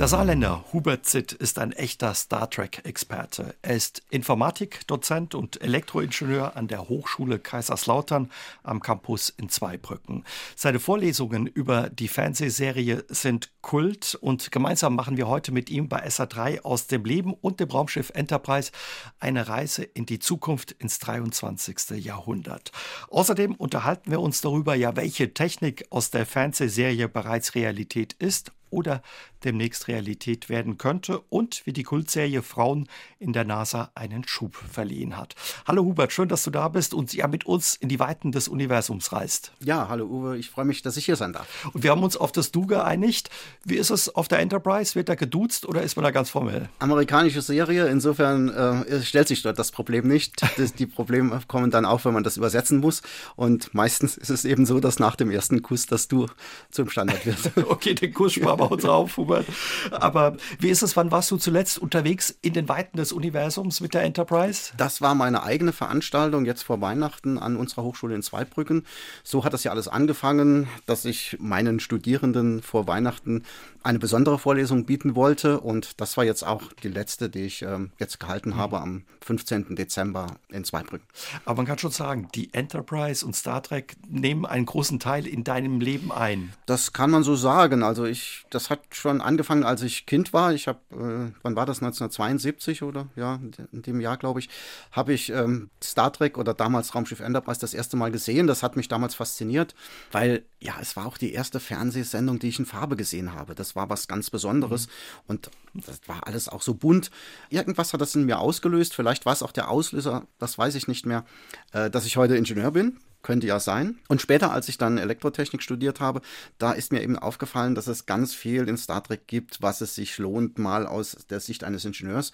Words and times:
Der 0.00 0.08
Saarländer 0.08 0.64
Hubert 0.72 1.04
Zitt 1.04 1.32
ist 1.32 1.58
ein 1.58 1.72
echter 1.72 2.14
Star 2.14 2.48
Trek-Experte. 2.48 3.54
Er 3.60 3.76
ist 3.76 4.02
Informatikdozent 4.08 5.34
und 5.34 5.60
Elektroingenieur 5.60 6.56
an 6.56 6.68
der 6.68 6.88
Hochschule 6.88 7.38
Kaiserslautern 7.38 8.30
am 8.62 8.80
Campus 8.80 9.28
in 9.28 9.50
Zweibrücken. 9.50 10.24
Seine 10.56 10.80
Vorlesungen 10.80 11.46
über 11.46 11.90
die 11.90 12.08
Fernsehserie 12.08 13.04
sind 13.08 13.50
Kult 13.60 14.14
und 14.14 14.50
gemeinsam 14.50 14.96
machen 14.96 15.18
wir 15.18 15.28
heute 15.28 15.52
mit 15.52 15.68
ihm 15.68 15.90
bei 15.90 16.02
SA3 16.06 16.62
aus 16.62 16.86
dem 16.86 17.04
Leben 17.04 17.34
und 17.34 17.60
dem 17.60 17.68
Raumschiff 17.68 18.10
Enterprise 18.14 18.72
eine 19.18 19.48
Reise 19.48 19.82
in 19.82 20.06
die 20.06 20.18
Zukunft 20.18 20.72
ins 20.72 20.98
23. 21.00 22.02
Jahrhundert. 22.02 22.72
Außerdem 23.10 23.54
unterhalten 23.54 24.10
wir 24.10 24.20
uns 24.20 24.40
darüber, 24.40 24.74
ja, 24.74 24.96
welche 24.96 25.34
Technik 25.34 25.84
aus 25.90 26.08
der 26.08 26.24
Fernsehserie 26.24 27.06
bereits 27.06 27.54
Realität 27.54 28.14
ist 28.14 28.50
oder 28.70 29.02
demnächst 29.44 29.88
Realität 29.88 30.48
werden 30.48 30.78
könnte 30.78 31.20
und 31.28 31.62
wie 31.64 31.72
die 31.72 31.82
Kultserie 31.82 32.42
Frauen 32.42 32.88
in 33.18 33.32
der 33.32 33.44
NASA 33.44 33.90
einen 33.94 34.26
Schub 34.26 34.54
verliehen 34.54 35.16
hat. 35.16 35.34
Hallo 35.66 35.84
Hubert, 35.84 36.12
schön, 36.12 36.28
dass 36.28 36.44
du 36.44 36.50
da 36.50 36.68
bist 36.68 36.94
und 36.94 37.12
ja 37.12 37.26
mit 37.26 37.46
uns 37.46 37.76
in 37.76 37.88
die 37.88 37.98
Weiten 37.98 38.32
des 38.32 38.48
Universums 38.48 39.12
reist. 39.12 39.52
Ja, 39.64 39.88
hallo 39.88 40.06
Uwe, 40.06 40.36
ich 40.36 40.50
freue 40.50 40.64
mich, 40.64 40.82
dass 40.82 40.96
ich 40.96 41.06
hier 41.06 41.16
sein 41.16 41.32
darf. 41.32 41.70
Und 41.72 41.82
wir 41.82 41.90
haben 41.90 42.02
uns 42.02 42.16
auf 42.16 42.32
das 42.32 42.52
Du 42.52 42.66
geeinigt. 42.66 43.30
Wie 43.64 43.76
ist 43.76 43.90
es 43.90 44.14
auf 44.14 44.28
der 44.28 44.40
Enterprise? 44.40 44.94
Wird 44.94 45.08
da 45.08 45.14
geduzt 45.14 45.66
oder 45.66 45.82
ist 45.82 45.96
man 45.96 46.04
da 46.04 46.10
ganz 46.10 46.30
formell? 46.30 46.68
Amerikanische 46.78 47.42
Serie, 47.42 47.88
insofern 47.88 48.48
äh, 48.48 49.02
stellt 49.02 49.28
sich 49.28 49.42
dort 49.42 49.58
das 49.58 49.70
Problem 49.70 50.06
nicht. 50.06 50.40
Das, 50.60 50.74
die 50.74 50.86
Probleme 50.86 51.40
kommen 51.46 51.70
dann 51.70 51.86
auch, 51.86 52.04
wenn 52.04 52.12
man 52.12 52.24
das 52.24 52.36
übersetzen 52.36 52.80
muss. 52.80 53.02
Und 53.34 53.72
meistens 53.72 54.18
ist 54.18 54.28
es 54.28 54.44
eben 54.44 54.66
so, 54.66 54.78
dass 54.78 54.98
nach 54.98 55.16
dem 55.16 55.30
ersten 55.30 55.62
Kuss 55.62 55.86
das 55.86 56.06
Du 56.06 56.26
zum 56.70 56.90
Standard 56.90 57.24
wird. 57.24 57.38
okay, 57.70 57.94
den 57.94 58.12
Kuss 58.12 58.34
sparen 58.34 58.59
wir 58.60 58.70
uns 58.70 58.84
auf, 58.86 59.16
Hubert. 59.16 59.46
Aber 59.90 60.36
wie 60.58 60.68
ist 60.68 60.82
es, 60.82 60.96
wann 60.96 61.10
warst 61.10 61.30
du 61.30 61.36
zuletzt 61.36 61.78
unterwegs 61.78 62.34
in 62.42 62.52
den 62.52 62.68
Weiten 62.68 62.96
des 62.96 63.12
Universums 63.12 63.80
mit 63.80 63.94
der 63.94 64.02
Enterprise? 64.02 64.72
Das 64.76 65.00
war 65.00 65.14
meine 65.14 65.42
eigene 65.42 65.72
Veranstaltung 65.72 66.44
jetzt 66.44 66.62
vor 66.62 66.80
Weihnachten 66.80 67.38
an 67.38 67.56
unserer 67.56 67.82
Hochschule 67.82 68.14
in 68.14 68.22
Zweibrücken. 68.22 68.86
So 69.24 69.44
hat 69.44 69.52
das 69.52 69.64
ja 69.64 69.70
alles 69.70 69.88
angefangen, 69.88 70.68
dass 70.86 71.04
ich 71.04 71.36
meinen 71.40 71.80
Studierenden 71.80 72.62
vor 72.62 72.86
Weihnachten 72.86 73.44
eine 73.82 73.98
besondere 73.98 74.38
Vorlesung 74.38 74.84
bieten 74.84 75.14
wollte. 75.14 75.60
Und 75.60 76.00
das 76.00 76.16
war 76.16 76.24
jetzt 76.24 76.46
auch 76.46 76.62
die 76.82 76.88
letzte, 76.88 77.30
die 77.30 77.44
ich 77.46 77.62
ähm, 77.62 77.90
jetzt 77.98 78.20
gehalten 78.20 78.56
habe 78.56 78.80
am 78.80 79.04
15. 79.22 79.74
Dezember 79.76 80.26
in 80.50 80.64
Zweibrücken. 80.64 81.06
Aber 81.44 81.56
man 81.56 81.66
kann 81.66 81.78
schon 81.78 81.90
sagen, 81.90 82.28
die 82.34 82.52
Enterprise 82.52 83.24
und 83.24 83.34
Star 83.34 83.62
Trek 83.62 83.96
nehmen 84.08 84.44
einen 84.44 84.66
großen 84.66 84.98
Teil 84.98 85.26
in 85.26 85.44
deinem 85.44 85.80
Leben 85.80 86.12
ein. 86.12 86.52
Das 86.66 86.92
kann 86.92 87.10
man 87.10 87.22
so 87.22 87.36
sagen. 87.36 87.82
Also 87.82 88.04
ich, 88.04 88.44
das 88.50 88.70
hat 88.70 88.80
schon 88.90 89.20
angefangen, 89.20 89.64
als 89.64 89.82
ich 89.82 90.06
Kind 90.06 90.32
war. 90.32 90.52
Ich 90.52 90.68
habe, 90.68 90.80
äh, 90.92 91.32
wann 91.42 91.56
war 91.56 91.66
das, 91.66 91.78
1972 91.78 92.82
oder 92.82 93.08
ja, 93.16 93.40
in 93.72 93.82
dem 93.82 94.00
Jahr, 94.00 94.16
glaube 94.16 94.40
ich, 94.40 94.48
habe 94.92 95.12
ich 95.12 95.30
ähm, 95.30 95.70
Star 95.82 96.12
Trek 96.12 96.36
oder 96.36 96.52
damals 96.52 96.94
Raumschiff 96.94 97.20
Enterprise 97.20 97.60
das 97.60 97.74
erste 97.74 97.96
Mal 97.96 98.10
gesehen. 98.10 98.46
Das 98.46 98.62
hat 98.62 98.76
mich 98.76 98.88
damals 98.88 99.14
fasziniert, 99.14 99.74
weil 100.12 100.44
ja, 100.60 100.74
es 100.80 100.94
war 100.94 101.06
auch 101.06 101.16
die 101.16 101.32
erste 101.32 101.58
Fernsehsendung, 101.58 102.38
die 102.38 102.48
ich 102.48 102.58
in 102.58 102.66
Farbe 102.66 102.96
gesehen 102.96 103.32
habe. 103.32 103.54
Das 103.54 103.74
war 103.74 103.88
was 103.88 104.08
ganz 104.08 104.28
Besonderes 104.30 104.86
mhm. 104.86 104.92
und 105.26 105.50
das 105.74 106.00
war 106.06 106.26
alles 106.26 106.48
auch 106.48 106.62
so 106.62 106.74
bunt. 106.74 107.10
Irgendwas 107.48 107.92
hat 107.92 108.00
das 108.00 108.14
in 108.14 108.26
mir 108.26 108.38
ausgelöst. 108.38 108.94
Vielleicht 108.94 109.24
war 109.24 109.32
es 109.32 109.42
auch 109.42 109.52
der 109.52 109.70
Auslöser, 109.70 110.26
das 110.38 110.58
weiß 110.58 110.74
ich 110.74 110.86
nicht 110.86 111.06
mehr, 111.06 111.24
äh, 111.72 111.88
dass 111.88 112.04
ich 112.04 112.16
heute 112.16 112.36
Ingenieur 112.36 112.70
bin 112.72 112.98
könnte 113.22 113.46
ja 113.46 113.60
sein. 113.60 113.98
Und 114.08 114.22
später, 114.22 114.50
als 114.50 114.68
ich 114.68 114.78
dann 114.78 114.98
Elektrotechnik 114.98 115.62
studiert 115.62 116.00
habe, 116.00 116.22
da 116.58 116.72
ist 116.72 116.92
mir 116.92 117.02
eben 117.02 117.18
aufgefallen, 117.18 117.74
dass 117.74 117.86
es 117.86 118.06
ganz 118.06 118.34
viel 118.34 118.68
in 118.68 118.78
Star 118.78 119.02
Trek 119.02 119.26
gibt, 119.26 119.60
was 119.60 119.80
es 119.80 119.94
sich 119.94 120.16
lohnt, 120.18 120.58
mal 120.58 120.86
aus 120.86 121.16
der 121.28 121.40
Sicht 121.40 121.64
eines 121.64 121.84
Ingenieurs 121.84 122.32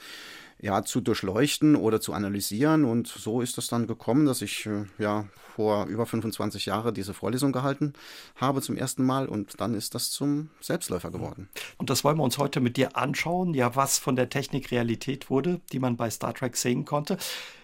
ja, 0.61 0.83
zu 0.83 1.00
durchleuchten 1.00 1.77
oder 1.77 2.00
zu 2.00 2.12
analysieren. 2.12 2.84
Und 2.84 3.09
so 3.09 3.41
ist 3.41 3.59
es 3.59 3.69
dann 3.69 3.87
gekommen, 3.87 4.27
dass 4.27 4.43
ich 4.43 4.67
äh, 4.67 4.84
ja 4.99 5.27
vor 5.55 5.87
über 5.87 6.05
25 6.05 6.67
Jahren 6.67 6.94
diese 6.94 7.15
Vorlesung 7.15 7.53
gehalten 7.53 7.94
habe 8.37 8.61
zum 8.61 8.77
ersten 8.77 9.05
Mal 9.05 9.27
und 9.27 9.61
dann 9.61 9.75
ist 9.75 9.95
das 9.95 10.11
zum 10.11 10.50
Selbstläufer 10.61 11.11
geworden. 11.11 11.49
Und 11.78 11.89
das 11.89 12.05
wollen 12.05 12.19
wir 12.19 12.25
uns 12.25 12.39
heute 12.39 12.61
mit 12.61 12.77
dir 12.77 12.97
anschauen, 12.97 13.55
ja, 13.55 13.75
was 13.75 13.99
von 13.99 14.16
der 14.16 14.28
Technik 14.28 14.71
Realität 14.71 15.31
wurde, 15.31 15.61
die 15.72 15.78
man 15.78 15.97
bei 15.97 16.11
Star 16.11 16.34
Trek 16.34 16.56
sehen 16.56 16.84
konnte. 16.84 17.16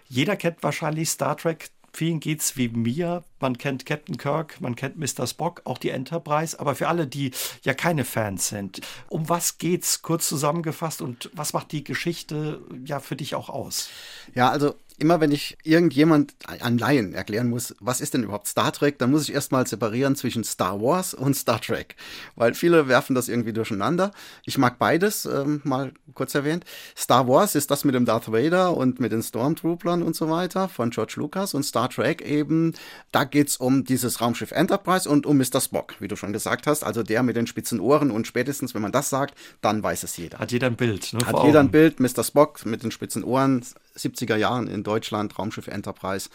Jeder 0.08 0.36
kennt 0.36 0.62
wahrscheinlich 0.62 1.10
Star 1.10 1.36
Trek 1.36 1.70
Vielen 1.94 2.20
geht's 2.20 2.56
wie 2.56 2.68
mir. 2.68 3.22
Man 3.42 3.58
kennt 3.58 3.84
Captain 3.84 4.16
Kirk, 4.16 4.60
man 4.60 4.76
kennt 4.76 4.96
Mr. 4.96 5.26
Spock, 5.26 5.62
auch 5.64 5.78
die 5.78 5.90
Enterprise. 5.90 6.58
Aber 6.58 6.74
für 6.74 6.88
alle, 6.88 7.06
die 7.06 7.32
ja 7.62 7.74
keine 7.74 8.04
Fans 8.04 8.48
sind, 8.48 8.80
um 9.08 9.28
was 9.28 9.58
geht's 9.58 10.00
kurz 10.00 10.28
zusammengefasst 10.28 11.02
und 11.02 11.28
was 11.34 11.52
macht 11.52 11.72
die 11.72 11.84
Geschichte 11.84 12.62
ja 12.84 13.00
für 13.00 13.16
dich 13.16 13.34
auch 13.34 13.50
aus? 13.50 13.90
Ja, 14.34 14.50
also 14.50 14.76
immer 14.98 15.20
wenn 15.20 15.32
ich 15.32 15.56
irgendjemand 15.64 16.34
an 16.46 16.78
Laien 16.78 17.12
erklären 17.12 17.50
muss, 17.50 17.74
was 17.80 18.00
ist 18.00 18.14
denn 18.14 18.22
überhaupt 18.22 18.46
Star 18.46 18.72
Trek, 18.72 18.98
dann 18.98 19.10
muss 19.10 19.28
ich 19.28 19.34
erstmal 19.34 19.66
separieren 19.66 20.16
zwischen 20.16 20.44
Star 20.44 20.80
Wars 20.80 21.12
und 21.12 21.34
Star 21.34 21.60
Trek, 21.60 21.96
weil 22.36 22.54
viele 22.54 22.88
werfen 22.88 23.14
das 23.14 23.28
irgendwie 23.28 23.52
durcheinander. 23.52 24.12
Ich 24.44 24.58
mag 24.58 24.78
beides, 24.78 25.24
ähm, 25.26 25.60
mal 25.64 25.92
kurz 26.14 26.34
erwähnt. 26.34 26.64
Star 26.96 27.26
Wars 27.26 27.54
ist 27.54 27.70
das 27.70 27.84
mit 27.84 27.94
dem 27.94 28.04
Darth 28.04 28.30
Vader 28.30 28.76
und 28.76 29.00
mit 29.00 29.12
den 29.12 29.22
Stormtroopern 29.22 30.02
und 30.02 30.14
so 30.14 30.30
weiter 30.30 30.68
von 30.68 30.90
George 30.90 31.14
Lucas 31.16 31.54
und 31.54 31.64
Star 31.64 31.88
Trek 31.88 32.22
eben, 32.22 32.74
da 33.10 33.24
geht's 33.32 33.56
um 33.56 33.84
dieses 33.84 34.20
Raumschiff 34.20 34.52
Enterprise 34.52 35.08
und 35.08 35.26
um 35.26 35.36
Mr. 35.38 35.60
Spock, 35.60 35.96
wie 35.98 36.06
du 36.06 36.14
schon 36.14 36.32
gesagt 36.32 36.68
hast, 36.68 36.84
also 36.84 37.02
der 37.02 37.24
mit 37.24 37.34
den 37.34 37.48
spitzen 37.48 37.80
Ohren 37.80 38.12
und 38.12 38.28
spätestens, 38.28 38.74
wenn 38.74 38.82
man 38.82 38.92
das 38.92 39.10
sagt, 39.10 39.34
dann 39.60 39.82
weiß 39.82 40.04
es 40.04 40.16
jeder. 40.16 40.38
Hat 40.38 40.52
jeder 40.52 40.68
ein 40.68 40.76
Bild. 40.76 41.12
Ne, 41.12 41.26
Hat 41.26 41.42
jeder 41.44 41.58
ein 41.58 41.72
Bild, 41.72 41.98
Mr. 41.98 42.22
Spock 42.22 42.64
mit 42.64 42.84
den 42.84 42.92
spitzen 42.92 43.24
Ohren, 43.24 43.64
70er 43.96 44.36
Jahren 44.36 44.68
in 44.68 44.84
Deutschland, 44.84 45.36
Raumschiff 45.36 45.66
Enterprise. 45.66 46.30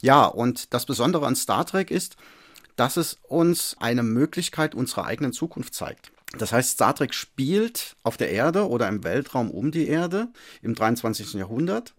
Ja, 0.00 0.24
und 0.24 0.72
das 0.72 0.86
Besondere 0.86 1.26
an 1.26 1.36
Star 1.36 1.66
Trek 1.66 1.90
ist, 1.90 2.16
dass 2.76 2.96
es 2.96 3.18
uns 3.28 3.76
eine 3.78 4.02
Möglichkeit 4.02 4.74
unserer 4.74 5.04
eigenen 5.04 5.32
Zukunft 5.32 5.74
zeigt. 5.74 6.12
Das 6.38 6.52
heißt, 6.52 6.72
Star 6.72 6.94
Trek 6.94 7.14
spielt 7.14 7.96
auf 8.02 8.16
der 8.16 8.30
Erde 8.30 8.68
oder 8.68 8.88
im 8.88 9.04
Weltraum 9.04 9.50
um 9.50 9.70
die 9.70 9.88
Erde 9.88 10.28
im 10.62 10.74
23. 10.74 11.34
Jahrhundert. 11.34 11.94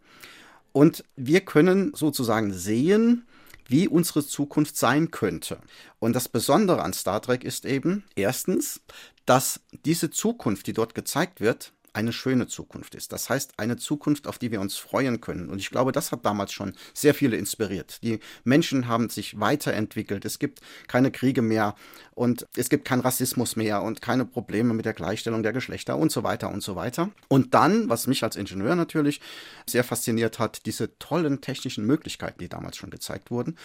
Und 0.71 1.03
wir 1.15 1.41
können 1.41 1.91
sozusagen 1.95 2.53
sehen, 2.53 3.25
wie 3.67 3.87
unsere 3.87 4.25
Zukunft 4.25 4.77
sein 4.77 5.11
könnte. 5.11 5.59
Und 5.99 6.13
das 6.13 6.29
Besondere 6.29 6.81
an 6.83 6.93
Star 6.93 7.21
Trek 7.21 7.43
ist 7.43 7.65
eben, 7.65 8.03
erstens, 8.15 8.81
dass 9.25 9.59
diese 9.85 10.09
Zukunft, 10.09 10.67
die 10.67 10.73
dort 10.73 10.95
gezeigt 10.95 11.41
wird, 11.41 11.73
eine 11.97 12.13
schöne 12.13 12.45
Zukunft 12.45 12.93
ist. 12.93 13.11
Das 13.11 13.27
heißt, 13.27 13.53
eine 13.57 13.75
Zukunft, 13.75 14.27
auf 14.27 14.37
die 14.37 14.51
wir 14.51 14.61
uns 14.61 14.77
freuen 14.77 15.19
können. 15.19 15.49
Und 15.49 15.57
ich 15.57 15.71
glaube, 15.71 15.91
das 15.91 16.11
hat 16.11 16.23
damals 16.27 16.53
schon 16.53 16.75
sehr 16.93 17.15
viele 17.15 17.37
inspiriert. 17.37 18.03
Die 18.03 18.19
Menschen 18.43 18.87
haben 18.87 19.09
sich 19.09 19.39
weiterentwickelt. 19.39 20.23
Es 20.23 20.37
gibt 20.37 20.61
keine 20.87 21.09
Kriege 21.09 21.41
mehr 21.41 21.73
und 22.13 22.45
es 22.55 22.69
gibt 22.69 22.85
keinen 22.85 23.01
Rassismus 23.01 23.55
mehr 23.55 23.81
und 23.81 23.99
keine 24.03 24.25
Probleme 24.25 24.75
mit 24.75 24.85
der 24.85 24.93
Gleichstellung 24.93 25.41
der 25.41 25.53
Geschlechter 25.53 25.97
und 25.97 26.11
so 26.11 26.21
weiter 26.21 26.51
und 26.51 26.61
so 26.61 26.75
weiter. 26.75 27.09
Und 27.29 27.55
dann, 27.55 27.89
was 27.89 28.05
mich 28.05 28.23
als 28.23 28.35
Ingenieur 28.35 28.75
natürlich 28.75 29.19
sehr 29.67 29.83
fasziniert 29.83 30.37
hat, 30.37 30.67
diese 30.67 30.99
tollen 30.99 31.41
technischen 31.41 31.83
Möglichkeiten, 31.87 32.37
die 32.39 32.49
damals 32.49 32.77
schon 32.77 32.91
gezeigt 32.91 33.31
wurden. 33.31 33.57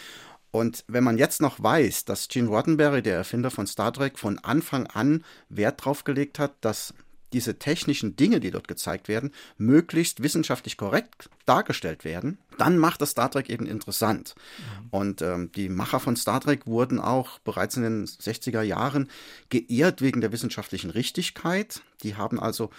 Und 0.53 0.85
wenn 0.87 1.05
man 1.05 1.19
jetzt 1.19 1.43
noch 1.43 1.63
weiß, 1.63 2.07
dass 2.07 2.29
Gene 2.29 2.49
Roddenberry, 2.49 3.03
der 3.03 3.17
Erfinder 3.17 3.51
von 3.51 3.67
Star 3.67 3.93
Trek, 3.93 4.19
von 4.19 4.39
Anfang 4.39 4.87
an 4.87 5.25
Wert 5.49 5.85
drauf 5.85 6.05
gelegt 6.05 6.39
hat, 6.39 6.53
dass 6.61 6.95
diese 7.33 7.59
technischen 7.59 8.17
Dinge, 8.17 8.41
die 8.41 8.51
dort 8.51 8.69
gezeigt 8.69 9.09
werden, 9.09 9.33
möglichst 9.59 10.23
wissenschaftlich 10.23 10.77
korrekt 10.77 11.31
dargestellt 11.47 12.05
werden, 12.05 12.39
dann 12.59 12.79
macht 12.79 13.01
das 13.01 13.11
Star 13.11 13.31
Trek 13.31 13.51
eben 13.51 13.67
interessant. 13.67 14.35
Mhm. 14.59 14.89
Und 14.91 15.23
ähm, 15.23 15.51
die 15.53 15.69
Macher 15.69 16.01
von 16.01 16.17
Star 16.17 16.41
Trek 16.41 16.67
wurden 16.67 17.01
auch 17.01 17.39
bereits 17.41 17.77
in 17.77 17.83
den 17.83 18.07
60er 18.07 18.63
Jahren 18.63 19.11
geehrt 19.49 20.03
wegen 20.03 20.21
der 20.21 20.33
wissenschaftlichen 20.33 20.91
Richtigkeit. 20.91 21.83
Die 22.03 22.17
haben 22.17 22.39
also 22.39 22.71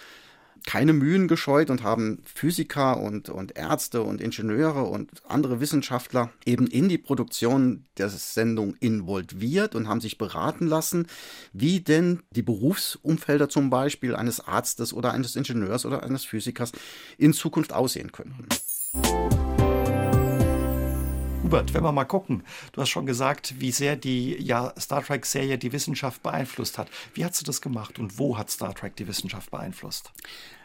keine 0.66 0.92
Mühen 0.92 1.28
gescheut 1.28 1.70
und 1.70 1.82
haben 1.82 2.22
Physiker 2.24 2.98
und, 2.98 3.28
und 3.28 3.56
Ärzte 3.56 4.02
und 4.02 4.20
Ingenieure 4.20 4.84
und 4.84 5.10
andere 5.28 5.60
Wissenschaftler 5.60 6.30
eben 6.46 6.66
in 6.66 6.88
die 6.88 6.98
Produktion 6.98 7.84
der 7.98 8.08
Sendung 8.08 8.74
involviert 8.80 9.74
und 9.74 9.88
haben 9.88 10.00
sich 10.00 10.18
beraten 10.18 10.66
lassen, 10.66 11.06
wie 11.52 11.80
denn 11.80 12.22
die 12.30 12.42
Berufsumfelder 12.42 13.48
zum 13.48 13.70
Beispiel 13.70 14.14
eines 14.16 14.40
Arztes 14.40 14.92
oder 14.92 15.12
eines 15.12 15.36
Ingenieurs 15.36 15.84
oder 15.84 16.02
eines 16.02 16.24
Physikers 16.24 16.72
in 17.18 17.32
Zukunft 17.32 17.72
aussehen 17.72 18.12
könnten. 18.12 18.46
Hubert, 21.54 21.72
wenn 21.72 21.84
wir 21.84 21.92
mal 21.92 22.04
gucken, 22.04 22.42
du 22.72 22.80
hast 22.80 22.88
schon 22.88 23.06
gesagt, 23.06 23.54
wie 23.60 23.70
sehr 23.70 23.94
die 23.94 24.42
ja, 24.42 24.74
Star 24.76 25.04
Trek-Serie 25.04 25.56
die 25.56 25.72
Wissenschaft 25.72 26.20
beeinflusst 26.20 26.78
hat. 26.78 26.88
Wie 27.14 27.24
hast 27.24 27.40
du 27.40 27.44
das 27.44 27.60
gemacht 27.60 28.00
und 28.00 28.18
wo 28.18 28.36
hat 28.36 28.50
Star 28.50 28.74
Trek 28.74 28.96
die 28.96 29.06
Wissenschaft 29.06 29.52
beeinflusst? 29.52 30.10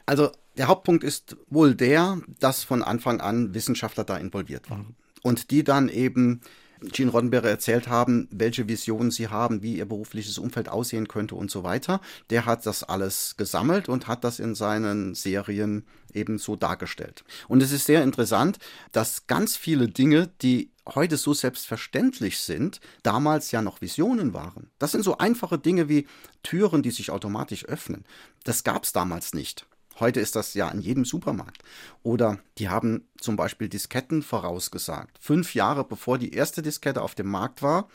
Also 0.07 0.31
der 0.57 0.67
Hauptpunkt 0.67 1.03
ist 1.03 1.37
wohl 1.47 1.75
der, 1.75 2.19
dass 2.39 2.63
von 2.63 2.81
Anfang 2.81 3.21
an 3.21 3.53
Wissenschaftler 3.53 4.03
da 4.03 4.17
involviert 4.17 4.71
waren. 4.71 4.79
Mhm. 4.79 4.95
Und 5.21 5.51
die 5.51 5.63
dann 5.63 5.89
eben 5.89 6.41
Gene 6.81 7.11
Roddenberry 7.11 7.47
erzählt 7.47 7.87
haben, 7.87 8.27
welche 8.31 8.67
Visionen 8.67 9.11
sie 9.11 9.27
haben, 9.27 9.61
wie 9.61 9.77
ihr 9.77 9.85
berufliches 9.85 10.37
Umfeld 10.37 10.69
aussehen 10.69 11.07
könnte 11.07 11.35
und 11.35 11.51
so 11.51 11.63
weiter. 11.63 12.01
Der 12.29 12.45
hat 12.45 12.65
das 12.65 12.83
alles 12.83 13.35
gesammelt 13.37 13.89
und 13.89 14.07
hat 14.07 14.23
das 14.23 14.39
in 14.39 14.55
seinen 14.55 15.15
Serien 15.15 15.85
ebenso 16.13 16.55
dargestellt. 16.55 17.23
Und 17.47 17.61
es 17.61 17.71
ist 17.71 17.85
sehr 17.85 18.03
interessant, 18.03 18.59
dass 18.91 19.27
ganz 19.27 19.55
viele 19.55 19.87
Dinge, 19.87 20.29
die 20.41 20.71
heute 20.95 21.17
so 21.17 21.33
selbstverständlich 21.33 22.39
sind, 22.39 22.79
damals 23.03 23.51
ja 23.51 23.61
noch 23.61 23.81
Visionen 23.81 24.33
waren. 24.33 24.71
Das 24.79 24.91
sind 24.91 25.03
so 25.03 25.17
einfache 25.17 25.59
Dinge 25.59 25.89
wie 25.89 26.07
Türen, 26.43 26.81
die 26.81 26.91
sich 26.91 27.11
automatisch 27.11 27.65
öffnen. 27.65 28.05
Das 28.43 28.63
gab 28.63 28.83
es 28.85 28.93
damals 28.93 29.33
nicht. 29.33 29.65
Heute 29.99 30.19
ist 30.19 30.35
das 30.35 30.53
ja 30.53 30.69
in 30.69 30.81
jedem 30.81 31.05
Supermarkt. 31.05 31.63
Oder 32.03 32.39
die 32.57 32.69
haben 32.69 33.07
zum 33.19 33.35
Beispiel 33.35 33.69
Disketten 33.69 34.21
vorausgesagt. 34.21 35.17
Fünf 35.19 35.53
Jahre 35.55 35.83
bevor 35.83 36.17
die 36.17 36.33
erste 36.33 36.61
Diskette 36.61 37.01
auf 37.01 37.15
dem 37.15 37.27
Markt 37.27 37.61
war, 37.61 37.89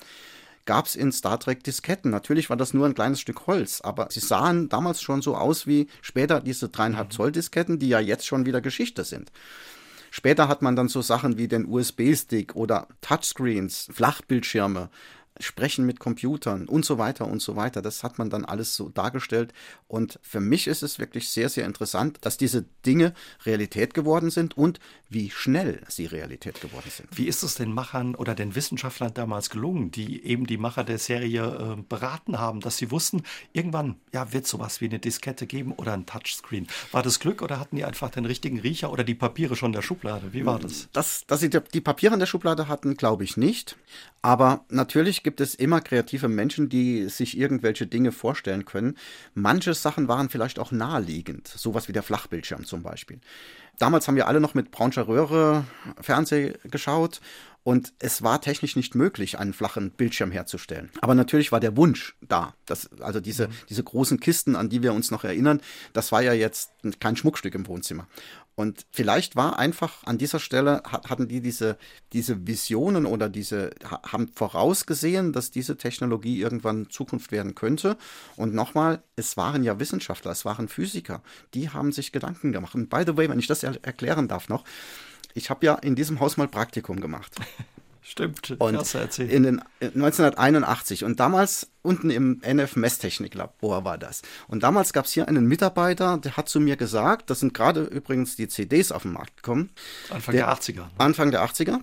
gab 0.67 0.87
es 0.87 0.97
in 0.97 1.13
Star 1.13 1.39
Trek 1.39 1.63
Disketten. 1.63 2.11
Natürlich 2.11 2.51
war 2.51 2.57
das 2.57 2.75
nur 2.75 2.87
ein 2.87 2.95
kleines 2.95 3.21
Stück 3.21 3.47
Holz, 3.47 3.81
aber 3.81 4.09
sie 4.11 4.21
sahen 4.21 4.69
damals 4.69 5.03
schon 5.03 5.23
so 5.23 5.37
aus 5.37 5.67
wie 5.67 5.89
später 6.03 6.41
diese 6.41 6.69
dreieinhalb 6.69 7.13
Zoll 7.13 7.33
Disketten, 7.33 7.79
die 7.79 7.89
ja 7.89 8.01
jetzt 8.01 8.27
schon 8.27 8.47
wieder 8.47 8.61
Geschichte 8.61 9.05
sind. 9.05 9.31
Später 10.11 10.47
hat 10.47 10.63
man 10.63 10.77
dann 10.77 10.89
so 10.89 11.03
Sachen 11.03 11.39
wie 11.39 11.49
den 11.49 11.67
USB-Stick 11.67 12.55
oder 12.55 12.87
Touchscreens, 13.01 13.89
Flachbildschirme, 13.93 14.89
Sprechen 15.41 15.85
mit 15.85 15.99
Computern 15.99 16.69
und 16.69 16.85
so 16.85 16.97
weiter 16.97 17.27
und 17.27 17.43
so 17.43 17.57
weiter. 17.57 17.83
Das 17.83 18.05
hat 18.05 18.19
man 18.19 18.31
dann 18.31 18.45
alles 18.45 18.77
so 18.77 18.89
dargestellt. 18.89 19.53
Und 19.89 20.21
für 20.23 20.41
mich 20.41 20.69
ist 20.69 20.83
es 20.83 21.01
wirklich 21.01 21.29
sehr, 21.29 21.49
sehr 21.49 21.67
interessant, 21.67 22.19
dass 22.21 22.37
diese 22.37 22.65
Dinge 22.87 23.15
Realität 23.45 23.95
geworden 23.95 24.31
sind 24.31 24.57
und 24.57 24.79
wie 25.09 25.31
schnell 25.31 25.83
sie 25.89 26.07
Realität 26.07 26.61
geworden 26.61 26.89
sind. 26.89 27.09
Wie 27.13 27.27
ist 27.27 27.43
es 27.43 27.57
den 27.57 27.73
Machern 27.73 28.15
oder 28.15 28.35
den 28.35 28.55
Wissenschaftlern 28.55 29.13
damals 29.13 29.51
gelungen, 29.51 29.91
die 29.91 30.25
eben 30.25 30.47
die 30.47 30.57
Macher 30.57 30.85
der 30.85 30.99
Serie 30.99 31.77
äh, 31.79 31.83
beraten 31.83 32.39
haben, 32.39 32.61
dass 32.61 32.77
sie 32.77 32.93
wussten, 32.93 33.23
irgendwann 33.53 33.97
ja, 34.13 34.33
wird 34.33 34.47
sowas 34.47 34.81
wie 34.81 34.87
eine 34.87 35.01
Diskette 35.01 35.47
geben 35.47 35.73
oder 35.73 35.95
ein 35.95 36.07
Touchscreen? 36.07 36.69
War 36.93 37.03
das 37.03 37.19
Glück 37.19 37.43
oder 37.43 37.59
hatten 37.59 37.75
die 37.75 37.85
einfach 37.85 38.11
den 38.11 38.25
richtigen 38.25 38.61
Riecher 38.61 38.93
oder 38.93 39.03
die 39.03 39.15
Papiere 39.17 39.57
schon 39.57 39.71
in 39.71 39.75
der 39.75 39.83
Schublade? 39.83 40.33
Wie 40.33 40.47
war 40.47 40.61
das? 40.61 40.89
das 40.93 41.25
dass 41.27 41.41
sie 41.41 41.51
die 41.51 41.81
Papiere 41.81 42.15
in 42.15 42.21
der 42.21 42.27
Schublade 42.27 42.69
hatten, 42.69 42.97
glaube 42.97 43.25
ich 43.25 43.37
nicht. 43.37 43.77
Aber 44.23 44.65
natürlich 44.69 45.24
gibt 45.25 45.41
es 45.41 45.57
immer 45.57 45.81
kreative 45.81 46.29
Menschen, 46.29 46.69
die 46.69 47.09
sich 47.09 47.37
irgendwelche 47.37 47.89
Dinge 47.89 48.13
vorstellen 48.13 48.65
können. 48.65 48.97
Manche 49.35 49.75
Sachen 49.75 50.07
waren 50.07 50.31
vielleicht 50.31 50.61
auch 50.61 50.71
naheliegend, 50.71 51.49
sowas 51.49 51.89
wie 51.89 51.93
der 51.93 52.05
Flachbildschirm 52.05 52.65
zum 52.65 52.85
Beispiel. 52.85 53.19
Damals 53.79 54.07
haben 54.07 54.15
wir 54.15 54.29
alle 54.29 54.41
noch 54.41 54.55
mit 54.55 54.71
braunscher 54.71 55.09
Röhre 55.09 55.65
Fernseh 56.01 56.53
geschaut 56.71 57.21
und 57.65 57.95
es 57.99 58.23
war 58.23 58.43
technisch 58.43 58.77
nicht 58.77 58.95
möglich, 58.95 59.39
einen 59.39 59.55
flachen 59.55 59.91
Bildschirm 59.91 60.31
herzustellen. 60.31 60.91
Aber 61.01 61.15
natürlich 61.15 61.51
war 61.51 61.61
der 61.61 61.77
Wunsch 61.77 62.15
da. 62.21 62.55
Das, 62.67 62.91
also 63.01 63.21
diese, 63.21 63.49
mhm. 63.49 63.53
diese 63.71 63.83
großen 63.83 64.21
Kisten, 64.21 64.55
an 64.55 64.69
die 64.69 64.83
wir 64.83 64.93
uns 64.93 65.11
noch 65.11 65.25
erinnern, 65.25 65.63
das 65.95 66.13
war 66.13 66.23
ja 66.23 66.35
jetzt 66.35 66.73
kein 67.01 67.17
Schmuckstück 67.17 67.55
im 67.55 67.67
Wohnzimmer. 67.67 68.07
Und 68.55 68.87
vielleicht 68.93 69.35
war 69.35 69.59
einfach 69.59 70.05
an 70.05 70.19
dieser 70.19 70.39
Stelle, 70.39 70.83
hatten 70.85 71.27
die 71.27 71.41
diese, 71.41 71.77
diese 72.13 72.47
Visionen 72.47 73.05
oder 73.05 73.29
diese, 73.29 73.71
haben 73.85 74.29
vorausgesehen, 74.29 75.33
dass 75.33 75.51
diese 75.51 75.77
Technologie 75.77 76.41
irgendwann 76.41 76.89
Zukunft 76.89 77.33
werden 77.33 77.55
könnte. 77.55 77.97
Und 78.37 78.55
nochmal, 78.55 79.03
es 79.17 79.37
waren 79.37 79.65
ja 79.65 79.81
Wissenschaftler, 79.81 80.31
es 80.31 80.45
waren 80.45 80.69
Physiker, 80.69 81.23
die 81.55 81.71
haben 81.71 81.91
sich 81.91 82.13
Gedanken 82.13 82.53
gemacht. 82.53 82.75
Und 82.77 82.91
by 82.91 83.03
the 83.05 83.17
way, 83.17 83.29
wenn 83.29 83.41
ich 83.41 83.49
das 83.49 83.65
erklären 83.65 84.29
darf 84.29 84.49
noch, 84.49 84.65
ich 85.35 85.51
habe 85.51 85.67
ja 85.67 85.75
in 85.75 85.95
diesem 85.95 86.21
Haus 86.21 86.37
mal 86.37 86.49
Praktikum 86.49 87.01
gemacht. 87.01 87.33
Stimmt, 88.07 88.55
und 88.61 88.75
erzählt. 88.75 89.19
In 89.19 89.45
den 89.45 89.63
1981 89.81 91.01
äh, 91.01 91.05
und 91.07 91.21
damals 91.21 91.71
unten 91.81 92.11
im 92.11 92.43
NF 92.43 92.77
Messtechniklabor 92.77 93.85
war 93.87 93.97
das. 93.97 94.21
Und 94.47 94.63
damals 94.63 94.93
gab 94.93 95.07
es 95.07 95.13
hier 95.13 95.27
einen 95.27 95.47
Mitarbeiter, 95.47 96.19
der 96.19 96.37
hat 96.37 96.51
zu 96.51 96.61
mir 96.61 96.77
gesagt, 96.77 97.31
das 97.31 97.41
sind 97.41 97.55
gerade 97.55 97.85
übrigens 97.85 98.37
die 98.37 98.47
CDs 98.47 98.93
auf 98.93 99.03
den 99.03 99.15
Markt 99.15 99.39
gekommen. 99.39 99.71
Anfang 100.11 100.35
der, 100.35 100.47
der 100.47 100.55
80er. 100.55 100.77
Ne? 100.77 100.91
Anfang 100.99 101.31
der 101.31 101.47
80er. 101.47 101.79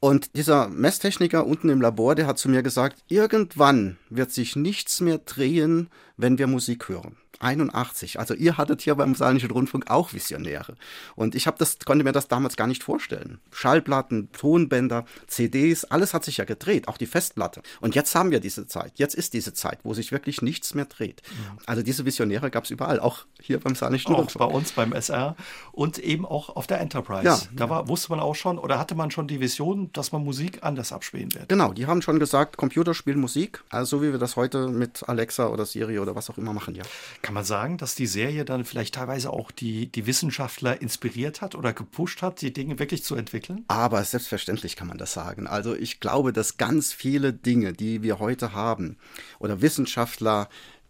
Und 0.00 0.36
dieser 0.36 0.68
Messtechniker 0.68 1.44
unten 1.44 1.68
im 1.68 1.80
Labor, 1.80 2.14
der 2.14 2.28
hat 2.28 2.38
zu 2.38 2.48
mir 2.48 2.62
gesagt, 2.62 3.02
irgendwann 3.08 3.98
wird 4.10 4.30
sich 4.30 4.54
nichts 4.54 5.00
mehr 5.00 5.18
drehen, 5.18 5.90
wenn 6.18 6.36
wir 6.36 6.46
Musik 6.46 6.88
hören. 6.88 7.16
81. 7.40 8.18
Also 8.18 8.34
ihr 8.34 8.56
hattet 8.56 8.82
hier 8.82 8.94
beim 8.94 9.14
Saarländischen 9.14 9.50
Rundfunk 9.50 9.90
auch 9.90 10.12
Visionäre. 10.12 10.74
Und 11.14 11.34
ich 11.34 11.44
das, 11.58 11.78
konnte 11.84 12.04
mir 12.04 12.12
das 12.12 12.28
damals 12.28 12.56
gar 12.56 12.66
nicht 12.66 12.82
vorstellen. 12.82 13.38
Schallplatten, 13.52 14.30
Tonbänder, 14.32 15.04
CDs, 15.26 15.84
alles 15.84 16.14
hat 16.14 16.24
sich 16.24 16.38
ja 16.38 16.44
gedreht, 16.44 16.88
auch 16.88 16.96
die 16.96 17.06
Festplatte. 17.06 17.62
Und 17.80 17.94
jetzt 17.94 18.14
haben 18.14 18.30
wir 18.30 18.40
diese 18.40 18.66
Zeit. 18.66 18.92
Jetzt 18.96 19.14
ist 19.14 19.34
diese 19.34 19.52
Zeit, 19.52 19.78
wo 19.82 19.94
sich 19.94 20.12
wirklich 20.12 20.42
nichts 20.42 20.74
mehr 20.74 20.86
dreht. 20.86 21.22
Mhm. 21.30 21.58
Also 21.66 21.82
diese 21.82 22.04
Visionäre 22.04 22.50
gab 22.50 22.64
es 22.64 22.70
überall, 22.70 23.00
auch 23.00 23.26
hier 23.40 23.60
beim 23.60 23.74
Saarländischen 23.74 24.14
auch 24.14 24.18
Rundfunk. 24.18 24.50
Bei 24.50 24.56
uns 24.56 24.72
beim 24.72 24.92
SR 24.92 25.36
und 25.72 25.98
eben 25.98 26.26
auch 26.26 26.56
auf 26.56 26.66
der 26.66 26.80
Enterprise. 26.80 27.24
Ja, 27.24 27.40
da 27.54 27.70
war, 27.70 27.88
wusste 27.88 28.10
man 28.10 28.20
auch 28.20 28.34
schon 28.34 28.58
oder 28.58 28.78
hatte 28.78 28.94
man 28.94 29.10
schon 29.10 29.28
die 29.28 29.40
Vision, 29.40 29.90
dass 29.92 30.12
man 30.12 30.24
Musik 30.24 30.58
anders 30.62 30.92
abspielen 30.92 31.32
wird. 31.34 31.48
Genau, 31.48 31.72
die 31.72 31.86
haben 31.86 32.02
schon 32.02 32.18
gesagt, 32.18 32.56
Computer 32.56 32.94
spielen 32.94 33.20
Musik, 33.20 33.62
also 33.70 33.98
so 33.98 34.02
wie 34.02 34.12
wir 34.12 34.18
das 34.18 34.36
heute 34.36 34.68
mit 34.68 35.08
Alexa 35.08 35.48
oder 35.48 35.64
Siri 35.64 35.98
oder 35.98 36.07
was 36.14 36.30
auch 36.30 36.38
immer 36.38 36.52
machen, 36.52 36.74
ja. 36.74 36.84
Kann 37.22 37.34
man 37.34 37.44
sagen, 37.44 37.78
dass 37.78 37.94
die 37.94 38.06
Serie 38.06 38.44
dann 38.44 38.64
vielleicht 38.64 38.94
teilweise 38.94 39.30
auch 39.30 39.50
die, 39.50 39.90
die 39.90 40.06
Wissenschaftler 40.06 40.80
inspiriert 40.80 41.40
hat 41.40 41.54
oder 41.54 41.72
gepusht 41.72 42.22
hat, 42.22 42.40
die 42.40 42.52
Dinge 42.52 42.78
wirklich 42.78 43.04
zu 43.04 43.14
entwickeln? 43.14 43.64
Aber 43.68 44.02
selbstverständlich 44.04 44.76
kann 44.76 44.88
man 44.88 44.98
das 44.98 45.12
sagen. 45.12 45.46
Also 45.46 45.74
ich 45.74 46.00
glaube, 46.00 46.32
dass 46.32 46.56
ganz 46.56 46.92
viele 46.92 47.32
Dinge, 47.32 47.72
die 47.72 48.02
wir 48.02 48.18
heute 48.18 48.52
haben 48.52 48.96
oder 49.38 49.60
Wissenschaftler 49.62 50.48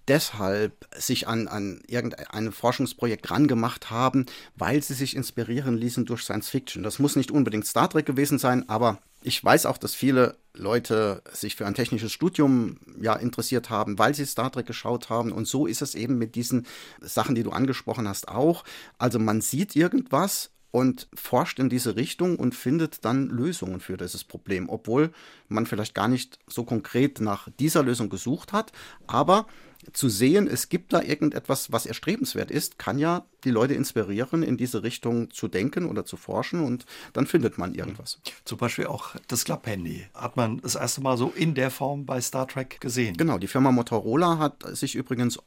deshalb 0.08 0.86
sich 0.96 1.28
an, 1.28 1.48
an 1.48 1.82
irgendein 1.86 2.52
Forschungsprojekt 2.52 3.30
rangemacht 3.30 3.90
haben, 3.90 4.26
weil 4.56 4.82
sie 4.82 4.94
sich 4.94 5.14
inspirieren 5.14 5.76
ließen 5.76 6.06
durch 6.06 6.22
Science 6.22 6.48
Fiction. 6.48 6.82
Das 6.82 6.98
muss 6.98 7.16
nicht 7.16 7.30
unbedingt 7.30 7.66
Star 7.66 7.90
Trek 7.90 8.06
gewesen 8.06 8.38
sein, 8.38 8.68
aber 8.68 8.98
ich 9.22 9.42
weiß 9.42 9.66
auch, 9.66 9.78
dass 9.78 9.94
viele 9.94 10.36
Leute 10.54 11.22
sich 11.32 11.56
für 11.56 11.66
ein 11.66 11.74
technisches 11.74 12.12
Studium 12.12 12.78
ja 13.00 13.14
interessiert 13.14 13.70
haben, 13.70 13.98
weil 13.98 14.14
sie 14.14 14.26
Star 14.26 14.50
Trek 14.50 14.66
geschaut 14.66 15.08
haben. 15.08 15.32
Und 15.32 15.46
so 15.46 15.66
ist 15.66 15.82
es 15.82 15.94
eben 15.94 16.18
mit 16.18 16.34
diesen 16.34 16.66
Sachen, 17.00 17.34
die 17.34 17.42
du 17.42 17.50
angesprochen 17.50 18.08
hast, 18.08 18.28
auch. 18.28 18.64
Also 18.98 19.18
man 19.18 19.40
sieht 19.40 19.76
irgendwas 19.76 20.50
und 20.70 21.08
forscht 21.14 21.58
in 21.58 21.68
diese 21.68 21.96
Richtung 21.96 22.36
und 22.36 22.54
findet 22.54 23.04
dann 23.04 23.28
Lösungen 23.28 23.80
für 23.80 23.96
dieses 23.96 24.24
Problem, 24.24 24.68
obwohl 24.68 25.10
man 25.48 25.66
vielleicht 25.66 25.94
gar 25.94 26.08
nicht 26.08 26.38
so 26.46 26.64
konkret 26.64 27.20
nach 27.20 27.48
dieser 27.58 27.82
Lösung 27.82 28.10
gesucht 28.10 28.52
hat, 28.52 28.72
aber 29.06 29.46
zu 29.92 30.08
sehen, 30.08 30.48
es 30.48 30.68
gibt 30.68 30.92
da 30.92 31.02
irgendetwas, 31.02 31.72
was 31.72 31.86
erstrebenswert 31.86 32.50
ist, 32.50 32.78
kann 32.78 32.98
ja 32.98 33.26
die 33.44 33.50
Leute 33.50 33.74
inspirieren, 33.74 34.42
in 34.42 34.56
diese 34.56 34.82
Richtung 34.82 35.30
zu 35.30 35.48
denken 35.48 35.86
oder 35.86 36.04
zu 36.04 36.16
forschen 36.16 36.60
und 36.60 36.84
dann 37.12 37.26
findet 37.26 37.58
man 37.58 37.74
irgendwas. 37.74 38.20
Zum 38.44 38.58
Beispiel 38.58 38.86
auch 38.86 39.14
das 39.28 39.44
Klapphandy 39.44 40.06
hat 40.14 40.36
man 40.36 40.58
das 40.58 40.74
erste 40.74 41.00
Mal 41.00 41.16
so 41.16 41.32
in 41.34 41.54
der 41.54 41.70
Form 41.70 42.06
bei 42.06 42.20
Star 42.20 42.48
Trek 42.48 42.80
gesehen. 42.80 43.16
Genau, 43.16 43.38
die 43.38 43.46
Firma 43.46 43.70
Motorola 43.70 44.38
hat 44.38 44.64
sich 44.76 44.96
übrigens 44.96 45.38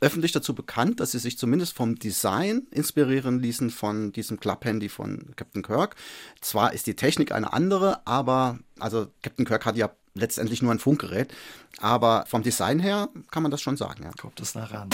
öffentlich 0.00 0.32
dazu 0.32 0.54
bekannt, 0.54 1.00
dass 1.00 1.12
sie 1.12 1.18
sich 1.18 1.38
zumindest 1.38 1.74
vom 1.74 1.96
Design 1.96 2.66
inspirieren 2.70 3.40
ließen 3.40 3.70
von 3.70 4.12
diesem 4.12 4.38
Klapphandy 4.38 4.88
von 4.88 5.34
Captain 5.36 5.62
Kirk. 5.62 5.96
Zwar 6.40 6.72
ist 6.72 6.86
die 6.86 6.94
Technik 6.94 7.32
eine 7.32 7.52
andere, 7.52 8.06
aber 8.06 8.58
also 8.78 9.08
Captain 9.22 9.44
Kirk 9.44 9.66
hat 9.66 9.76
ja 9.76 9.90
letztendlich 10.18 10.62
nur 10.62 10.72
ein 10.72 10.78
Funkgerät. 10.78 11.32
Aber 11.80 12.24
vom 12.26 12.42
Design 12.42 12.78
her 12.78 13.08
kann 13.30 13.42
man 13.42 13.50
das 13.50 13.60
schon 13.60 13.76
sagen. 13.76 14.04
Ja. 14.04 14.10
Kommt 14.20 14.40
es 14.40 14.54
nach 14.54 14.72
ran. 14.72 14.90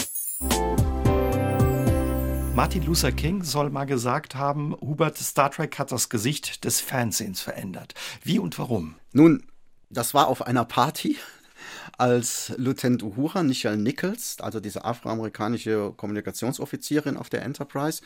Martin 2.54 2.84
Luther 2.84 3.10
King 3.10 3.42
soll 3.42 3.68
mal 3.70 3.84
gesagt 3.84 4.36
haben, 4.36 4.76
Hubert, 4.80 5.18
Star 5.18 5.50
Trek 5.50 5.76
hat 5.78 5.90
das 5.90 6.08
Gesicht 6.08 6.64
des 6.64 6.80
Fernsehens 6.80 7.40
verändert. 7.40 7.94
Wie 8.22 8.38
und 8.38 8.56
warum? 8.60 8.94
Nun, 9.12 9.42
das 9.90 10.14
war 10.14 10.28
auf 10.28 10.46
einer 10.46 10.64
Party 10.64 11.16
als 11.98 12.52
Lieutenant 12.56 13.02
Uhura 13.02 13.42
Nichelle 13.42 13.76
Nichols, 13.76 14.36
also 14.40 14.60
diese 14.60 14.84
afroamerikanische 14.84 15.92
Kommunikationsoffizierin 15.96 17.16
auf 17.16 17.30
der 17.30 17.42
Enterprise, 17.42 18.02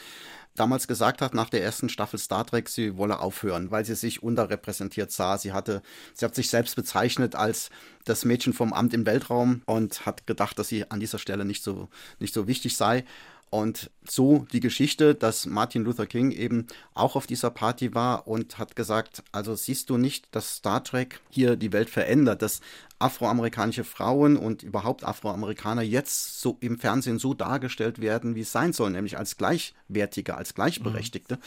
damals 0.54 0.88
gesagt 0.88 1.23
hat 1.23 1.35
nach 1.35 1.49
der 1.49 1.62
ersten 1.62 1.88
Staffel 1.88 2.18
Star 2.18 2.47
Trek, 2.47 2.68
sie 2.68 2.97
wolle 2.97 3.21
aufhören, 3.21 3.71
weil 3.71 3.85
sie 3.85 3.95
sich 3.95 4.23
unterrepräsentiert 4.23 5.12
sah. 5.12 5.38
Sie 5.38 5.52
hatte, 5.52 5.83
sie 6.14 6.25
hat 6.25 6.35
sich 6.35 6.50
selbst 6.50 6.76
bezeichnet 6.76 7.35
als 7.35 7.71
das 8.04 8.25
Mädchen 8.25 8.52
vom 8.52 8.73
Amt 8.73 8.95
im 8.95 9.07
Weltraum 9.07 9.62
und 9.66 10.04
hat 10.07 10.26
gedacht, 10.26 10.59
dass 10.59 10.68
sie 10.68 10.90
an 10.90 11.00
dieser 11.00 11.18
Stelle 11.18 11.45
nicht 11.45 11.62
so, 11.62 11.88
nicht 12.18 12.35
so 12.35 12.47
wichtig 12.47 12.76
sei. 12.76 13.04
Und 13.50 13.90
so 14.06 14.46
die 14.52 14.60
Geschichte, 14.60 15.14
dass 15.14 15.46
Martin 15.46 15.84
Luther 15.84 16.06
King 16.06 16.30
eben 16.30 16.66
auch 16.94 17.16
auf 17.16 17.26
dieser 17.26 17.50
Party 17.50 17.94
war 17.94 18.28
und 18.28 18.58
hat 18.58 18.76
gesagt, 18.76 19.22
also 19.32 19.54
siehst 19.54 19.90
du 19.90 19.96
nicht, 19.96 20.28
dass 20.34 20.56
Star 20.56 20.84
Trek 20.84 21.20
hier 21.30 21.56
die 21.56 21.72
Welt 21.72 21.88
verändert, 21.88 22.42
dass 22.42 22.60
afroamerikanische 22.98 23.84
Frauen 23.84 24.36
und 24.36 24.62
überhaupt 24.62 25.04
Afroamerikaner 25.04 25.82
jetzt 25.82 26.40
so 26.40 26.56
im 26.60 26.78
Fernsehen 26.78 27.18
so 27.18 27.32
dargestellt 27.32 28.00
werden, 28.00 28.34
wie 28.34 28.40
es 28.40 28.52
sein 28.52 28.72
soll, 28.72 28.90
nämlich 28.90 29.16
als 29.16 29.36
Gleichwertige, 29.36 30.36
als 30.36 30.54
Gleichberechtigte. 30.54 31.36
Mhm. 31.36 31.40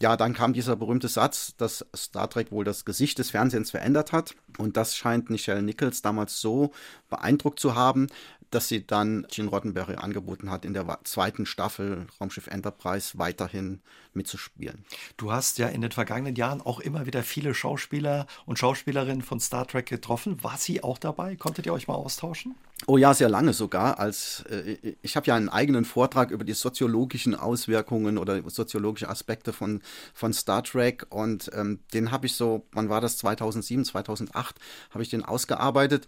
Ja, 0.00 0.16
dann 0.16 0.34
kam 0.34 0.52
dieser 0.52 0.76
berühmte 0.76 1.08
Satz, 1.08 1.56
dass 1.56 1.86
Star 1.96 2.28
Trek 2.28 2.52
wohl 2.52 2.64
das 2.64 2.84
Gesicht 2.84 3.18
des 3.18 3.30
Fernsehens 3.30 3.70
verändert 3.70 4.12
hat. 4.12 4.34
Und 4.58 4.76
das 4.76 4.94
scheint 4.94 5.30
Nichelle 5.30 5.62
Nichols 5.62 6.02
damals 6.02 6.40
so 6.40 6.72
beeindruckt 7.08 7.60
zu 7.60 7.74
haben, 7.74 8.08
dass 8.50 8.68
sie 8.68 8.86
dann 8.86 9.26
Gene 9.30 9.48
Roddenberry 9.48 9.96
angeboten 9.96 10.50
hat, 10.50 10.64
in 10.64 10.74
der 10.74 10.98
zweiten 11.04 11.46
Staffel 11.46 12.06
Raumschiff 12.20 12.46
Enterprise 12.46 13.18
weiterhin 13.18 13.80
mitzuspielen. 14.12 14.84
Du 15.16 15.32
hast 15.32 15.58
ja 15.58 15.68
in 15.68 15.80
den 15.80 15.92
vergangenen 15.92 16.36
Jahren 16.36 16.60
auch 16.60 16.80
immer 16.80 17.06
wieder 17.06 17.22
viele 17.22 17.54
Schauspieler 17.54 18.26
und 18.44 18.58
Schauspielerinnen 18.58 19.22
von 19.22 19.40
Star 19.40 19.66
Trek 19.66 19.86
getroffen. 19.86 20.42
War 20.42 20.58
sie 20.58 20.82
auch 20.82 20.98
dabei? 20.98 21.36
Konntet 21.36 21.66
ihr 21.66 21.72
euch 21.72 21.88
mal 21.88 21.94
austauschen? 21.94 22.54
Oh 22.84 22.98
ja, 22.98 23.14
sehr 23.14 23.30
lange 23.30 23.54
sogar. 23.54 23.98
Als 23.98 24.44
äh, 24.50 24.94
ich 25.00 25.16
habe 25.16 25.26
ja 25.26 25.34
einen 25.34 25.48
eigenen 25.48 25.86
Vortrag 25.86 26.30
über 26.30 26.44
die 26.44 26.52
soziologischen 26.52 27.34
Auswirkungen 27.34 28.18
oder 28.18 28.42
soziologische 28.50 29.08
Aspekte 29.08 29.52
von 29.54 29.80
von 30.12 30.32
Star 30.34 30.62
Trek 30.62 31.06
und 31.08 31.50
ähm, 31.54 31.80
den 31.94 32.10
habe 32.10 32.26
ich 32.26 32.34
so, 32.34 32.66
wann 32.72 32.90
war 32.90 33.00
das 33.00 33.16
2007, 33.18 33.86
2008, 33.86 34.56
habe 34.90 35.02
ich 35.02 35.08
den 35.08 35.24
ausgearbeitet 35.24 36.06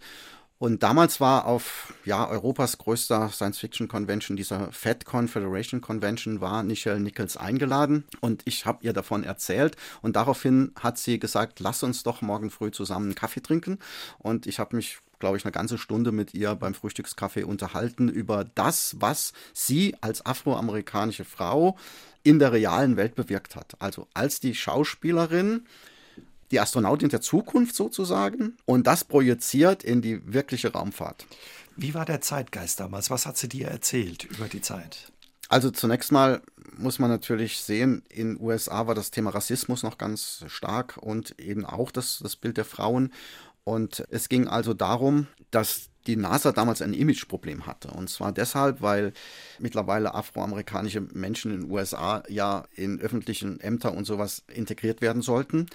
und 0.59 0.83
damals 0.83 1.19
war 1.21 1.45
auf 1.45 1.93
ja, 2.03 2.27
Europas 2.27 2.77
größter 2.77 3.29
Science-Fiction-Convention, 3.29 4.35
dieser 4.35 4.71
Fed 4.73 5.05
Confederation 5.05 5.79
Convention, 5.79 6.41
war 6.41 6.63
Nichelle 6.63 6.99
Nichols 6.99 7.37
eingeladen 7.37 8.03
und 8.19 8.41
ich 8.45 8.65
habe 8.65 8.83
ihr 8.83 8.91
davon 8.93 9.23
erzählt 9.23 9.77
und 10.01 10.17
daraufhin 10.17 10.73
hat 10.79 10.97
sie 10.97 11.17
gesagt, 11.17 11.61
lass 11.61 11.81
uns 11.81 12.03
doch 12.03 12.21
morgen 12.21 12.51
früh 12.51 12.71
zusammen 12.71 13.07
einen 13.07 13.15
Kaffee 13.15 13.41
trinken 13.41 13.79
und 14.17 14.47
ich 14.47 14.59
habe 14.59 14.75
mich 14.75 14.99
glaube 15.19 15.37
ich, 15.37 15.45
eine 15.45 15.51
ganze 15.51 15.77
Stunde 15.77 16.11
mit 16.11 16.33
ihr 16.33 16.55
beim 16.55 16.73
Frühstückskaffee 16.73 17.43
unterhalten 17.43 18.09
über 18.09 18.45
das, 18.55 18.95
was 18.99 19.33
sie 19.53 19.95
als 20.01 20.25
afroamerikanische 20.25 21.25
Frau 21.25 21.77
in 22.23 22.39
der 22.39 22.51
realen 22.51 22.97
Welt 22.97 23.15
bewirkt 23.15 23.55
hat. 23.55 23.75
Also 23.79 24.07
als 24.13 24.39
die 24.39 24.55
Schauspielerin 24.55 25.65
die 26.51 26.59
Astronautin 26.59 27.09
der 27.09 27.21
Zukunft 27.21 27.75
sozusagen 27.75 28.57
und 28.65 28.87
das 28.87 29.03
projiziert 29.03 29.83
in 29.83 30.01
die 30.01 30.21
wirkliche 30.33 30.71
Raumfahrt. 30.71 31.25
Wie 31.75 31.93
war 31.93 32.05
der 32.05 32.21
Zeitgeist 32.21 32.79
damals? 32.79 33.09
Was 33.09 33.25
hat 33.25 33.37
sie 33.37 33.47
dir 33.47 33.67
erzählt 33.67 34.25
über 34.25 34.47
die 34.47 34.61
Zeit? 34.61 35.11
Also 35.47 35.71
zunächst 35.71 36.11
mal 36.11 36.41
muss 36.77 36.99
man 36.99 37.09
natürlich 37.09 37.57
sehen, 37.57 38.03
in 38.09 38.35
den 38.35 38.41
USA 38.41 38.87
war 38.87 38.95
das 38.95 39.11
Thema 39.11 39.31
Rassismus 39.31 39.83
noch 39.83 39.97
ganz 39.97 40.45
stark 40.47 40.97
und 40.97 41.39
eben 41.39 41.65
auch 41.65 41.91
das, 41.91 42.19
das 42.21 42.35
Bild 42.35 42.57
der 42.57 42.65
Frauen. 42.65 43.11
Und 43.69 44.03
es 44.09 44.29
ging 44.29 44.47
also 44.47 44.73
darum, 44.73 45.27
dass 45.51 45.91
die 46.07 46.15
NASA 46.15 46.51
damals 46.51 46.81
ein 46.81 46.93
Imageproblem 46.93 47.67
hatte. 47.67 47.89
Und 47.89 48.09
zwar 48.09 48.31
deshalb, 48.31 48.81
weil 48.81 49.13
mittlerweile 49.59 50.15
afroamerikanische 50.15 51.01
Menschen 51.01 51.53
in 51.53 51.61
den 51.61 51.71
USA 51.71 52.23
ja 52.29 52.65
in 52.73 52.99
öffentlichen 52.99 53.59
Ämter 53.59 53.93
und 53.93 54.05
sowas 54.05 54.41
integriert 54.47 55.01
werden 55.01 55.21
sollten. 55.21 55.67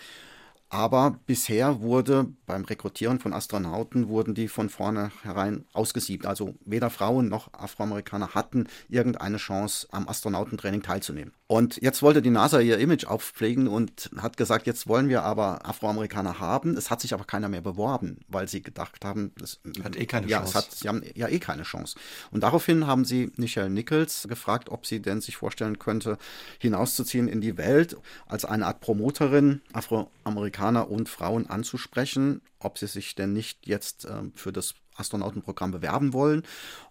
Aber 0.71 1.21
bisher 1.27 1.83
wurde 1.83 2.27
beim 2.47 2.65
Rekrutieren 2.65 3.21
von 3.21 3.33
Astronauten 3.33 4.09
wurden 4.09 4.35
die 4.35 4.49
von 4.49 4.71
vornherein 4.71 5.65
ausgesiebt. 5.73 6.27
Also 6.27 6.57
weder 6.65 6.91
Frauen 6.91 7.29
noch 7.29 7.53
Afroamerikaner 7.53 8.35
hatten 8.35 8.67
irgendeine 8.89 9.37
Chance, 9.37 9.87
am 9.93 10.09
Astronautentraining 10.09 10.83
teilzunehmen. 10.83 11.33
Und 11.55 11.81
jetzt 11.81 12.03
wollte 12.03 12.21
die 12.21 12.31
NASA 12.31 12.59
ihr 12.59 12.79
Image 12.79 13.05
aufpflegen 13.05 13.69
und 13.69 14.11
hat 14.17 14.37
gesagt, 14.37 14.67
jetzt 14.67 14.89
wollen 14.89 15.09
wir 15.09 15.23
aber 15.23 15.65
Afroamerikaner 15.65 16.41
haben. 16.41 16.77
Es 16.77 16.91
hat 16.91 17.01
sich 17.01 17.15
aber 17.15 17.23
keiner 17.23 17.49
mehr 17.49 17.61
beworben, 17.61 18.19
weil 18.27 18.49
sie 18.49 18.61
gedacht 18.61 19.05
haben, 19.05 19.31
das 19.39 19.61
hat 19.85 19.95
eh 19.95 20.05
keine 20.05 20.27
ja, 20.27 20.39
Chance. 20.39 20.51
Es 20.51 20.55
hat, 20.57 20.73
sie 20.73 20.89
haben 20.89 21.03
ja 21.15 21.29
eh 21.29 21.39
keine 21.39 21.63
Chance. 21.63 21.97
Und 22.33 22.41
daraufhin 22.41 22.89
haben 22.89 23.05
sie 23.05 23.31
Michelle 23.37 23.71
Nichols 23.71 24.27
gefragt, 24.29 24.69
ob 24.69 24.85
sie 24.85 25.01
denn 25.01 25.21
sich 25.21 25.37
vorstellen 25.37 25.79
könnte, 25.79 26.19
hinauszuziehen 26.59 27.29
in 27.29 27.41
die 27.41 27.57
Welt 27.57 27.99
als 28.27 28.45
eine 28.45 28.67
Art 28.67 28.81
Promoterin, 28.81 29.63
Afroamerikaner 29.73 30.91
und 30.91 31.09
Frauen 31.09 31.49
anzusprechen, 31.49 32.41
ob 32.59 32.79
sie 32.79 32.89
sich 32.89 33.15
denn 33.15 33.33
nicht 33.33 33.69
jetzt 33.69 34.07
äh, 34.07 34.23
für 34.35 34.53
das 34.53 34.75
Astronautenprogramm 34.97 35.71
bewerben 35.71 36.13
wollen. 36.13 36.43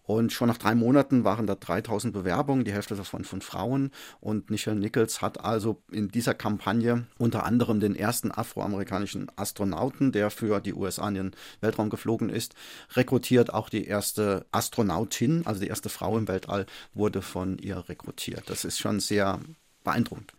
Und 0.04 0.34
schon 0.34 0.50
nach 0.50 0.58
drei 0.58 0.76
Monaten 0.76 1.24
waren 1.24 1.48
da 1.48 1.56
3000 1.56 2.14
Bewerbungen, 2.14 2.66
die 2.66 2.74
Hälfte 2.74 2.96
davon 2.96 3.24
von 3.24 3.42
Frauen. 3.42 3.92
Und 4.20 4.50
Nichelle 4.50 4.80
Nichols 4.80 5.22
hat 5.22 5.40
also 5.40 5.82
in 5.92 6.10
dieser 6.10 6.34
Kampagne 6.34 7.08
unter 7.18 7.46
anderem 7.46 7.80
den 7.80 7.96
ersten 7.96 8.32
afroamerikanischen 8.32 9.32
Astronauten, 9.38 10.12
der 10.12 10.30
für 10.30 10.60
die 10.60 10.74
USA 10.74 11.08
in 11.08 11.16
den 11.16 11.32
Weltraum 11.62 11.90
geflogen 11.90 12.30
ist, 12.30 12.54
rekrutiert. 12.96 13.54
Auch 13.54 13.70
die 13.70 13.86
erste 13.86 14.46
Astronautin, 14.52 15.44
also 15.46 15.62
die 15.62 15.68
erste 15.68 15.90
Frau 15.90 16.18
im 16.18 16.28
Weltall, 16.28 16.66
wurde 16.94 17.22
von 17.22 17.58
ihr 17.58 17.88
rekrutiert. 17.88 18.50
Das 18.50 18.66
ist 18.66 18.80
schon 18.80 19.00
sehr 19.00 19.40
beeindruckend. 19.84 20.34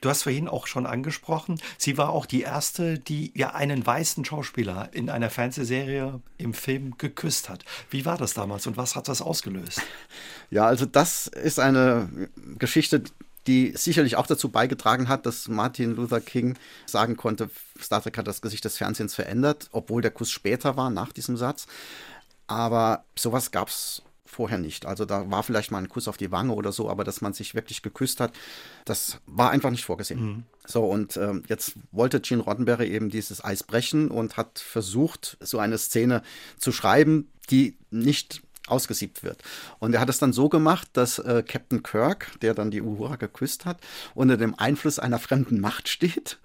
Du 0.00 0.08
hast 0.08 0.24
vorhin 0.24 0.48
auch 0.48 0.66
schon 0.66 0.86
angesprochen, 0.86 1.60
sie 1.78 1.96
war 1.98 2.10
auch 2.10 2.26
die 2.26 2.42
erste, 2.42 2.98
die 2.98 3.32
ja 3.34 3.54
einen 3.54 3.84
weißen 3.84 4.24
Schauspieler 4.24 4.90
in 4.92 5.10
einer 5.10 5.30
Fernsehserie 5.30 6.20
im 6.38 6.54
Film 6.54 6.96
geküsst 6.98 7.48
hat. 7.48 7.64
Wie 7.90 8.04
war 8.04 8.18
das 8.18 8.34
damals 8.34 8.66
und 8.66 8.76
was 8.76 8.96
hat 8.96 9.08
das 9.08 9.22
ausgelöst? 9.22 9.82
Ja, 10.50 10.66
also 10.66 10.86
das 10.86 11.26
ist 11.26 11.58
eine 11.58 12.28
Geschichte, 12.58 13.02
die 13.46 13.72
sicherlich 13.76 14.16
auch 14.16 14.26
dazu 14.26 14.50
beigetragen 14.50 15.08
hat, 15.08 15.26
dass 15.26 15.48
Martin 15.48 15.96
Luther 15.96 16.20
King 16.20 16.56
sagen 16.86 17.16
konnte, 17.16 17.50
Star 17.80 18.02
Trek 18.02 18.18
hat 18.18 18.26
das 18.26 18.40
Gesicht 18.40 18.64
des 18.64 18.76
Fernsehens 18.76 19.14
verändert, 19.14 19.68
obwohl 19.72 20.02
der 20.02 20.12
Kuss 20.12 20.30
später 20.30 20.76
war, 20.76 20.90
nach 20.90 21.12
diesem 21.12 21.36
Satz. 21.36 21.66
Aber 22.46 23.04
sowas 23.16 23.50
gab 23.50 23.68
es 23.68 24.02
vorher 24.32 24.58
nicht. 24.58 24.86
Also 24.86 25.04
da 25.04 25.30
war 25.30 25.42
vielleicht 25.42 25.70
mal 25.70 25.78
ein 25.78 25.88
Kuss 25.88 26.08
auf 26.08 26.16
die 26.16 26.30
Wange 26.30 26.54
oder 26.54 26.72
so, 26.72 26.88
aber 26.88 27.04
dass 27.04 27.20
man 27.20 27.34
sich 27.34 27.54
wirklich 27.54 27.82
geküsst 27.82 28.18
hat, 28.18 28.32
das 28.84 29.18
war 29.26 29.50
einfach 29.50 29.70
nicht 29.70 29.84
vorgesehen. 29.84 30.24
Mhm. 30.24 30.42
So, 30.66 30.84
und 30.84 31.16
ähm, 31.16 31.42
jetzt 31.48 31.74
wollte 31.90 32.20
Gene 32.20 32.42
Roddenberry 32.42 32.88
eben 32.88 33.10
dieses 33.10 33.44
Eis 33.44 33.62
brechen 33.62 34.10
und 34.10 34.36
hat 34.36 34.58
versucht, 34.58 35.36
so 35.40 35.58
eine 35.58 35.76
Szene 35.76 36.22
zu 36.58 36.72
schreiben, 36.72 37.30
die 37.50 37.76
nicht 37.90 38.42
ausgesiebt 38.68 39.22
wird. 39.22 39.42
Und 39.80 39.92
er 39.92 40.00
hat 40.00 40.08
es 40.08 40.18
dann 40.18 40.32
so 40.32 40.48
gemacht, 40.48 40.88
dass 40.94 41.18
äh, 41.18 41.42
Captain 41.46 41.82
Kirk, 41.82 42.30
der 42.40 42.54
dann 42.54 42.70
die 42.70 42.80
Uhura 42.80 43.16
geküsst 43.16 43.64
hat, 43.66 43.80
unter 44.14 44.36
dem 44.36 44.54
Einfluss 44.54 44.98
einer 44.98 45.18
fremden 45.18 45.60
Macht 45.60 45.88
steht 45.88 46.38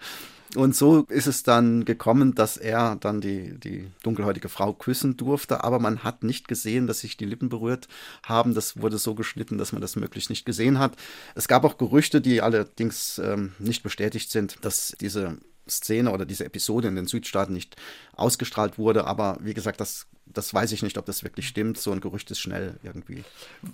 und 0.55 0.75
so 0.75 1.01
ist 1.09 1.27
es 1.27 1.43
dann 1.43 1.83
gekommen, 1.83 2.33
dass 2.33 2.57
er 2.57 2.95
dann 2.95 3.21
die, 3.21 3.59
die 3.59 3.91
dunkelhäutige 4.03 4.49
Frau 4.49 4.73
küssen 4.73 5.17
durfte, 5.17 5.63
aber 5.63 5.79
man 5.79 6.03
hat 6.03 6.23
nicht 6.23 6.47
gesehen, 6.47 6.87
dass 6.87 6.99
sich 6.99 7.17
die 7.17 7.25
Lippen 7.25 7.49
berührt 7.49 7.87
haben. 8.23 8.53
Das 8.53 8.81
wurde 8.81 8.97
so 8.97 9.13
geschnitten, 9.13 9.57
dass 9.57 9.73
man 9.73 9.81
das 9.81 9.95
möglichst 9.95 10.29
nicht 10.29 10.45
gesehen 10.45 10.79
hat. 10.79 10.95
Es 11.35 11.47
gab 11.47 11.65
auch 11.65 11.77
Gerüchte, 11.77 12.21
die 12.21 12.41
allerdings 12.41 13.19
ähm, 13.19 13.53
nicht 13.59 13.83
bestätigt 13.83 14.31
sind, 14.31 14.57
dass 14.61 14.95
diese 15.01 15.37
Szene 15.69 16.11
oder 16.11 16.25
diese 16.25 16.45
Episode 16.45 16.87
in 16.87 16.95
den 16.95 17.07
Südstaaten 17.07 17.53
nicht 17.53 17.75
ausgestrahlt 18.15 18.77
wurde. 18.77 19.05
Aber 19.05 19.37
wie 19.41 19.53
gesagt, 19.53 19.79
das 19.79 20.07
das 20.33 20.53
weiß 20.53 20.71
ich 20.71 20.83
nicht, 20.83 20.97
ob 20.97 21.05
das 21.05 21.23
wirklich 21.23 21.47
stimmt. 21.47 21.77
So 21.77 21.91
ein 21.91 22.01
Gerücht 22.01 22.29
ist 22.31 22.39
schnell 22.39 22.77
irgendwie. 22.83 23.23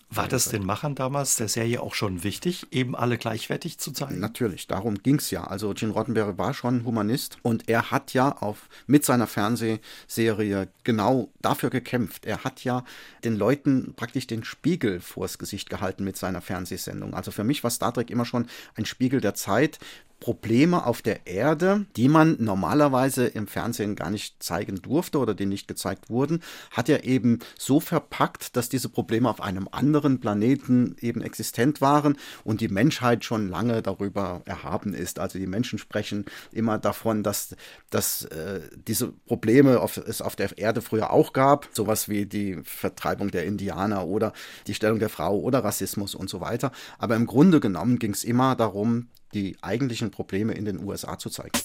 War 0.09 0.27
das 0.27 0.49
den 0.49 0.65
Machern 0.65 0.95
damals 0.95 1.35
der 1.35 1.47
Serie 1.47 1.81
auch 1.81 1.93
schon 1.93 2.23
wichtig, 2.23 2.67
eben 2.71 2.95
alle 2.95 3.17
gleichwertig 3.17 3.79
zu 3.79 3.91
zeigen? 3.91 4.19
Natürlich, 4.19 4.67
darum 4.67 5.01
ging 5.01 5.15
es 5.15 5.31
ja. 5.31 5.43
Also 5.43 5.73
Gene 5.73 5.93
Roddenberry 5.93 6.37
war 6.37 6.53
schon 6.53 6.85
Humanist 6.85 7.37
und 7.41 7.69
er 7.69 7.91
hat 7.91 8.13
ja 8.13 8.31
auf, 8.37 8.69
mit 8.87 9.05
seiner 9.05 9.27
Fernsehserie 9.27 10.69
genau 10.83 11.29
dafür 11.41 11.69
gekämpft. 11.69 12.25
Er 12.25 12.43
hat 12.43 12.63
ja 12.63 12.83
den 13.23 13.35
Leuten 13.35 13.93
praktisch 13.95 14.27
den 14.27 14.43
Spiegel 14.43 14.99
vors 14.99 15.37
Gesicht 15.37 15.69
gehalten 15.69 16.03
mit 16.03 16.17
seiner 16.17 16.41
Fernsehsendung. 16.41 17.13
Also 17.13 17.31
für 17.31 17.43
mich 17.43 17.63
war 17.63 17.71
Star 17.71 17.93
Trek 17.93 18.09
immer 18.09 18.25
schon 18.25 18.47
ein 18.75 18.85
Spiegel 18.85 19.21
der 19.21 19.33
Zeit. 19.33 19.79
Probleme 20.23 20.85
auf 20.85 21.01
der 21.01 21.27
Erde, 21.27 21.85
die 21.97 22.07
man 22.07 22.37
normalerweise 22.39 23.25
im 23.25 23.45
Fernsehen 23.45 23.97
gar 23.97 24.09
nicht 24.09 24.41
zeigen 24.41 24.81
durfte 24.81 25.17
oder 25.17 25.33
die 25.33 25.45
nicht 25.45 25.67
gezeigt 25.67 26.09
wurden, 26.09 26.39
hat 26.71 26.87
er 26.87 27.03
eben 27.03 27.39
so 27.59 27.81
verpackt, 27.81 28.55
dass 28.55 28.69
diese 28.69 28.87
Probleme 28.87 29.29
auf 29.29 29.41
einem 29.41 29.67
anderen 29.69 30.21
Planeten 30.21 30.95
eben 31.01 31.21
existent 31.21 31.81
waren 31.81 32.15
und 32.45 32.61
die 32.61 32.69
Menschheit 32.69 33.25
schon 33.25 33.49
lange 33.49 33.81
darüber 33.81 34.43
erhaben 34.45 34.93
ist. 34.93 35.19
Also 35.19 35.39
die 35.39 35.45
Menschen 35.45 35.77
sprechen 35.77 36.23
immer 36.53 36.77
davon, 36.77 37.21
dass, 37.21 37.57
dass 37.89 38.23
äh, 38.23 38.61
diese 38.87 39.09
Probleme 39.27 39.81
auf, 39.81 39.97
es 39.97 40.21
auf 40.21 40.37
der 40.37 40.57
Erde 40.57 40.81
früher 40.81 41.11
auch 41.11 41.33
gab, 41.33 41.67
sowas 41.73 42.07
wie 42.07 42.25
die 42.25 42.61
Vertreibung 42.63 43.29
der 43.29 43.43
Indianer 43.43 44.07
oder 44.07 44.31
die 44.67 44.73
Stellung 44.73 44.99
der 44.99 45.09
Frau 45.09 45.37
oder 45.37 45.65
Rassismus 45.65 46.15
und 46.15 46.29
so 46.29 46.39
weiter. 46.39 46.71
Aber 46.97 47.17
im 47.17 47.25
Grunde 47.25 47.59
genommen 47.59 47.99
ging 47.99 48.11
es 48.11 48.23
immer 48.23 48.55
darum, 48.55 49.09
die 49.33 49.57
eigentlichen 49.61 50.11
Probleme 50.11 50.53
in 50.53 50.65
den 50.65 50.83
USA 50.83 51.17
zu 51.17 51.29
zeigen. 51.29 51.59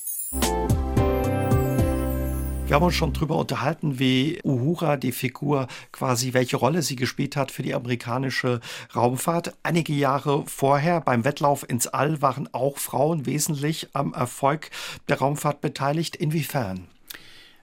Wir 2.69 2.75
haben 2.75 2.85
uns 2.85 2.97
schon 2.97 3.15
darüber 3.15 3.37
unterhalten, 3.37 3.99
wie 3.99 4.41
Uhura, 4.45 4.99
die 4.99 5.13
Figur, 5.13 5.69
quasi 5.91 6.35
welche 6.35 6.59
Rolle 6.59 6.83
sie 6.83 6.97
gespielt 6.97 7.35
hat 7.35 7.51
für 7.51 7.63
die 7.63 7.73
amerikanische 7.73 8.61
Raumfahrt. 8.95 9.55
Einige 9.63 9.95
Jahre 9.95 10.45
vorher 10.47 11.01
beim 11.01 11.25
Wettlauf 11.25 11.67
ins 11.67 11.87
All 11.87 12.21
waren 12.21 12.47
auch 12.53 12.77
Frauen 12.77 13.25
wesentlich 13.25 13.89
am 13.95 14.13
Erfolg 14.13 14.69
der 15.09 15.17
Raumfahrt 15.17 15.63
beteiligt. 15.63 16.15
Inwiefern? 16.17 16.89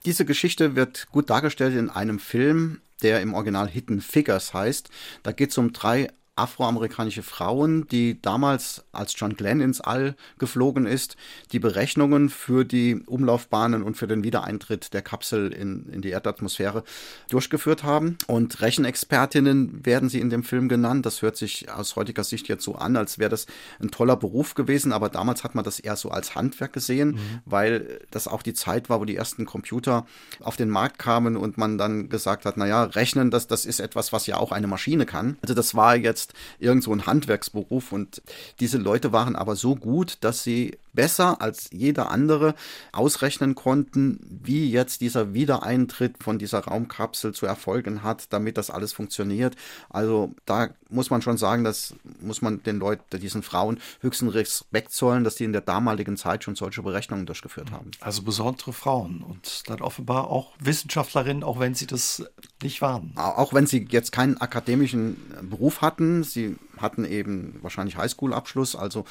Diese 0.06 0.24
Geschichte 0.24 0.74
wird 0.74 1.06
gut 1.12 1.30
dargestellt 1.30 1.76
in 1.76 1.88
einem 1.88 2.18
Film, 2.18 2.80
der 3.02 3.20
im 3.20 3.32
Original 3.32 3.68
Hidden 3.68 4.00
Figures 4.00 4.54
heißt. 4.54 4.90
Da 5.22 5.30
geht 5.30 5.50
es 5.50 5.58
um 5.58 5.72
drei 5.72 6.08
afroamerikanische 6.36 7.22
Frauen, 7.22 7.88
die 7.88 8.20
damals, 8.20 8.84
als 8.92 9.14
John 9.16 9.36
Glenn 9.36 9.60
ins 9.60 9.80
All 9.80 10.14
geflogen 10.38 10.86
ist, 10.86 11.16
die 11.52 11.58
Berechnungen 11.58 12.28
für 12.28 12.64
die 12.64 13.02
Umlaufbahnen 13.06 13.82
und 13.82 13.96
für 13.96 14.06
den 14.06 14.22
Wiedereintritt 14.22 14.92
der 14.92 15.00
Kapsel 15.00 15.52
in, 15.52 15.88
in 15.88 16.02
die 16.02 16.10
Erdatmosphäre 16.10 16.84
durchgeführt 17.30 17.84
haben. 17.84 18.18
Und 18.26 18.60
Rechenexpertinnen 18.60 19.84
werden 19.86 20.10
sie 20.10 20.20
in 20.20 20.28
dem 20.28 20.42
Film 20.42 20.68
genannt. 20.68 21.06
Das 21.06 21.22
hört 21.22 21.38
sich 21.38 21.70
aus 21.72 21.96
heutiger 21.96 22.22
Sicht 22.22 22.48
jetzt 22.48 22.64
so 22.64 22.74
an, 22.74 22.96
als 22.96 23.18
wäre 23.18 23.30
das 23.30 23.46
ein 23.80 23.90
toller 23.90 24.16
Beruf 24.16 24.54
gewesen, 24.54 24.92
aber 24.92 25.08
damals 25.08 25.42
hat 25.42 25.54
man 25.54 25.64
das 25.64 25.80
eher 25.80 25.96
so 25.96 26.10
als 26.10 26.34
Handwerk 26.34 26.74
gesehen, 26.74 27.12
mhm. 27.12 27.40
weil 27.46 28.00
das 28.10 28.28
auch 28.28 28.42
die 28.42 28.54
Zeit 28.54 28.90
war, 28.90 29.00
wo 29.00 29.06
die 29.06 29.16
ersten 29.16 29.46
Computer 29.46 30.06
auf 30.40 30.56
den 30.56 30.68
Markt 30.68 30.98
kamen 30.98 31.38
und 31.38 31.56
man 31.56 31.78
dann 31.78 32.10
gesagt 32.10 32.44
hat, 32.44 32.58
naja, 32.58 32.84
rechnen, 32.84 33.30
das, 33.30 33.46
das 33.46 33.64
ist 33.64 33.80
etwas, 33.80 34.12
was 34.12 34.26
ja 34.26 34.36
auch 34.36 34.52
eine 34.52 34.66
Maschine 34.66 35.06
kann. 35.06 35.38
Also 35.40 35.54
das 35.54 35.74
war 35.74 35.96
jetzt 35.96 36.25
irgend 36.58 36.84
so 36.84 36.92
ein 36.92 37.06
Handwerksberuf. 37.06 37.92
Und 37.92 38.22
diese 38.60 38.78
Leute 38.78 39.12
waren 39.12 39.36
aber 39.36 39.56
so 39.56 39.76
gut, 39.76 40.18
dass 40.20 40.42
sie 40.42 40.78
besser 40.96 41.40
als 41.40 41.70
jeder 41.72 42.10
andere 42.10 42.56
ausrechnen 42.90 43.54
konnten, 43.54 44.18
wie 44.42 44.68
jetzt 44.68 45.00
dieser 45.00 45.32
Wiedereintritt 45.32 46.22
von 46.22 46.40
dieser 46.40 46.60
Raumkapsel 46.60 47.32
zu 47.32 47.46
erfolgen 47.46 48.02
hat, 48.02 48.32
damit 48.32 48.58
das 48.58 48.70
alles 48.70 48.92
funktioniert. 48.92 49.54
Also 49.88 50.34
da 50.44 50.70
muss 50.88 51.10
man 51.10 51.22
schon 51.22 51.36
sagen, 51.36 51.62
das 51.62 51.94
muss 52.20 52.42
man 52.42 52.62
den 52.62 52.78
Leuten, 52.78 53.20
diesen 53.20 53.42
Frauen 53.42 53.78
höchsten 54.00 54.28
Respekt 54.28 54.92
zollen, 54.92 55.22
dass 55.22 55.36
die 55.36 55.44
in 55.44 55.52
der 55.52 55.60
damaligen 55.60 56.16
Zeit 56.16 56.44
schon 56.44 56.56
solche 56.56 56.82
Berechnungen 56.82 57.26
durchgeführt 57.26 57.70
haben. 57.70 57.90
Also 58.00 58.22
besondere 58.22 58.72
Frauen 58.72 59.22
und 59.22 59.68
dann 59.68 59.80
offenbar 59.80 60.30
auch 60.30 60.52
Wissenschaftlerinnen, 60.58 61.44
auch 61.44 61.60
wenn 61.60 61.74
sie 61.74 61.86
das 61.86 62.24
nicht 62.62 62.80
waren. 62.80 63.12
Auch 63.16 63.52
wenn 63.52 63.66
sie 63.66 63.86
jetzt 63.90 64.12
keinen 64.12 64.40
akademischen 64.40 65.16
Beruf 65.42 65.82
hatten, 65.82 66.24
sie 66.24 66.56
hatten 66.78 67.04
eben 67.04 67.58
wahrscheinlich 67.62 67.96
Highschool-Abschluss, 67.96 68.76
also 68.76 69.04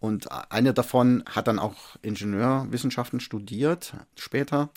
und 0.00 0.30
eine 0.50 0.74
davon 0.74 1.22
hat 1.32 1.48
dann 1.48 1.58
auch 1.58 1.96
Ingenieurwissenschaften 2.02 3.20
studiert 3.20 3.94
später, 4.16 4.70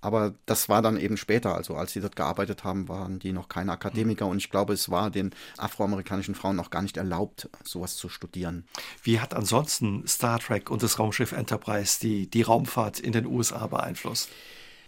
aber 0.00 0.34
das 0.46 0.68
war 0.68 0.82
dann 0.82 0.96
eben 0.96 1.16
später, 1.16 1.54
also 1.54 1.76
als 1.76 1.92
sie 1.92 2.00
dort 2.00 2.16
gearbeitet 2.16 2.64
haben, 2.64 2.88
waren 2.88 3.20
die 3.20 3.32
noch 3.32 3.48
keine 3.48 3.70
Akademiker 3.70 4.26
und 4.26 4.38
ich 4.38 4.50
glaube, 4.50 4.72
es 4.72 4.90
war 4.90 5.10
den 5.10 5.30
afroamerikanischen 5.58 6.34
Frauen 6.34 6.56
noch 6.56 6.70
gar 6.70 6.82
nicht 6.82 6.96
erlaubt, 6.96 7.48
sowas 7.62 7.96
zu 7.96 8.08
studieren. 8.08 8.64
Wie 9.04 9.20
hat 9.20 9.32
ansonsten 9.32 10.04
Star 10.08 10.40
Trek 10.40 10.70
und 10.70 10.82
das 10.82 10.98
Raumschiff 10.98 11.30
Enterprise 11.30 12.00
die, 12.00 12.28
die 12.28 12.42
Raumfahrt 12.42 12.98
in 12.98 13.12
den 13.12 13.26
USA 13.26 13.68
beeinflusst? 13.68 14.28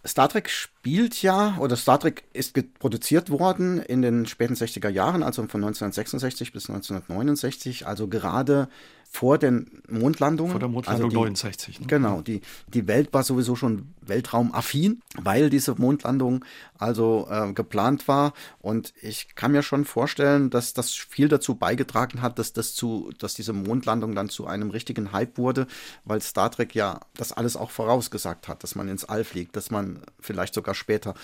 Star 0.07 0.28
Trek 0.28 0.50
spielt 0.50 1.23
ja, 1.23 1.57
oder 1.59 1.76
Star 1.76 1.99
Trek 1.99 2.25
ist 2.33 2.52
produziert 2.78 3.31
worden 3.31 3.78
in 3.78 4.02
den 4.02 4.26
späten 4.26 4.54
60er 4.54 4.90
Jahren, 4.90 5.23
also 5.23 5.43
von 5.43 5.62
1966 5.64 6.52
bis 6.52 6.69
1969, 6.69 7.87
also 7.87 8.09
gerade 8.09 8.69
vor 9.14 9.38
den 9.38 9.71
Mondlandungen. 9.88 10.50
Vor 10.50 10.59
der 10.59 10.68
Mondlandung 10.68 11.04
also 11.04 11.09
die, 11.09 11.23
69. 11.23 11.80
Ne? 11.80 11.87
Genau, 11.87 12.21
die, 12.21 12.40
die 12.66 12.88
Welt 12.88 13.12
war 13.12 13.23
sowieso 13.23 13.54
schon 13.54 13.94
weltraumaffin, 14.00 15.02
weil 15.16 15.50
diese 15.50 15.76
Mondlandung 15.76 16.44
also 16.78 17.28
äh, 17.30 17.52
geplant 17.52 18.09
war. 18.09 18.33
Und 18.61 18.92
ich 19.00 19.37
kann 19.37 19.52
mir 19.52 19.62
schon 19.62 19.85
vorstellen, 19.85 20.50
dass 20.50 20.75
das 20.75 20.90
viel 20.92 21.28
dazu 21.28 21.54
beigetragen 21.54 22.23
hat, 22.23 22.40
dass 22.40 22.52
das 22.52 22.75
zu, 22.75 23.12
dass 23.18 23.35
diese 23.35 23.52
Mondlandung 23.52 24.16
dann 24.16 24.28
zu 24.28 24.49
einem 24.49 24.71
richtigen 24.71 25.12
Hype 25.12 25.38
wurde, 25.38 25.68
weil 26.04 26.21
Star 26.21 26.50
Trek 26.50 26.75
ja 26.75 26.99
das 27.16 27.33
alles 27.33 27.56
auch 27.56 27.71
vorausgesagt 27.71 28.49
hat, 28.49 28.64
dass 28.64 28.75
man 28.75 28.88
ins 28.88 29.04
All 29.04 29.23
fliegt, 29.23 29.54
dass 29.54 29.71
man 29.71 30.00
vielleicht 30.18 30.54
sogar 30.54 30.75
später 30.75 31.14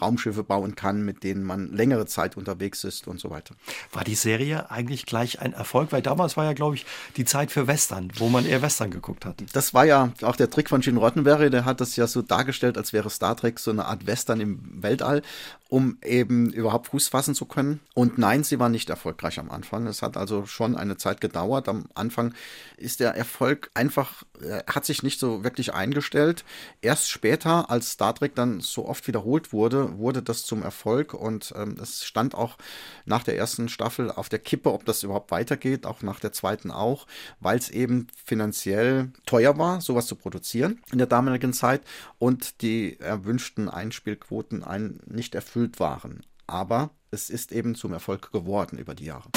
Raumschiffe 0.00 0.42
bauen 0.42 0.74
kann, 0.74 1.04
mit 1.04 1.22
denen 1.24 1.42
man 1.42 1.72
längere 1.72 2.06
Zeit 2.06 2.36
unterwegs 2.36 2.84
ist 2.84 3.08
und 3.08 3.20
so 3.20 3.30
weiter. 3.30 3.54
War 3.92 4.04
die 4.04 4.14
Serie 4.14 4.70
eigentlich 4.70 5.06
gleich 5.06 5.40
ein 5.40 5.52
Erfolg? 5.52 5.92
Weil 5.92 6.02
damals 6.02 6.36
war 6.36 6.44
ja, 6.44 6.52
glaube 6.52 6.76
ich, 6.76 6.86
die 7.16 7.24
Zeit 7.24 7.50
für 7.50 7.66
Western, 7.66 8.12
wo 8.16 8.28
man 8.28 8.46
eher 8.46 8.62
Western 8.62 8.90
geguckt 8.90 9.24
hat. 9.24 9.42
Das 9.52 9.74
war 9.74 9.84
ja 9.84 10.12
auch 10.22 10.36
der 10.36 10.50
Trick 10.50 10.68
von 10.68 10.80
Gene 10.80 10.98
Roddenberry, 10.98 11.50
der 11.50 11.64
hat 11.64 11.80
das 11.80 11.96
ja 11.96 12.06
so 12.06 12.22
dargestellt, 12.22 12.76
als 12.76 12.92
wäre 12.92 13.10
Star 13.10 13.36
Trek 13.36 13.58
so 13.58 13.70
eine 13.70 13.86
Art 13.86 14.06
Western 14.06 14.40
im 14.40 14.82
Weltall, 14.82 15.22
um 15.68 15.98
eben 16.02 16.50
überhaupt 16.50 16.88
Fuß 16.88 17.08
fassen 17.08 17.34
zu 17.34 17.44
können. 17.44 17.80
Und 17.94 18.16
nein, 18.16 18.42
sie 18.42 18.58
war 18.58 18.70
nicht 18.70 18.88
erfolgreich 18.88 19.38
am 19.38 19.50
Anfang. 19.50 19.86
Es 19.86 20.00
hat 20.00 20.16
also 20.16 20.46
schon 20.46 20.74
eine 20.74 20.96
Zeit 20.96 21.20
gedauert. 21.20 21.68
Am 21.68 21.84
Anfang 21.94 22.32
ist 22.78 23.00
der 23.00 23.14
Erfolg 23.14 23.70
einfach, 23.74 24.22
äh, 24.40 24.62
hat 24.66 24.86
sich 24.86 25.02
nicht 25.02 25.20
so 25.20 25.44
wirklich 25.44 25.74
eingestellt. 25.74 26.44
Erst 26.80 27.10
später, 27.10 27.70
als 27.70 27.92
Star 27.92 28.14
Trek 28.14 28.34
dann 28.34 28.60
so 28.60 28.86
oft 28.86 29.06
wiederholt 29.08 29.52
wurde, 29.52 29.98
wurde 29.98 30.22
das 30.22 30.46
zum 30.46 30.62
Erfolg 30.62 31.12
und 31.12 31.52
ähm, 31.54 31.76
es 31.80 32.04
stand 32.04 32.34
auch 32.34 32.56
nach 33.04 33.22
der 33.22 33.36
ersten 33.36 33.68
Staffel 33.68 34.10
auf 34.10 34.30
der 34.30 34.38
Kippe, 34.38 34.72
ob 34.72 34.86
das 34.86 35.02
überhaupt 35.02 35.30
weitergeht, 35.30 35.84
auch 35.84 36.02
nach 36.02 36.18
der 36.18 36.32
zweiten 36.32 36.70
auch, 36.70 37.06
weil 37.40 37.58
es 37.58 37.68
eben 37.68 38.06
finanziell 38.24 39.12
teuer 39.26 39.58
war, 39.58 39.82
sowas 39.82 40.06
zu 40.06 40.16
produzieren 40.16 40.80
in 40.92 40.98
der 40.98 41.06
damaligen 41.06 41.52
Zeit 41.52 41.82
und 42.18 42.62
die 42.62 42.98
erwünschten 43.00 43.68
Einspielquoten 43.68 44.64
ein, 44.64 45.00
nicht 45.06 45.34
erfüllt 45.34 45.57
waren. 45.78 46.24
Aber 46.46 46.90
es 47.10 47.30
ist 47.30 47.52
eben 47.52 47.74
zum 47.74 47.92
Erfolg 47.92 48.32
geworden 48.32 48.78
über 48.78 48.94
die 48.94 49.06
Jahre. 49.06 49.28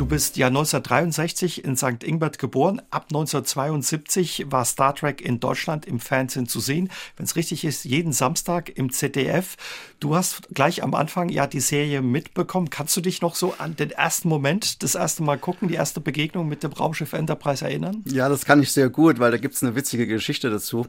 Du 0.00 0.06
bist 0.06 0.38
ja 0.38 0.46
1963 0.46 1.62
in 1.62 1.76
St. 1.76 2.02
Ingbert 2.02 2.38
geboren. 2.38 2.80
Ab 2.90 3.08
1972 3.10 4.46
war 4.48 4.64
Star 4.64 4.94
Trek 4.94 5.20
in 5.20 5.40
Deutschland 5.40 5.84
im 5.84 6.00
Fernsehen 6.00 6.46
zu 6.46 6.58
sehen. 6.58 6.90
Wenn 7.18 7.24
es 7.24 7.36
richtig 7.36 7.66
ist, 7.66 7.84
jeden 7.84 8.14
Samstag 8.14 8.70
im 8.78 8.90
ZDF. 8.90 9.58
Du 10.00 10.16
hast 10.16 10.48
gleich 10.54 10.82
am 10.82 10.94
Anfang 10.94 11.28
ja 11.28 11.46
die 11.46 11.60
Serie 11.60 12.00
mitbekommen. 12.00 12.70
Kannst 12.70 12.96
du 12.96 13.02
dich 13.02 13.20
noch 13.20 13.34
so 13.34 13.52
an 13.58 13.76
den 13.76 13.90
ersten 13.90 14.30
Moment, 14.30 14.82
das 14.82 14.94
erste 14.94 15.22
Mal 15.22 15.36
gucken, 15.36 15.68
die 15.68 15.74
erste 15.74 16.00
Begegnung 16.00 16.48
mit 16.48 16.62
dem 16.62 16.72
Raumschiff 16.72 17.12
Enterprise 17.12 17.62
erinnern? 17.62 18.02
Ja, 18.06 18.30
das 18.30 18.46
kann 18.46 18.62
ich 18.62 18.72
sehr 18.72 18.88
gut, 18.88 19.18
weil 19.18 19.30
da 19.30 19.36
gibt 19.36 19.54
es 19.54 19.62
eine 19.62 19.74
witzige 19.74 20.06
Geschichte 20.06 20.48
dazu. 20.48 20.86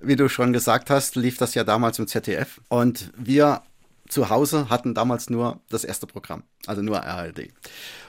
Wie 0.00 0.16
du 0.16 0.28
schon 0.28 0.52
gesagt 0.52 0.90
hast, 0.90 1.16
lief 1.16 1.38
das 1.38 1.54
ja 1.54 1.64
damals 1.64 1.98
im 1.98 2.06
ZDF. 2.06 2.60
Und 2.68 3.10
wir 3.16 3.62
zu 4.08 4.28
Hause 4.28 4.68
hatten 4.68 4.94
damals 4.94 5.30
nur 5.30 5.60
das 5.70 5.84
erste 5.84 6.06
Programm, 6.06 6.42
also 6.66 6.82
nur 6.82 6.98
RLD. 6.98 7.52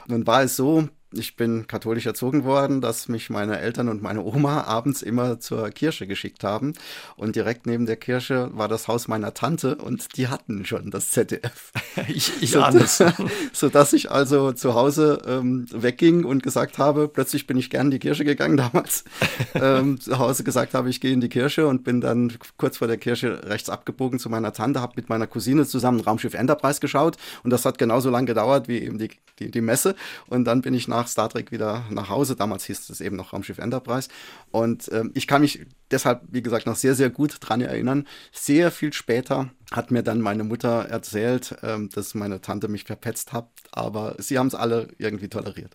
Nun 0.07 0.27
war 0.27 0.43
es 0.43 0.55
so, 0.55 0.89
ich 1.17 1.35
bin 1.35 1.67
katholisch 1.67 2.05
erzogen 2.05 2.43
worden, 2.43 2.81
dass 2.81 3.07
mich 3.07 3.29
meine 3.29 3.59
Eltern 3.59 3.89
und 3.89 4.01
meine 4.01 4.23
Oma 4.23 4.63
abends 4.63 5.01
immer 5.01 5.39
zur 5.39 5.69
Kirche 5.69 6.07
geschickt 6.07 6.43
haben. 6.43 6.73
Und 7.15 7.35
direkt 7.35 7.65
neben 7.65 7.85
der 7.85 7.95
Kirche 7.95 8.49
war 8.53 8.67
das 8.67 8.87
Haus 8.87 9.07
meiner 9.07 9.33
Tante 9.33 9.75
und 9.75 10.17
die 10.17 10.27
hatten 10.27 10.65
schon 10.65 10.91
das 10.91 11.11
ZDF. 11.11 11.71
Ich, 12.07 12.31
ich 12.41 12.51
so, 12.51 12.61
ahne 12.61 12.85
so 13.53 13.69
dass 13.69 13.93
ich 13.93 14.11
also 14.11 14.51
zu 14.51 14.75
Hause 14.75 15.21
ähm, 15.25 15.65
wegging 15.71 16.23
und 16.25 16.43
gesagt 16.43 16.77
habe, 16.77 17.07
plötzlich 17.07 17.47
bin 17.47 17.57
ich 17.57 17.69
gern 17.69 17.87
in 17.87 17.91
die 17.91 17.99
Kirche 17.99 18.25
gegangen 18.25 18.57
damals. 18.73 19.05
ähm, 19.53 19.99
zu 19.99 20.19
Hause 20.19 20.43
gesagt 20.43 20.73
habe, 20.73 20.89
ich 20.89 21.01
gehe 21.01 21.13
in 21.13 21.21
die 21.21 21.29
Kirche 21.29 21.67
und 21.67 21.83
bin 21.83 22.01
dann 22.01 22.33
kurz 22.57 22.77
vor 22.77 22.87
der 22.87 22.97
Kirche 22.97 23.41
rechts 23.45 23.69
abgebogen 23.69 24.19
zu 24.19 24.29
meiner 24.29 24.53
Tante, 24.53 24.81
habe 24.81 24.93
mit 24.97 25.09
meiner 25.09 25.27
Cousine 25.27 25.65
zusammen 25.65 26.01
Raumschiff 26.01 26.33
Enterprise 26.33 26.79
geschaut 26.79 27.17
und 27.43 27.49
das 27.51 27.65
hat 27.65 27.77
genauso 27.77 28.09
lange 28.09 28.27
gedauert 28.27 28.67
wie 28.67 28.79
eben 28.79 28.97
die, 28.97 29.09
die, 29.39 29.51
die 29.51 29.61
Messe. 29.61 29.95
Und 30.27 30.45
dann 30.45 30.61
bin 30.61 30.73
ich 30.73 30.87
nach 30.87 31.04
nach 31.05 31.11
Star 31.11 31.29
Trek 31.29 31.51
wieder 31.51 31.85
nach 31.91 32.09
Hause. 32.09 32.35
Damals 32.35 32.65
hieß 32.65 32.89
es 32.89 32.99
eben 32.99 33.15
noch 33.15 33.31
Raumschiff 33.31 33.59
Enterprise. 33.59 34.09
Und 34.51 34.91
ähm, 34.91 35.11
ich 35.13 35.27
kann 35.27 35.41
mich 35.41 35.65
deshalb, 35.91 36.21
wie 36.31 36.41
gesagt, 36.41 36.65
noch 36.65 36.75
sehr, 36.75 36.95
sehr 36.95 37.11
gut 37.11 37.37
dran 37.39 37.61
erinnern. 37.61 38.07
Sehr 38.31 38.71
viel 38.71 38.91
später 38.91 39.51
hat 39.71 39.91
mir 39.91 40.01
dann 40.01 40.19
meine 40.19 40.43
Mutter 40.43 40.85
erzählt, 40.85 41.55
ähm, 41.61 41.89
dass 41.89 42.15
meine 42.15 42.41
Tante 42.41 42.67
mich 42.67 42.85
verpetzt 42.85 43.33
hat, 43.33 43.49
aber 43.71 44.15
sie 44.17 44.39
haben 44.39 44.47
es 44.47 44.55
alle 44.55 44.87
irgendwie 44.97 45.29
toleriert. 45.29 45.73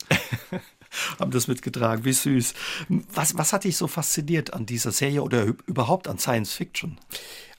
haben 1.21 1.31
das 1.31 1.47
mitgetragen, 1.47 2.05
wie 2.05 2.12
süß. 2.12 2.55
Was, 2.88 3.38
was 3.38 3.53
hat 3.53 3.62
dich 3.62 3.77
so 3.77 3.87
fasziniert 3.87 4.53
an 4.53 4.66
dieser 4.66 4.90
Serie 4.90 5.23
oder 5.23 5.45
überhaupt 5.66 6.09
an 6.09 6.19
Science 6.19 6.53
Fiction? 6.53 6.99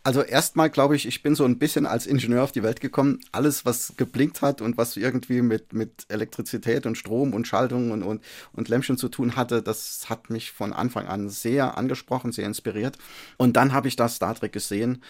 Also 0.04 0.24
erstmal 0.24 0.72
glaube 0.72 0.96
ich, 0.96 1.08
ich 1.08 1.22
bin 1.22 1.36
so 1.36 1.46
ein 1.46 1.60
bisschen 1.60 1.86
als 1.86 2.08
Ingenieur 2.08 2.44
auf 2.44 2.52
die 2.52 2.64
Welt 2.64 2.82
gekommen. 2.82 3.20
Alles, 3.32 3.66
was 3.66 3.94
geblinkt 3.98 4.42
hat 4.42 4.60
und 4.60 4.76
was 4.76 4.98
irgendwie 4.98 5.44
mit, 5.44 5.74
mit 5.74 6.06
Elektrizität 6.10 6.88
und 6.88 6.98
Strom 6.98 7.36
und 7.36 7.48
Schaltung 7.48 7.92
und, 7.92 8.02
und, 8.02 8.24
und 8.52 8.68
Lämpchen 8.68 8.98
zu 8.98 9.10
tun 9.10 9.36
hatte, 9.36 9.62
das 9.62 10.10
hat 10.10 10.32
mich 10.32 10.52
von 10.52 10.74
Anfang 10.74 11.06
an 11.06 11.30
sehr 11.30 11.78
angesprochen, 11.78 12.32
sehr 12.32 12.48
inspiriert. 12.48 12.98
Und 13.38 13.58
dann 13.58 13.74
habe 13.74 13.88
ich 13.88 13.96
das 13.96 14.16
Star 14.16 14.34
Trek 14.34 14.54
gesehen 14.54 15.04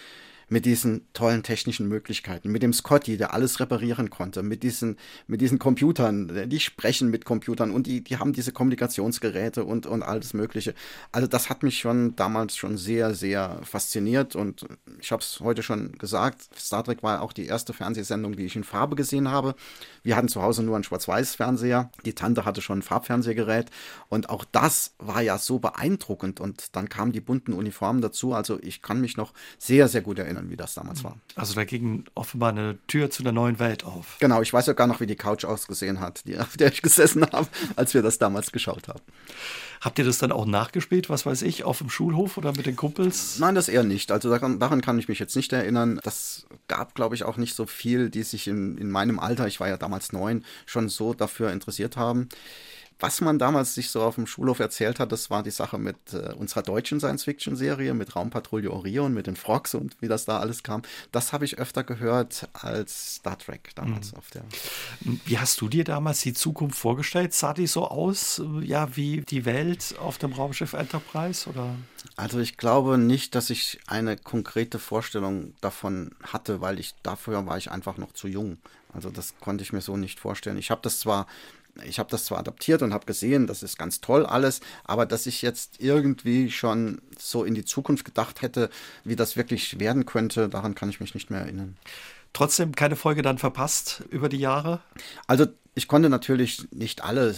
mit 0.52 0.66
diesen 0.66 1.06
tollen 1.14 1.42
technischen 1.42 1.88
Möglichkeiten, 1.88 2.52
mit 2.52 2.62
dem 2.62 2.74
Scotty, 2.74 3.16
der 3.16 3.32
alles 3.32 3.58
reparieren 3.58 4.10
konnte, 4.10 4.42
mit 4.42 4.62
diesen, 4.62 4.98
mit 5.26 5.40
diesen 5.40 5.58
Computern, 5.58 6.50
die 6.50 6.60
sprechen 6.60 7.08
mit 7.08 7.24
Computern 7.24 7.70
und 7.70 7.86
die, 7.86 8.04
die 8.04 8.18
haben 8.18 8.34
diese 8.34 8.52
Kommunikationsgeräte 8.52 9.64
und, 9.64 9.86
und 9.86 10.02
alles 10.02 10.34
Mögliche. 10.34 10.74
Also 11.10 11.26
das 11.26 11.48
hat 11.48 11.62
mich 11.62 11.78
schon 11.78 12.16
damals 12.16 12.54
schon 12.54 12.76
sehr, 12.76 13.14
sehr 13.14 13.60
fasziniert 13.62 14.36
und 14.36 14.66
ich 15.00 15.10
habe 15.10 15.22
es 15.22 15.40
heute 15.40 15.62
schon 15.62 15.92
gesagt, 15.92 16.50
Star 16.54 16.84
Trek 16.84 17.02
war 17.02 17.22
auch 17.22 17.32
die 17.32 17.46
erste 17.46 17.72
Fernsehsendung, 17.72 18.36
die 18.36 18.44
ich 18.44 18.54
in 18.54 18.64
Farbe 18.64 18.94
gesehen 18.94 19.30
habe. 19.30 19.54
Wir 20.02 20.16
hatten 20.16 20.28
zu 20.28 20.42
Hause 20.42 20.62
nur 20.62 20.74
einen 20.74 20.84
Schwarz-Weiß-Fernseher, 20.84 21.90
die 22.04 22.14
Tante 22.14 22.44
hatte 22.44 22.60
schon 22.60 22.80
ein 22.80 22.82
Farbfernsehgerät 22.82 23.70
und 24.10 24.28
auch 24.28 24.44
das 24.44 24.92
war 24.98 25.22
ja 25.22 25.38
so 25.38 25.60
beeindruckend 25.60 26.40
und 26.40 26.76
dann 26.76 26.90
kamen 26.90 27.12
die 27.12 27.22
bunten 27.22 27.54
Uniformen 27.54 28.02
dazu. 28.02 28.34
Also 28.34 28.58
ich 28.60 28.82
kann 28.82 29.00
mich 29.00 29.16
noch 29.16 29.32
sehr, 29.58 29.88
sehr 29.88 30.02
gut 30.02 30.18
erinnern 30.18 30.41
vorstellen, 30.42 30.50
wie 30.50 30.56
das 30.56 30.74
damals 30.74 31.04
war. 31.04 31.16
Also 31.34 31.54
da 31.54 31.64
ging 31.64 32.04
offenbar 32.14 32.50
eine 32.50 32.78
Tür 32.86 33.10
zu 33.10 33.22
einer 33.22 33.32
neuen 33.32 33.58
Welt 33.58 33.84
auf. 33.84 34.16
Genau, 34.20 34.42
ich 34.42 34.52
weiß 34.52 34.66
sogar 34.66 34.86
noch, 34.86 35.00
wie 35.00 35.06
die 35.06 35.16
Couch 35.16 35.44
ausgesehen 35.44 36.00
hat, 36.00 36.26
die, 36.26 36.38
auf 36.38 36.56
der 36.56 36.72
ich 36.72 36.82
gesessen 36.82 37.24
habe, 37.32 37.48
als 37.76 37.94
wir 37.94 38.02
das 38.02 38.18
damals 38.18 38.52
geschaut 38.52 38.88
haben. 38.88 39.00
Habt 39.80 39.98
ihr 39.98 40.04
das 40.04 40.18
dann 40.18 40.30
auch 40.30 40.46
nachgespielt, 40.46 41.10
was 41.10 41.26
weiß 41.26 41.42
ich, 41.42 41.64
auf 41.64 41.78
dem 41.78 41.90
Schulhof 41.90 42.36
oder 42.36 42.52
mit 42.52 42.66
den 42.66 42.76
Kumpels? 42.76 43.38
Nein, 43.38 43.54
das 43.54 43.68
eher 43.68 43.82
nicht. 43.82 44.12
Also 44.12 44.30
daran, 44.30 44.60
daran 44.60 44.80
kann 44.80 44.98
ich 44.98 45.08
mich 45.08 45.18
jetzt 45.18 45.34
nicht 45.34 45.52
erinnern. 45.52 46.00
Das 46.04 46.46
gab, 46.68 46.94
glaube 46.94 47.14
ich, 47.14 47.24
auch 47.24 47.36
nicht 47.36 47.54
so 47.54 47.66
viel, 47.66 48.08
die 48.08 48.22
sich 48.22 48.46
in, 48.46 48.78
in 48.78 48.90
meinem 48.90 49.18
Alter, 49.18 49.46
ich 49.46 49.58
war 49.58 49.68
ja 49.68 49.76
damals 49.76 50.12
neun, 50.12 50.44
schon 50.66 50.88
so 50.88 51.14
dafür 51.14 51.50
interessiert 51.50 51.96
haben. 51.96 52.28
Was 52.98 53.20
man 53.20 53.38
damals 53.38 53.74
sich 53.74 53.90
so 53.90 54.02
auf 54.02 54.14
dem 54.14 54.26
Schulhof 54.26 54.60
erzählt 54.60 55.00
hat, 55.00 55.12
das 55.12 55.30
war 55.30 55.42
die 55.42 55.50
Sache 55.50 55.78
mit 55.78 55.96
äh, 56.12 56.32
unserer 56.34 56.62
deutschen 56.62 57.00
Science-Fiction-Serie, 57.00 57.94
mit 57.94 58.14
Raumpatrouille 58.14 58.70
Orion, 58.70 59.14
mit 59.14 59.26
den 59.26 59.36
Frogs 59.36 59.74
und 59.74 59.96
wie 60.00 60.08
das 60.08 60.24
da 60.24 60.38
alles 60.38 60.62
kam. 60.62 60.82
Das 61.10 61.32
habe 61.32 61.44
ich 61.44 61.58
öfter 61.58 61.84
gehört 61.84 62.48
als 62.52 63.16
Star 63.16 63.38
Trek 63.38 63.70
damals 63.74 64.12
mhm. 64.12 64.18
auf 64.18 64.30
der. 64.30 64.44
Wie 65.00 65.38
hast 65.38 65.60
du 65.60 65.68
dir 65.68 65.84
damals 65.84 66.20
die 66.20 66.34
Zukunft 66.34 66.78
vorgestellt? 66.78 67.34
Sah 67.34 67.54
die 67.54 67.66
so 67.66 67.88
aus, 67.88 68.42
ja, 68.60 68.96
wie 68.96 69.22
die 69.22 69.44
Welt 69.44 69.94
auf 69.98 70.18
dem 70.18 70.32
Raumschiff 70.32 70.72
Enterprise 70.72 71.48
oder? 71.48 71.74
Also 72.16 72.38
ich 72.40 72.56
glaube 72.56 72.98
nicht, 72.98 73.34
dass 73.34 73.50
ich 73.50 73.80
eine 73.86 74.16
konkrete 74.16 74.78
Vorstellung 74.78 75.54
davon 75.60 76.12
hatte, 76.22 76.60
weil 76.60 76.78
ich 76.78 76.94
dafür 77.02 77.46
war 77.46 77.56
ich 77.56 77.70
einfach 77.70 77.96
noch 77.96 78.12
zu 78.12 78.28
jung. 78.28 78.58
Also 78.92 79.10
das 79.10 79.34
konnte 79.40 79.64
ich 79.64 79.72
mir 79.72 79.80
so 79.80 79.96
nicht 79.96 80.20
vorstellen. 80.20 80.58
Ich 80.58 80.70
habe 80.70 80.82
das 80.82 81.00
zwar 81.00 81.26
ich 81.84 81.98
habe 81.98 82.10
das 82.10 82.24
zwar 82.24 82.38
adaptiert 82.38 82.82
und 82.82 82.92
habe 82.92 83.06
gesehen, 83.06 83.46
das 83.46 83.62
ist 83.62 83.78
ganz 83.78 84.00
toll 84.00 84.26
alles, 84.26 84.60
aber 84.84 85.06
dass 85.06 85.26
ich 85.26 85.42
jetzt 85.42 85.80
irgendwie 85.80 86.50
schon 86.50 87.00
so 87.18 87.44
in 87.44 87.54
die 87.54 87.64
Zukunft 87.64 88.04
gedacht 88.04 88.42
hätte, 88.42 88.70
wie 89.04 89.16
das 89.16 89.36
wirklich 89.36 89.78
werden 89.80 90.06
könnte, 90.06 90.48
daran 90.48 90.74
kann 90.74 90.90
ich 90.90 91.00
mich 91.00 91.14
nicht 91.14 91.30
mehr 91.30 91.40
erinnern. 91.40 91.76
Trotzdem 92.32 92.74
keine 92.74 92.96
Folge 92.96 93.22
dann 93.22 93.38
verpasst 93.38 94.04
über 94.10 94.28
die 94.28 94.38
Jahre? 94.38 94.80
Also 95.26 95.46
ich 95.74 95.88
konnte 95.88 96.08
natürlich 96.08 96.66
nicht 96.70 97.02
alle 97.02 97.34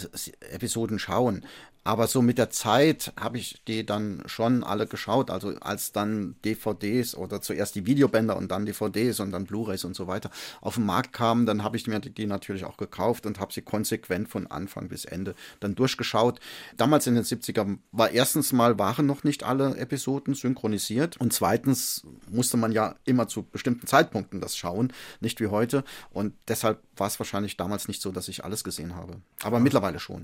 Episoden 0.51 0.99
schauen, 0.99 1.45
aber 1.85 2.07
so 2.07 2.23
mit 2.23 2.39
der 2.39 2.49
Zeit 2.49 3.13
habe 3.15 3.37
ich 3.37 3.61
die 3.67 3.85
dann 3.85 4.23
schon 4.25 4.63
alle 4.63 4.87
geschaut. 4.87 5.29
Also 5.29 5.49
als 5.61 5.91
dann 5.91 6.35
DVDs 6.43 7.15
oder 7.15 7.41
zuerst 7.41 7.75
die 7.75 7.85
Videobänder 7.85 8.35
und 8.35 8.49
dann 8.49 8.65
DVDs 8.65 9.19
und 9.19 9.31
dann 9.31 9.45
Blu-rays 9.45 9.85
und 9.85 9.95
so 9.95 10.07
weiter 10.07 10.31
auf 10.61 10.75
den 10.75 10.85
Markt 10.87 11.13
kamen, 11.13 11.45
dann 11.45 11.63
habe 11.63 11.77
ich 11.77 11.85
mir 11.85 11.99
die 11.99 12.25
natürlich 12.25 12.65
auch 12.65 12.77
gekauft 12.77 13.27
und 13.27 13.39
habe 13.39 13.53
sie 13.53 13.61
konsequent 13.61 14.29
von 14.29 14.47
Anfang 14.47 14.87
bis 14.87 15.05
Ende 15.05 15.35
dann 15.59 15.75
durchgeschaut. 15.75 16.39
Damals 16.75 17.05
in 17.05 17.13
den 17.13 17.23
70ern 17.23 17.77
war 17.91 18.09
erstens 18.09 18.51
mal 18.51 18.79
waren 18.79 19.05
noch 19.05 19.23
nicht 19.23 19.43
alle 19.43 19.77
Episoden 19.77 20.33
synchronisiert 20.33 21.17
und 21.17 21.33
zweitens 21.33 22.03
musste 22.31 22.57
man 22.57 22.71
ja 22.71 22.95
immer 23.05 23.27
zu 23.27 23.43
bestimmten 23.43 23.85
Zeitpunkten 23.85 24.41
das 24.41 24.57
schauen, 24.57 24.91
nicht 25.19 25.39
wie 25.39 25.47
heute. 25.47 25.83
Und 26.11 26.33
deshalb 26.47 26.79
war 26.97 27.05
es 27.05 27.19
wahrscheinlich 27.19 27.57
damals 27.57 27.87
nicht 27.87 28.01
so, 28.01 28.11
dass 28.11 28.27
ich 28.27 28.43
alles 28.43 28.63
gesehen 28.63 28.95
habe. 28.95 29.17
Aber 29.43 29.59
mittlerweile 29.59 29.99
schon. 29.99 30.21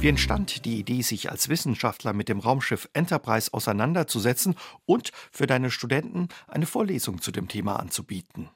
Wie 0.00 0.08
entstand 0.08 0.64
die 0.64 0.78
Idee, 0.78 1.02
sich 1.02 1.30
als 1.30 1.50
Wissenschaftler 1.50 2.14
mit 2.14 2.30
dem 2.30 2.38
Raumschiff 2.38 2.88
Enterprise 2.94 3.52
auseinanderzusetzen 3.52 4.54
und 4.86 5.12
für 5.30 5.46
deine 5.46 5.70
Studenten 5.70 6.28
eine 6.48 6.64
Vorlesung 6.64 7.20
zu 7.20 7.30
dem 7.30 7.48
Thema 7.48 7.76
anzubieten? 7.76 8.48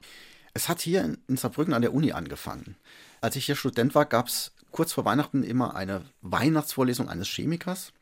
Es 0.55 0.69
hat 0.69 0.81
hier 0.81 1.17
in 1.27 1.37
Saarbrücken 1.37 1.75
an 1.75 1.83
der 1.83 1.93
Uni 1.93 2.13
angefangen. 2.13 2.77
Als 3.21 3.35
ich 3.35 3.45
hier 3.45 3.55
Student 3.55 3.93
war, 3.93 4.05
gab 4.05 4.27
es 4.27 4.53
kurz 4.71 4.91
vor 4.93 5.05
Weihnachten 5.05 5.43
immer 5.43 5.75
eine 5.75 6.01
Weihnachtsvorlesung 6.23 7.09
eines 7.09 7.27
Chemikers. 7.27 7.93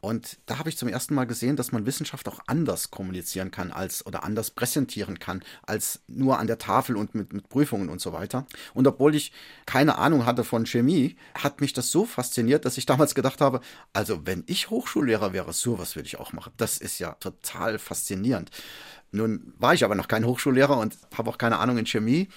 Und 0.00 0.38
da 0.46 0.58
habe 0.58 0.68
ich 0.68 0.76
zum 0.76 0.88
ersten 0.88 1.14
Mal 1.14 1.26
gesehen, 1.26 1.56
dass 1.56 1.72
man 1.72 1.86
Wissenschaft 1.86 2.28
auch 2.28 2.40
anders 2.46 2.90
kommunizieren 2.90 3.50
kann 3.50 3.72
als 3.72 4.04
oder 4.06 4.24
anders 4.24 4.50
präsentieren 4.50 5.18
kann, 5.18 5.42
als 5.66 6.00
nur 6.06 6.38
an 6.38 6.46
der 6.46 6.58
Tafel 6.58 6.96
und 6.96 7.14
mit, 7.14 7.32
mit 7.32 7.48
Prüfungen 7.48 7.88
und 7.88 8.00
so 8.00 8.12
weiter. 8.12 8.46
Und 8.74 8.86
obwohl 8.86 9.14
ich 9.14 9.32
keine 9.66 9.98
Ahnung 9.98 10.26
hatte 10.26 10.44
von 10.44 10.66
Chemie, 10.66 11.16
hat 11.34 11.60
mich 11.60 11.72
das 11.72 11.90
so 11.90 12.04
fasziniert, 12.04 12.64
dass 12.64 12.78
ich 12.78 12.86
damals 12.86 13.14
gedacht 13.14 13.40
habe, 13.40 13.60
also 13.92 14.26
wenn 14.26 14.44
ich 14.46 14.70
Hochschullehrer 14.70 15.32
wäre, 15.32 15.52
sowas 15.52 15.96
würde 15.96 16.06
ich 16.06 16.18
auch 16.18 16.32
machen. 16.32 16.52
Das 16.56 16.78
ist 16.78 16.98
ja 16.98 17.12
total 17.14 17.78
faszinierend. 17.78 18.50
Nun 19.10 19.54
war 19.58 19.72
ich 19.72 19.84
aber 19.84 19.94
noch 19.94 20.08
kein 20.08 20.26
Hochschullehrer 20.26 20.76
und 20.76 20.98
habe 21.16 21.30
auch 21.30 21.38
keine 21.38 21.58
Ahnung 21.58 21.78
in 21.78 21.86
Chemie. 21.86 22.28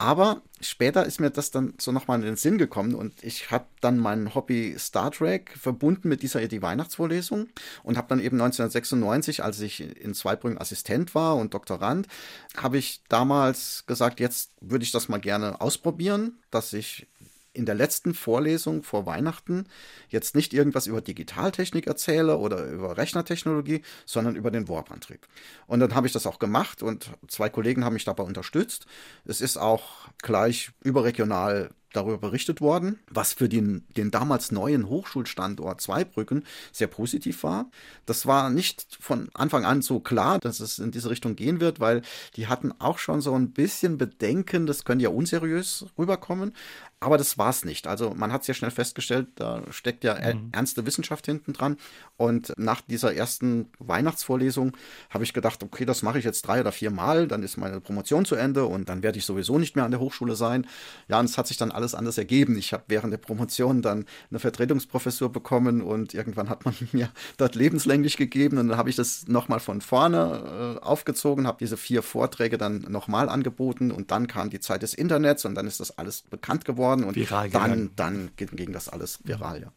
Aber 0.00 0.40
später 0.62 1.04
ist 1.04 1.20
mir 1.20 1.28
das 1.28 1.50
dann 1.50 1.74
so 1.76 1.92
nochmal 1.92 2.20
in 2.20 2.24
den 2.24 2.36
Sinn 2.36 2.56
gekommen 2.56 2.94
und 2.94 3.22
ich 3.22 3.50
habe 3.50 3.66
dann 3.82 3.98
mein 3.98 4.34
Hobby 4.34 4.74
Star 4.78 5.10
Trek 5.10 5.54
verbunden 5.60 6.08
mit 6.08 6.22
dieser 6.22 6.48
die 6.48 6.62
Weihnachtsvorlesung 6.62 7.48
und 7.82 7.98
habe 7.98 8.08
dann 8.08 8.18
eben 8.18 8.40
1996, 8.40 9.44
als 9.44 9.60
ich 9.60 9.82
in 10.02 10.14
Zweibrücken 10.14 10.58
Assistent 10.58 11.14
war 11.14 11.36
und 11.36 11.52
Doktorand, 11.52 12.08
habe 12.56 12.78
ich 12.78 13.02
damals 13.10 13.84
gesagt, 13.84 14.20
jetzt 14.20 14.52
würde 14.62 14.84
ich 14.84 14.90
das 14.90 15.10
mal 15.10 15.20
gerne 15.20 15.60
ausprobieren, 15.60 16.38
dass 16.50 16.72
ich 16.72 17.06
in 17.52 17.66
der 17.66 17.74
letzten 17.74 18.14
Vorlesung 18.14 18.82
vor 18.82 19.06
Weihnachten 19.06 19.66
jetzt 20.08 20.34
nicht 20.34 20.54
irgendwas 20.54 20.86
über 20.86 21.00
Digitaltechnik 21.00 21.86
erzähle 21.86 22.36
oder 22.38 22.64
über 22.66 22.96
Rechnertechnologie, 22.96 23.82
sondern 24.06 24.36
über 24.36 24.50
den 24.50 24.68
Warp-Antrieb. 24.68 25.26
Und 25.66 25.80
dann 25.80 25.94
habe 25.94 26.06
ich 26.06 26.12
das 26.12 26.26
auch 26.26 26.38
gemacht 26.38 26.82
und 26.82 27.10
zwei 27.28 27.48
Kollegen 27.48 27.84
haben 27.84 27.94
mich 27.94 28.04
dabei 28.04 28.22
unterstützt. 28.22 28.86
Es 29.24 29.40
ist 29.40 29.56
auch 29.56 30.08
gleich 30.22 30.70
überregional 30.82 31.70
darüber 31.92 32.18
berichtet 32.18 32.60
worden, 32.60 33.00
was 33.10 33.32
für 33.32 33.48
den, 33.48 33.84
den 33.96 34.10
damals 34.10 34.52
neuen 34.52 34.88
Hochschulstandort 34.88 35.80
Zweibrücken 35.80 36.44
sehr 36.72 36.86
positiv 36.86 37.42
war. 37.42 37.70
Das 38.06 38.26
war 38.26 38.50
nicht 38.50 38.98
von 39.00 39.28
Anfang 39.34 39.64
an 39.64 39.82
so 39.82 40.00
klar, 40.00 40.38
dass 40.38 40.60
es 40.60 40.78
in 40.78 40.90
diese 40.90 41.10
Richtung 41.10 41.36
gehen 41.36 41.60
wird, 41.60 41.80
weil 41.80 42.02
die 42.36 42.46
hatten 42.46 42.72
auch 42.78 42.98
schon 42.98 43.20
so 43.20 43.34
ein 43.34 43.50
bisschen 43.52 43.98
Bedenken, 43.98 44.66
das 44.66 44.84
könnte 44.84 45.04
ja 45.04 45.10
unseriös 45.10 45.86
rüberkommen. 45.98 46.54
Aber 47.02 47.16
das 47.16 47.38
war 47.38 47.48
es 47.48 47.64
nicht. 47.64 47.86
Also 47.86 48.12
man 48.14 48.30
hat 48.30 48.44
sehr 48.44 48.54
schnell 48.54 48.70
festgestellt, 48.70 49.28
da 49.36 49.62
steckt 49.70 50.04
ja 50.04 50.16
mhm. 50.16 50.50
ernste 50.52 50.84
Wissenschaft 50.84 51.24
hinten 51.24 51.54
dran. 51.54 51.78
Und 52.18 52.52
nach 52.58 52.82
dieser 52.82 53.14
ersten 53.14 53.70
Weihnachtsvorlesung 53.78 54.76
habe 55.08 55.24
ich 55.24 55.32
gedacht, 55.32 55.62
okay, 55.62 55.86
das 55.86 56.02
mache 56.02 56.18
ich 56.18 56.26
jetzt 56.26 56.42
drei 56.42 56.60
oder 56.60 56.72
vier 56.72 56.90
Mal, 56.90 57.26
dann 57.26 57.42
ist 57.42 57.56
meine 57.56 57.80
Promotion 57.80 58.26
zu 58.26 58.34
Ende 58.34 58.66
und 58.66 58.90
dann 58.90 59.02
werde 59.02 59.16
ich 59.16 59.24
sowieso 59.24 59.58
nicht 59.58 59.76
mehr 59.76 59.86
an 59.86 59.92
der 59.92 60.00
Hochschule 60.00 60.36
sein. 60.36 60.66
Ja, 61.08 61.18
und 61.18 61.24
es 61.24 61.38
hat 61.38 61.46
sich 61.46 61.56
dann 61.56 61.70
alles 61.70 61.94
anders 61.94 62.18
ergeben. 62.18 62.58
Ich 62.58 62.74
habe 62.74 62.84
während 62.88 63.14
der 63.14 63.18
Promotion 63.18 63.80
dann 63.80 64.04
eine 64.28 64.38
Vertretungsprofessur 64.38 65.32
bekommen 65.32 65.80
und 65.80 66.12
irgendwann 66.12 66.50
hat 66.50 66.66
man 66.66 66.74
mir 66.92 67.08
dort 67.38 67.54
lebenslänglich 67.54 68.18
gegeben 68.18 68.58
und 68.58 68.68
dann 68.68 68.76
habe 68.76 68.90
ich 68.90 68.96
das 68.96 69.26
nochmal 69.26 69.60
von 69.60 69.80
vorne 69.80 70.76
äh, 70.82 70.84
aufgezogen, 70.84 71.46
habe 71.46 71.56
diese 71.60 71.78
vier 71.78 72.02
Vorträge 72.02 72.58
dann 72.58 72.84
nochmal 72.90 73.30
angeboten 73.30 73.90
und 73.90 74.10
dann 74.10 74.26
kam 74.26 74.50
die 74.50 74.60
Zeit 74.60 74.82
des 74.82 74.92
Internets 74.92 75.46
und 75.46 75.54
dann 75.54 75.66
ist 75.66 75.80
das 75.80 75.96
alles 75.96 76.20
bekannt 76.28 76.66
geworden 76.66 76.89
und 76.92 77.16
viral 77.16 77.50
dann, 77.50 77.90
dann 77.96 78.30
ging 78.36 78.72
das 78.72 78.88
alles 78.88 79.20
viral, 79.24 79.62
ja. 79.62 79.72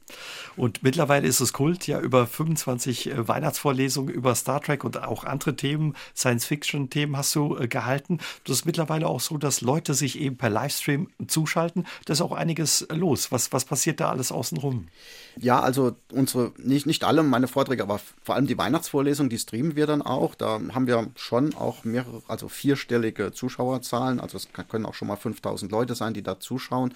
Und 0.55 0.83
mittlerweile 0.83 1.27
ist 1.27 1.39
es 1.39 1.53
Kult, 1.53 1.87
ja 1.87 1.99
über 1.99 2.27
25 2.27 3.07
äh, 3.09 3.27
Weihnachtsvorlesungen 3.27 4.13
über 4.13 4.35
Star 4.35 4.61
Trek 4.61 4.83
und 4.83 5.01
auch 5.03 5.23
andere 5.23 5.55
Themen, 5.55 5.95
Science-Fiction-Themen 6.15 7.17
hast 7.17 7.35
du 7.35 7.57
äh, 7.57 7.67
gehalten. 7.67 8.19
Das 8.45 8.57
ist 8.57 8.65
mittlerweile 8.65 9.07
auch 9.07 9.19
so, 9.21 9.37
dass 9.37 9.61
Leute 9.61 9.93
sich 9.93 10.19
eben 10.19 10.37
per 10.37 10.49
Livestream 10.49 11.09
zuschalten. 11.27 11.85
Da 12.05 12.13
ist 12.13 12.21
auch 12.21 12.31
einiges 12.31 12.87
los. 12.91 13.31
Was, 13.31 13.51
was 13.53 13.65
passiert 13.65 13.99
da 13.99 14.09
alles 14.09 14.31
außenrum? 14.31 14.87
Ja, 15.39 15.59
also 15.61 15.95
unsere, 16.11 16.51
nicht, 16.57 16.85
nicht 16.85 17.03
alle 17.03 17.23
meine 17.23 17.47
Vorträge, 17.47 17.83
aber 17.83 17.99
vor 18.21 18.35
allem 18.35 18.47
die 18.47 18.57
Weihnachtsvorlesung, 18.57 19.29
die 19.29 19.39
streamen 19.39 19.75
wir 19.75 19.87
dann 19.87 20.01
auch. 20.01 20.35
Da 20.35 20.59
haben 20.73 20.87
wir 20.87 21.07
schon 21.15 21.55
auch 21.55 21.83
mehrere, 21.83 22.21
also 22.27 22.47
vierstellige 22.49 23.31
Zuschauerzahlen. 23.31 24.19
Also 24.19 24.37
es 24.37 24.47
können 24.69 24.85
auch 24.85 24.93
schon 24.93 25.07
mal 25.07 25.15
5000 25.15 25.71
Leute 25.71 25.95
sein, 25.95 26.13
die 26.13 26.23
da 26.23 26.39
zuschauen. 26.39 26.93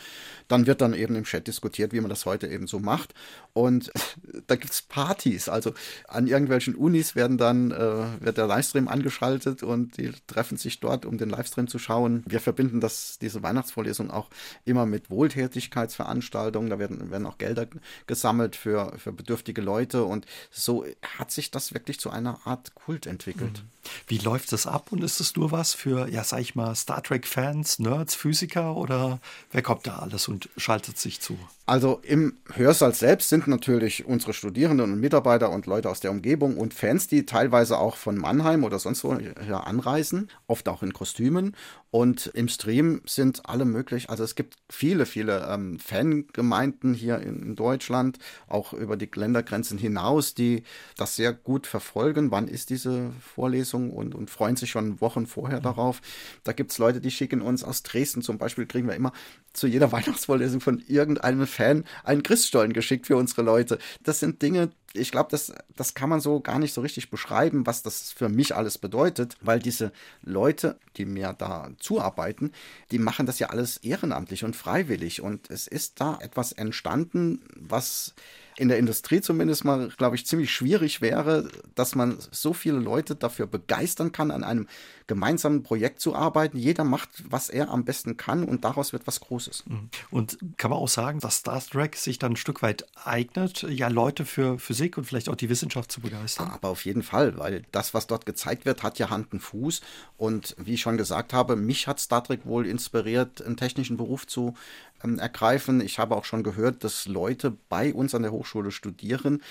Dann 0.48 0.66
wird 0.66 0.82
dann 0.82 0.94
eben 0.94 1.16
im 1.16 1.26
Chat 1.26 1.48
diskutiert, 1.48 1.94
wie 1.94 2.00
man 2.00 2.10
das 2.10 2.26
heute 2.26 2.48
eben 2.48 2.68
so 2.68 2.80
macht. 2.80 3.14
Und 3.54 3.92
da 4.48 4.56
gibt 4.56 4.72
es 4.72 4.82
Partys. 4.82 5.50
Also 5.50 5.74
an 6.08 6.28
irgendwelchen 6.28 6.76
Unis 6.76 7.16
werden 7.16 7.38
dann, 7.38 7.72
äh, 7.72 8.06
wird 8.20 8.38
der 8.38 8.48
Livestream 8.48 8.88
angeschaltet 8.88 9.64
und 9.64 9.98
die 9.98 10.12
treffen 10.28 10.58
sich 10.58 10.80
dort, 10.80 11.06
um 11.06 11.18
den 11.18 11.30
Livestream 11.30 11.68
zu 11.68 11.80
schauen. 11.80 12.24
Wir 12.28 12.40
verbinden 12.40 12.80
das, 12.80 13.20
diese 13.20 13.44
Weihnachtsvorlesung 13.44 14.12
auch 14.12 14.30
immer 14.66 14.86
mit 14.86 15.10
Wohltätigkeitsveranstaltungen. 15.10 16.70
Da 16.70 16.80
werden, 16.80 17.12
werden 17.12 17.26
auch 17.26 17.38
Gelder 17.38 17.68
gesammelt 18.06 18.56
für, 18.56 18.94
für 18.98 19.12
bedürftige 19.12 19.62
Leute 19.62 20.04
und 20.04 20.26
so 20.52 20.86
hat 21.18 21.32
sich 21.32 21.52
das 21.52 21.74
wirklich 21.74 22.00
zu 22.00 22.10
einer 22.10 22.40
Art 22.46 22.74
Kult 22.76 23.06
entwickelt. 23.06 23.64
Mhm. 23.64 23.78
Wie 24.08 24.18
läuft 24.18 24.52
das 24.52 24.68
ab 24.68 24.92
und 24.92 25.04
ist 25.04 25.20
es 25.20 25.36
nur 25.36 25.52
was 25.52 25.74
für, 25.74 26.10
ja, 26.10 26.24
sag 26.24 26.40
ich 26.40 26.56
mal, 26.56 26.76
Star 26.76 27.02
Trek-Fans, 27.02 27.80
Nerds, 27.80 28.16
Physiker 28.16 28.76
oder 28.76 29.20
wer 29.52 29.62
kommt 29.62 29.88
da 29.88 29.97
alles 29.98 30.28
und 30.28 30.50
schaltet 30.58 30.98
sich 30.98 31.20
zu? 31.20 31.38
Also 31.70 32.00
im 32.02 32.38
Hörsaal 32.54 32.94
selbst 32.94 33.28
sind 33.28 33.46
natürlich 33.46 34.06
unsere 34.06 34.32
Studierenden 34.32 34.94
und 34.94 35.02
Mitarbeiter 35.02 35.52
und 35.52 35.66
Leute 35.66 35.90
aus 35.90 36.00
der 36.00 36.12
Umgebung 36.12 36.58
und 36.58 36.74
Fans, 36.74 37.10
die 37.10 37.26
teilweise 37.26 37.78
auch 37.78 37.98
von 37.98 38.18
Mannheim 38.18 38.64
oder 38.64 38.80
sonst 38.80 39.04
wo 39.04 39.12
anreisen, 39.12 40.30
oft 40.48 40.70
auch 40.70 40.82
in 40.82 40.94
Kostümen. 40.94 41.58
Und 41.90 42.28
im 42.28 42.48
Stream 42.48 43.02
sind 43.06 43.50
alle 43.50 43.66
möglich. 43.66 44.10
Also 44.10 44.24
es 44.24 44.36
gibt 44.36 44.56
viele, 44.70 45.06
viele 45.06 45.48
ähm, 45.50 45.80
Fangemeinden 45.80 46.94
hier 46.94 47.20
in, 47.20 47.42
in, 47.42 47.56
Deutschland, 47.56 48.20
auch 48.48 48.74
über 48.74 48.98
die 48.98 49.10
Ländergrenzen 49.14 49.78
hinaus, 49.78 50.36
die 50.36 50.64
das 50.98 51.16
sehr 51.16 51.34
gut 51.34 51.66
verfolgen. 51.66 52.30
Wann 52.30 52.50
ist 52.50 52.70
diese 52.70 53.12
Vorlesung 53.22 53.92
und, 53.92 54.16
und 54.16 54.30
freuen 54.30 54.58
sich 54.58 54.70
schon 54.70 55.00
Wochen 55.00 55.28
vorher 55.28 55.60
mhm. 55.60 55.64
darauf. 55.64 56.02
Da 56.44 56.52
gibt 56.52 56.72
es 56.72 56.78
Leute, 56.78 57.02
die 57.02 57.12
schicken 57.12 57.42
uns 57.42 57.64
aus 57.64 57.84
Dresden 57.84 58.22
zum 58.22 58.38
Beispiel, 58.38 58.66
kriegen 58.66 58.88
wir 58.88 58.96
immer 58.96 59.14
zu 59.54 59.68
jeder 59.68 59.92
Weihnachtsvorlesung 59.94 60.60
von 60.60 60.84
irgendeinem 60.88 61.48
Fan 61.58 61.84
einen 62.04 62.24
Christstollen 62.24 62.74
geschickt 62.74 63.08
für 63.08 63.18
unsere 63.18 63.42
Leute. 63.42 63.80
Das 64.04 64.20
sind 64.20 64.42
Dinge, 64.42 64.70
ich 64.94 65.12
glaube, 65.12 65.30
das, 65.32 65.54
das 65.76 65.94
kann 65.94 66.10
man 66.10 66.22
so 66.22 66.40
gar 66.40 66.60
nicht 66.60 66.74
so 66.74 66.82
richtig 66.82 67.10
beschreiben, 67.10 67.66
was 67.66 67.84
das 67.84 68.12
für 68.12 68.30
mich 68.30 68.56
alles 68.56 68.78
bedeutet, 68.78 69.36
weil 69.42 69.60
diese 69.60 69.92
Leute, 70.22 70.80
die 70.98 71.06
mir 71.06 71.34
da 71.38 71.70
zuarbeiten, 71.80 72.52
die 72.92 73.00
machen 73.00 73.26
das 73.26 73.40
ja 73.40 73.48
alles 73.50 73.78
ehrenamtlich 73.78 74.44
und 74.44 74.56
freiwillig. 74.56 75.22
Und 75.22 75.50
es 75.50 75.68
ist 75.68 76.00
da 76.00 76.20
etwas 76.22 76.52
entstanden, 76.52 77.42
was 77.56 78.14
in 78.58 78.70
der 78.70 78.80
Industrie 78.80 79.22
zumindest 79.22 79.66
mal, 79.66 79.90
glaube 79.98 80.16
ich, 80.16 80.26
ziemlich 80.26 80.52
schwierig 80.52 81.00
wäre, 81.00 81.48
dass 81.76 81.96
man 81.96 82.18
so 82.32 82.54
viele 82.54 82.80
Leute 82.80 83.16
dafür 83.16 83.46
begeistern 83.46 84.12
kann, 84.12 84.32
an 84.32 84.44
einem 84.44 84.68
gemeinsamen 85.06 85.64
Projekt 85.64 86.02
zu 86.02 86.16
arbeiten. 86.16 86.58
Jeder 86.58 86.84
macht, 86.84 87.10
was 87.30 87.50
er 87.50 87.70
am 87.70 87.86
besten 87.86 88.18
kann 88.18 88.44
und 88.44 88.66
daraus 88.66 88.94
wird 88.94 89.08
was 89.08 89.22
Großes. 89.22 89.64
Mhm. 89.68 89.90
Und 90.10 90.38
kann 90.58 90.72
man 90.72 90.80
auch 90.80 90.88
sagen, 90.88 91.20
dass 91.20 91.38
Star 91.38 91.62
Trek 91.62 91.96
sich 91.96 92.20
dann 92.20 92.34
ein 92.34 92.36
Stück 92.36 92.62
weit 92.62 92.86
eignet, 93.06 93.64
ja 93.64 93.88
Leute 93.88 94.26
für 94.26 94.60
Physik 94.60 94.98
und 94.98 95.06
vielleicht 95.06 95.30
auch 95.30 95.36
die 95.36 95.50
Wissenschaft 95.50 95.92
zu 95.92 96.02
begeistern? 96.02 96.50
Aber 96.50 96.70
auf 96.70 96.84
jeden 96.84 97.04
Fall, 97.04 97.38
weil 97.38 97.64
das, 97.72 97.94
was 97.94 98.08
dort 98.08 98.26
gezeigt 98.26 98.66
wird, 98.66 98.84
hat 98.84 99.00
ja 99.00 99.10
Hand 99.10 99.32
und 99.34 99.40
Fuß. 99.40 99.82
Und 100.18 100.56
wie 100.58 100.74
ich 100.74 100.82
schon 100.82 100.98
gesagt 100.98 101.32
habe, 101.32 101.56
mich 101.56 101.88
hat 101.88 102.00
Star 102.00 102.24
Trek 102.24 102.46
wohl 102.46 102.66
inspiriert, 102.66 103.42
einen 103.42 103.56
technischen 103.56 103.98
Beruf 103.98 104.28
zu 104.28 104.56
ähm, 105.04 105.20
ergreifen. 105.20 105.82
Ich 105.82 106.00
habe 106.00 106.16
auch 106.16 106.26
schon 106.26 106.44
gehört, 106.44 106.84
dass 106.84 107.08
Leute 107.08 107.56
bei 107.70 107.94
uns 107.94 108.16
an 108.16 108.24
der 108.24 108.32
Hochschule 108.32 108.72
studieren, 108.72 109.42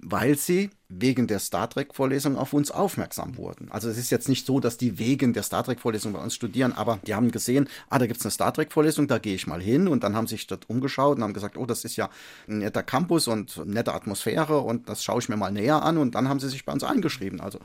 weil 0.00 0.36
sie 0.36 0.70
wegen 0.88 1.26
der 1.26 1.40
Star 1.40 1.68
Trek-Vorlesung 1.68 2.36
auf 2.36 2.52
uns 2.52 2.70
aufmerksam 2.70 3.36
wurden. 3.36 3.70
Also 3.70 3.88
es 3.88 3.98
ist 3.98 4.10
jetzt 4.10 4.28
nicht 4.28 4.46
so, 4.46 4.60
dass 4.60 4.76
die 4.78 4.98
wegen 4.98 5.32
der 5.32 5.42
Star 5.42 5.64
Trek-Vorlesung 5.64 6.12
bei 6.12 6.20
uns 6.20 6.34
studieren, 6.34 6.72
aber 6.72 7.00
die 7.06 7.14
haben 7.14 7.32
gesehen, 7.32 7.68
ah, 7.90 7.98
da 7.98 8.06
gibt 8.06 8.20
es 8.20 8.26
eine 8.26 8.30
Star 8.30 8.54
Trek-Vorlesung, 8.54 9.08
da 9.08 9.18
gehe 9.18 9.34
ich 9.34 9.46
mal 9.46 9.60
hin 9.60 9.88
und 9.88 10.04
dann 10.04 10.14
haben 10.14 10.28
sich 10.28 10.46
dort 10.46 10.70
umgeschaut 10.70 11.16
und 11.16 11.24
haben 11.24 11.34
gesagt, 11.34 11.56
oh, 11.56 11.66
das 11.66 11.84
ist 11.84 11.96
ja 11.96 12.08
ein 12.48 12.58
netter 12.58 12.84
Campus 12.84 13.26
und 13.26 13.66
nette 13.66 13.94
Atmosphäre 13.94 14.60
und 14.60 14.88
das 14.88 15.02
schaue 15.02 15.18
ich 15.18 15.28
mir 15.28 15.36
mal 15.36 15.50
näher 15.50 15.82
an 15.82 15.98
und 15.98 16.14
dann 16.14 16.28
haben 16.28 16.38
sie 16.38 16.48
sich 16.48 16.64
bei 16.64 16.72
uns 16.72 16.84
eingeschrieben. 16.84 17.40
Also 17.40 17.58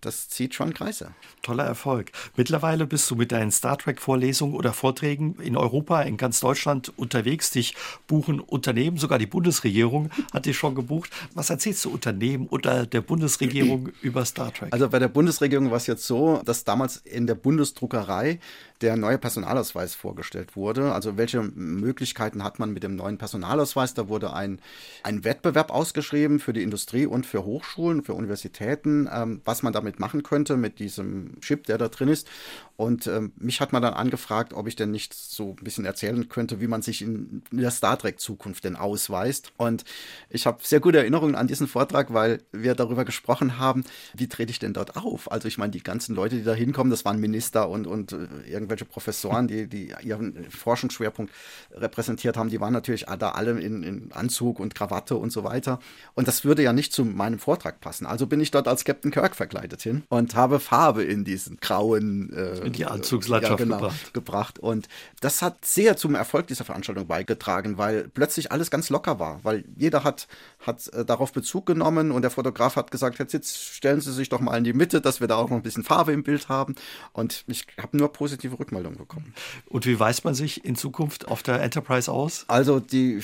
das 0.00 0.28
zieht 0.30 0.54
schon 0.54 0.72
Kreise. 0.72 1.10
Toller 1.42 1.64
Erfolg. 1.64 2.10
Mittlerweile 2.36 2.86
bist 2.86 3.10
du 3.10 3.16
mit 3.16 3.32
deinen 3.32 3.50
Star 3.50 3.76
Trek-Vorlesungen 3.76 4.54
oder 4.54 4.72
Vorträgen 4.72 5.36
in 5.42 5.56
Europa, 5.56 6.02
in 6.02 6.16
ganz 6.16 6.40
Deutschland 6.40 6.92
unterwegs. 6.96 7.50
Dich 7.50 7.74
buchen 8.06 8.40
Unternehmen, 8.40 8.96
sogar 8.96 9.18
die 9.18 9.26
Bundesregierung 9.26 10.10
hat 10.32 10.46
dich 10.46 10.56
schon 10.56 10.74
gebucht. 10.74 11.10
Was 11.34 11.50
erzählst 11.50 11.84
du 11.84 11.90
Unternehmen 11.90 12.46
und 12.46 12.61
oder 12.64 12.86
der 12.86 13.00
Bundesregierung 13.00 13.90
über 14.02 14.24
Star 14.24 14.52
Trek? 14.52 14.72
Also 14.72 14.88
bei 14.88 14.98
der 14.98 15.08
Bundesregierung 15.08 15.70
war 15.70 15.76
es 15.76 15.86
jetzt 15.86 16.06
so, 16.06 16.40
dass 16.44 16.64
damals 16.64 16.96
in 16.98 17.26
der 17.26 17.34
Bundesdruckerei 17.34 18.38
der 18.82 18.96
neue 18.96 19.18
Personalausweis 19.18 19.94
vorgestellt 19.94 20.56
wurde. 20.56 20.92
Also 20.92 21.16
welche 21.16 21.42
Möglichkeiten 21.42 22.42
hat 22.42 22.58
man 22.58 22.72
mit 22.72 22.82
dem 22.82 22.96
neuen 22.96 23.16
Personalausweis? 23.16 23.94
Da 23.94 24.08
wurde 24.08 24.32
ein, 24.32 24.58
ein 25.04 25.24
Wettbewerb 25.24 25.70
ausgeschrieben 25.70 26.40
für 26.40 26.52
die 26.52 26.62
Industrie 26.62 27.06
und 27.06 27.24
für 27.24 27.44
Hochschulen, 27.44 28.02
für 28.02 28.14
Universitäten, 28.14 29.08
ähm, 29.12 29.40
was 29.44 29.62
man 29.62 29.72
damit 29.72 30.00
machen 30.00 30.22
könnte 30.22 30.56
mit 30.56 30.80
diesem 30.80 31.40
Chip, 31.40 31.64
der 31.66 31.78
da 31.78 31.88
drin 31.88 32.08
ist. 32.08 32.28
Und 32.76 33.06
ähm, 33.06 33.32
mich 33.36 33.60
hat 33.60 33.72
man 33.72 33.82
dann 33.82 33.94
angefragt, 33.94 34.52
ob 34.52 34.66
ich 34.66 34.74
denn 34.74 34.90
nicht 34.90 35.14
so 35.14 35.56
ein 35.58 35.64
bisschen 35.64 35.84
erzählen 35.84 36.28
könnte, 36.28 36.60
wie 36.60 36.66
man 36.66 36.82
sich 36.82 37.02
in, 37.02 37.42
in 37.52 37.58
der 37.58 37.70
Star 37.70 37.96
Trek-Zukunft 37.98 38.64
denn 38.64 38.74
ausweist. 38.74 39.52
Und 39.56 39.84
ich 40.28 40.46
habe 40.46 40.58
sehr 40.62 40.80
gute 40.80 40.98
Erinnerungen 40.98 41.36
an 41.36 41.46
diesen 41.46 41.68
Vortrag, 41.68 42.12
weil 42.12 42.42
wir 42.52 42.74
darüber 42.74 43.04
gesprochen 43.04 43.58
haben, 43.58 43.84
wie 44.14 44.28
trete 44.28 44.50
ich 44.50 44.58
denn 44.58 44.72
dort 44.72 44.96
auf? 44.96 45.30
Also 45.30 45.48
ich 45.48 45.58
meine, 45.58 45.72
die 45.72 45.82
ganzen 45.82 46.14
Leute, 46.14 46.36
die 46.36 46.44
da 46.44 46.54
hinkommen, 46.54 46.90
das 46.90 47.04
waren 47.04 47.18
Minister 47.18 47.68
und, 47.68 47.86
und 47.86 48.12
äh, 48.12 48.26
irgendwelche 48.46 48.84
Professoren, 48.84 49.48
die, 49.48 49.66
die 49.66 49.94
ihren 50.02 50.50
Forschungsschwerpunkt 50.50 51.32
repräsentiert 51.72 52.36
haben, 52.36 52.50
die 52.50 52.60
waren 52.60 52.72
natürlich 52.72 53.06
da 53.18 53.30
alle 53.30 53.60
in, 53.60 53.82
in 53.82 54.12
Anzug 54.12 54.60
und 54.60 54.74
Krawatte 54.74 55.16
und 55.16 55.32
so 55.32 55.44
weiter. 55.44 55.78
Und 56.14 56.28
das 56.28 56.44
würde 56.44 56.62
ja 56.62 56.72
nicht 56.72 56.92
zu 56.92 57.04
meinem 57.04 57.38
Vortrag 57.38 57.80
passen. 57.80 58.06
Also 58.06 58.26
bin 58.26 58.40
ich 58.40 58.50
dort 58.50 58.68
als 58.68 58.84
Captain 58.84 59.10
Kirk 59.10 59.34
verkleidet 59.34 59.82
hin 59.82 60.02
und 60.08 60.34
habe 60.34 60.60
Farbe 60.60 61.02
in 61.02 61.24
diesen 61.24 61.58
grauen 61.58 62.32
äh, 62.32 62.58
in 62.58 62.72
die 62.72 62.86
Anzugslandschaft 62.86 63.60
ja, 63.60 63.64
genau, 63.64 63.76
gebracht. 63.78 64.14
gebracht. 64.14 64.58
Und 64.58 64.88
das 65.20 65.42
hat 65.42 65.64
sehr 65.64 65.96
zum 65.96 66.14
Erfolg 66.14 66.46
dieser 66.46 66.64
Veranstaltung 66.64 67.06
beigetragen, 67.06 67.78
weil 67.78 68.08
plötzlich 68.08 68.52
alles 68.52 68.70
ganz 68.70 68.90
locker 68.90 69.18
war, 69.18 69.40
weil 69.42 69.64
jeder 69.76 70.04
hat, 70.04 70.28
hat 70.60 70.88
äh, 70.88 71.04
darauf 71.04 71.32
Bezug 71.32 71.66
genommen 71.66 72.10
und 72.10 72.22
der 72.22 72.30
Fotograf 72.42 72.74
hat 72.74 72.90
gesagt, 72.90 73.18
jetzt 73.32 73.56
stellen 73.56 74.00
Sie 74.00 74.12
sich 74.12 74.28
doch 74.28 74.40
mal 74.40 74.56
in 74.56 74.64
die 74.64 74.72
Mitte, 74.72 75.00
dass 75.00 75.20
wir 75.20 75.28
da 75.28 75.36
auch 75.36 75.48
noch 75.48 75.56
ein 75.56 75.62
bisschen 75.62 75.84
Farbe 75.84 76.12
im 76.12 76.24
Bild 76.24 76.48
haben. 76.48 76.74
Und 77.12 77.44
ich 77.46 77.66
habe 77.80 77.96
nur 77.96 78.12
positive 78.12 78.58
Rückmeldungen 78.58 78.98
bekommen. 78.98 79.32
Und 79.66 79.86
wie 79.86 79.98
weist 80.00 80.24
man 80.24 80.34
sich 80.34 80.64
in 80.64 80.74
Zukunft 80.74 81.28
auf 81.28 81.42
der 81.44 81.62
Enterprise 81.62 82.10
aus? 82.10 82.44
Also 82.48 82.80
die, 82.80 83.22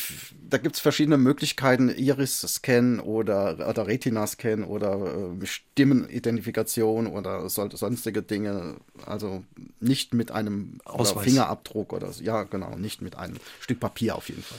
da 0.49 0.59
gibt 0.59 0.77
es 0.77 0.81
verschiedene 0.81 1.19
Möglichkeiten, 1.19 1.89
Iris-Scan 1.89 3.01
oder, 3.01 3.69
oder 3.69 3.87
Retina-Scan 3.89 4.63
oder 4.63 5.33
äh, 5.43 5.47
Stimmenidentifikation 5.47 7.09
oder 7.09 7.49
sonstige 7.49 8.23
Dinge. 8.23 8.77
Also 9.05 9.43
nicht 9.81 10.15
mit 10.15 10.31
einem 10.31 10.79
Fingerabdruck 11.21 11.93
oder 11.93 12.13
so. 12.13 12.23
Ja, 12.23 12.45
genau, 12.45 12.77
nicht 12.77 13.03
mit 13.03 13.17
einem 13.17 13.37
Stück 13.61 13.81
Papier 13.81 14.15
auf 14.15 14.29
jeden 14.29 14.43
Fall. 14.43 14.59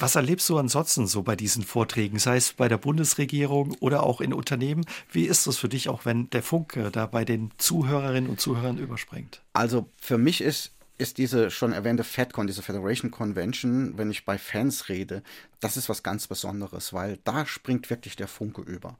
Was 0.00 0.16
erlebst 0.16 0.48
du 0.48 0.58
ansonsten 0.58 1.06
so 1.06 1.22
bei 1.22 1.36
diesen 1.36 1.62
Vorträgen, 1.62 2.18
sei 2.18 2.36
es 2.36 2.52
bei 2.52 2.68
der 2.68 2.78
Bundesregierung 2.78 3.76
oder 3.78 3.93
auch 4.02 4.20
in 4.20 4.32
Unternehmen? 4.32 4.84
Wie 5.10 5.24
ist 5.24 5.46
es 5.46 5.58
für 5.58 5.68
dich 5.68 5.88
auch, 5.88 6.04
wenn 6.04 6.30
der 6.30 6.42
Funke 6.42 6.90
da 6.90 7.06
bei 7.06 7.24
den 7.24 7.50
Zuhörerinnen 7.58 8.30
und 8.30 8.40
Zuhörern 8.40 8.78
überspringt? 8.78 9.42
Also 9.52 9.88
für 10.00 10.18
mich 10.18 10.40
ist 10.40 10.72
ist 10.96 11.18
diese 11.18 11.50
schon 11.50 11.72
erwähnte 11.72 12.04
FedCon, 12.04 12.46
diese 12.46 12.62
Federation 12.62 13.10
Convention, 13.10 13.98
wenn 13.98 14.10
ich 14.10 14.24
bei 14.24 14.38
Fans 14.38 14.88
rede, 14.88 15.22
das 15.58 15.76
ist 15.76 15.88
was 15.88 16.02
ganz 16.02 16.28
Besonderes, 16.28 16.92
weil 16.92 17.18
da 17.24 17.46
springt 17.46 17.90
wirklich 17.90 18.14
der 18.14 18.28
Funke 18.28 18.62
über. 18.62 18.96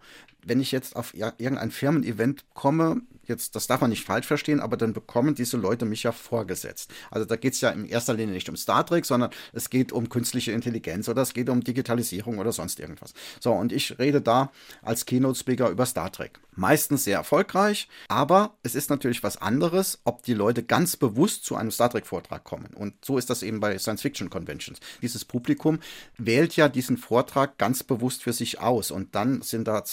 Wenn 0.47 0.61
ich 0.61 0.73
jetzt 0.73 0.97
auf 0.97 1.15
irgendein 1.15 1.71
Firmen-Event 1.71 2.45
komme, 2.55 3.03
jetzt, 3.29 3.55
das 3.57 3.67
darf 3.67 3.81
man 3.81 3.91
nicht 3.91 4.05
falsch 4.05 4.27
verstehen, 4.27 4.61
aber 4.61 4.77
dann 4.77 4.93
bekommen 4.93 5.35
diese 5.35 5.57
Leute 5.57 5.85
mich 5.85 6.03
ja 6.03 6.13
vorgesetzt. 6.13 6.93
Also 7.11 7.27
da 7.27 7.37
geht 7.37 7.55
es 7.55 7.61
ja 7.61 7.71
in 7.71 7.87
erster 7.87 8.15
Linie 8.15 8.35
nicht 8.35 8.49
um 8.49 8.57
Star 8.57 8.85
Trek, 8.85 9.05
sondern 9.05 9.31
es 9.53 9.71
geht 9.71 9.93
um 9.93 10.09
künstliche 10.09 10.53
Intelligenz 10.53 11.09
oder 11.09 11.23
es 11.23 11.35
geht 11.35 11.49
um 11.49 11.63
Digitalisierung 11.63 12.39
oder 12.39 12.53
sonst 12.53 12.81
irgendwas. 12.81 13.15
So, 13.41 13.53
und 13.53 13.73
ich 13.73 13.99
rede 13.99 14.21
da 14.21 14.51
als 14.83 15.07
Keynote-Speaker 15.07 15.71
über 15.71 15.87
Star 15.87 16.11
Trek. 16.13 16.41
Meistens 16.57 17.05
sehr 17.05 17.17
erfolgreich, 17.19 17.89
aber 18.09 18.55
es 18.63 18.77
ist 18.77 18.89
natürlich 18.89 19.25
was 19.25 19.37
anderes, 19.37 19.99
ob 20.05 20.23
die 20.23 20.35
Leute 20.35 20.63
ganz 20.63 20.97
bewusst 20.97 21.45
zu 21.45 21.57
einem 21.57 21.73
Star 21.73 21.91
Trek-Vortrag 21.91 22.45
kommen. 22.45 22.69
Und 22.75 22.95
so 23.05 23.19
ist 23.19 23.29
das 23.29 23.43
eben 23.43 23.59
bei 23.59 23.77
Science-Fiction-Conventions. 23.77 24.79
Dieses 25.03 25.25
Publikum 25.25 25.81
wählt 26.17 26.55
ja 26.55 26.69
diesen 26.69 26.97
Vortrag 26.97 27.59
ganz 27.59 27.83
bewusst 27.83 28.23
für 28.23 28.33
sich 28.33 28.61
aus 28.61 28.93
und 28.93 29.17
dann 29.17 29.43
sind 29.43 29.67
da 29.67 29.85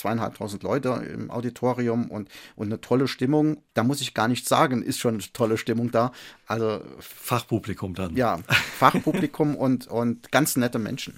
zweieinhalbtausend 0.42 0.62
Leute 0.62 0.88
im 1.12 1.30
Auditorium 1.30 2.10
und, 2.10 2.28
und 2.56 2.66
eine 2.66 2.80
tolle 2.80 3.08
Stimmung, 3.08 3.62
da 3.74 3.82
muss 3.84 4.00
ich 4.00 4.14
gar 4.14 4.28
nichts 4.28 4.48
sagen, 4.48 4.82
ist 4.82 4.98
schon 4.98 5.14
eine 5.14 5.22
tolle 5.32 5.58
Stimmung 5.58 5.90
da. 5.90 6.12
Also 6.46 6.80
Fachpublikum 7.00 7.94
dann. 7.94 8.16
Ja, 8.16 8.38
Fachpublikum 8.78 9.54
und, 9.56 9.86
und 9.86 10.30
ganz 10.32 10.56
nette 10.56 10.78
Menschen. 10.78 11.14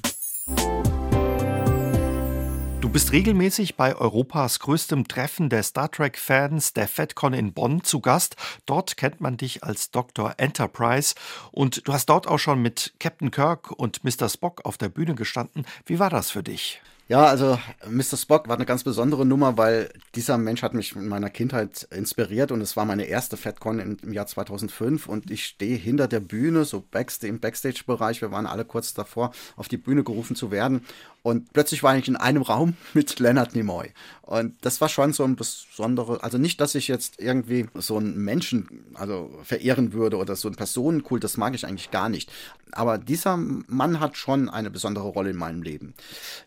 Du 2.81 2.91
bist 2.91 3.13
regelmäßig 3.13 3.77
bei 3.77 3.97
Europas 3.97 4.61
größtem 4.61 5.09
Treffen 5.09 5.49
der 5.49 5.63
Star 5.63 5.91
Trek-Fans, 5.91 6.75
der 6.75 6.87
FedCon 6.87 7.33
in 7.33 7.53
Bonn, 7.53 7.83
zu 7.83 8.01
Gast. 8.01 8.37
Dort 8.67 8.97
kennt 8.97 9.21
man 9.21 9.37
dich 9.37 9.65
als 9.65 9.91
Dr. 9.91 10.35
Enterprise 10.37 11.15
und 11.51 11.89
du 11.89 11.93
hast 11.93 12.07
dort 12.07 12.29
auch 12.29 12.39
schon 12.39 12.61
mit 12.61 12.95
Captain 13.01 13.31
Kirk 13.31 13.73
und 13.73 14.05
Mr. 14.05 14.29
Spock 14.29 14.65
auf 14.65 14.77
der 14.77 14.91
Bühne 14.91 15.15
gestanden. 15.15 15.65
Wie 15.87 15.99
war 15.99 16.11
das 16.11 16.31
für 16.31 16.43
dich? 16.43 16.83
Ja, 17.07 17.27
also 17.27 17.59
Mr. 17.87 18.17
Spock 18.17 18.49
war 18.49 18.57
eine 18.57 18.65
ganz 18.65 18.83
besondere 18.83 19.27
Nummer, 19.27 19.59
weil 19.59 19.91
dieser 20.15 20.39
Mensch 20.39 20.63
hat 20.63 20.73
mich 20.73 20.97
in 20.97 21.07
meiner 21.07 21.29
Kindheit 21.29 21.87
inspiriert 21.91 22.51
und 22.51 22.63
es 22.63 22.79
war 22.79 22.87
meine 22.87 23.05
erste 23.05 23.37
FatCon 23.37 23.99
im 24.03 24.13
Jahr 24.15 24.27
2005 24.27 25.07
und 25.07 25.31
ich 25.31 25.45
stehe 25.45 25.77
hinter 25.77 26.09
der 26.09 26.21
Bühne, 26.21 26.65
so 26.65 26.81
backstage, 26.81 27.29
im 27.29 27.41
Backstage-Bereich. 27.41 28.23
Wir 28.23 28.33
waren 28.33 28.47
alle 28.47 28.65
kurz 28.65 28.95
davor, 28.95 29.33
auf 29.57 29.69
die 29.69 29.77
Bühne 29.77 30.03
gerufen 30.03 30.35
zu 30.35 30.51
werden 30.51 30.81
Und 31.25 31.55
plötzlich 31.55 31.83
war 31.83 31.97
ich 31.97 32.07
in 32.07 32.17
einem 32.17 32.43
Raum 32.55 32.77
mit 32.93 33.19
Leonard 33.19 33.55
Nimoy. 33.55 33.93
Und 34.21 34.57
das 34.63 34.81
war 34.81 34.89
schon 34.89 35.13
so 35.13 35.25
ein 35.25 35.37
besondere, 35.37 36.23
also 36.23 36.39
nicht, 36.39 36.61
dass 36.61 36.75
ich 36.75 36.89
jetzt 36.89 37.21
irgendwie 37.21 37.67
so 37.75 37.97
einen 37.97 38.17
Menschen 38.17 38.87
also 38.95 39.31
verehren 39.43 39.93
würde 39.93 40.17
oder 40.17 40.35
so 40.35 40.49
einen 40.49 40.57
Personenkult, 40.57 41.25
das 41.25 41.37
mag 41.37 41.55
ich 41.55 41.67
eigentlich 41.67 41.91
gar 41.91 42.09
nicht. 42.09 42.31
Aber 42.73 42.99
dieser 42.99 43.37
Mann 43.37 44.01
hat 44.01 44.17
schon 44.17 44.49
eine 44.49 44.71
besondere 44.71 45.09
Rolle 45.09 45.31
in 45.31 45.37
meinem 45.37 45.63
Leben. 45.63 45.95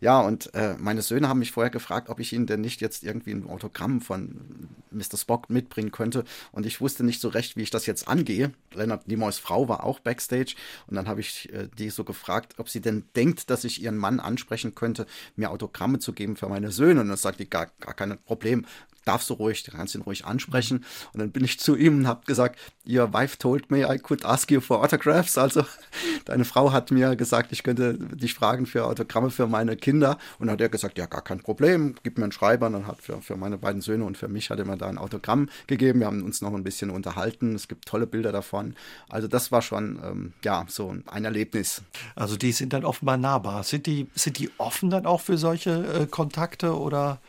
Ja, 0.02 0.20
und 0.22 0.54
äh, 0.56 0.76
meine 0.80 1.02
Söhne 1.04 1.30
haben 1.30 1.40
mich 1.40 1.52
vorher 1.52 1.70
gefragt, 1.70 2.10
ob 2.10 2.20
ich 2.20 2.34
ihnen 2.34 2.48
denn 2.48 2.62
nicht 2.62 2.82
jetzt 2.82 3.04
irgendwie 3.04 3.32
ein 3.32 3.48
Autogramm 3.48 4.02
von 4.02 4.70
Mr. 4.92 5.18
Spock 5.18 5.50
mitbringen 5.50 5.92
könnte. 5.92 6.24
Und 6.52 6.66
ich 6.66 6.82
wusste 6.82 7.04
nicht 7.04 7.22
so 7.22 7.30
recht, 7.30 7.56
wie 7.58 7.62
ich 7.62 7.70
das 7.70 7.86
jetzt 7.86 8.08
angehe. 8.08 8.52
Leonard 8.74 9.08
Nimoys 9.08 9.38
Frau 9.38 9.70
war 9.70 9.84
auch 9.84 10.00
backstage. 10.00 10.56
Und 10.88 10.96
dann 10.96 11.08
habe 11.08 11.22
ich 11.22 11.54
äh, 11.54 11.70
die 11.78 11.92
so 11.92 12.04
gefragt, 12.04 12.56
ob 12.58 12.70
sie 12.70 12.82
denn 12.82 13.06
denkt, 13.16 13.50
dass 13.50 13.64
ich 13.64 13.82
ihren 13.82 13.98
Mann 13.98 14.20
ansprechen 14.20 14.67
könnte, 14.76 15.06
mir 15.36 15.52
Autogramme 15.52 16.00
zu 16.00 16.14
geben 16.14 16.36
für 16.36 16.50
meine 16.50 16.72
Söhne. 16.72 17.02
Und 17.02 17.10
dann 17.10 17.18
sagt 17.18 17.40
die, 17.40 17.50
gar, 17.50 17.68
gar 17.80 17.94
kein 17.94 18.18
Problem 18.26 18.66
darfst 19.08 19.30
du 19.30 19.36
ruhig, 19.36 19.64
du 19.64 19.72
kannst 19.72 19.96
ihn 19.96 20.02
ruhig 20.02 20.26
ansprechen. 20.26 20.84
Und 21.14 21.20
dann 21.20 21.32
bin 21.32 21.44
ich 21.44 21.60
zu 21.60 21.76
ihm 21.76 22.00
und 22.00 22.08
habe 22.08 22.26
gesagt, 22.26 22.60
your 22.88 23.14
wife 23.14 23.38
told 23.38 23.70
me 23.72 23.82
I 23.82 23.98
could 23.98 24.26
ask 24.26 24.52
you 24.52 24.62
for 24.62 24.84
autographs. 24.84 25.38
Also 25.38 25.66
deine 26.26 26.46
Frau 26.46 26.72
hat 26.72 26.92
mir 26.92 27.16
gesagt, 27.16 27.52
ich 27.52 27.64
könnte 27.64 27.94
dich 27.98 28.34
fragen 28.34 28.66
für 28.66 28.86
Autogramme 28.86 29.30
für 29.30 29.48
meine 29.48 29.76
Kinder. 29.76 30.18
Und 30.40 30.48
dann 30.48 30.54
hat 30.54 30.62
er 30.62 30.70
gesagt, 30.70 30.98
ja, 30.98 31.06
gar 31.06 31.24
kein 31.24 31.40
Problem, 31.40 31.96
gib 32.04 32.18
mir 32.18 32.26
einen 32.26 32.32
Schreiber. 32.32 32.68
Und 32.68 32.74
dann 32.74 32.88
hat 32.88 33.02
für, 33.02 33.22
für 33.22 33.38
meine 33.38 33.58
beiden 33.58 33.82
Söhne 33.82 34.06
und 34.06 34.18
für 34.18 34.28
mich 34.28 34.50
hat 34.50 34.60
er 34.60 34.66
mir 34.66 34.78
da 34.78 34.88
ein 34.88 34.98
Autogramm 34.98 35.50
gegeben. 35.68 36.00
Wir 36.00 36.08
haben 36.08 36.24
uns 36.24 36.42
noch 36.42 36.54
ein 36.54 36.64
bisschen 36.64 36.90
unterhalten. 36.90 37.56
Es 37.56 37.68
gibt 37.68 37.86
tolle 37.86 38.08
Bilder 38.08 38.32
davon. 38.32 38.76
Also 39.10 39.28
das 39.28 39.52
war 39.52 39.62
schon, 39.62 40.00
ähm, 40.04 40.34
ja, 40.44 40.66
so 40.68 40.96
ein 41.08 41.26
Erlebnis. 41.26 41.82
Also 42.16 42.38
die 42.38 42.52
sind 42.52 42.74
dann 42.74 42.86
offenbar 42.86 43.18
nahbar. 43.18 43.64
Sind 43.64 43.86
die, 43.86 44.08
sind 44.16 44.40
die 44.40 44.50
offen 44.58 44.90
dann 44.90 45.06
auch 45.06 45.22
für 45.22 45.38
solche 45.38 46.02
äh, 46.02 46.06
Kontakte 46.08 46.78
oder? 46.78 47.20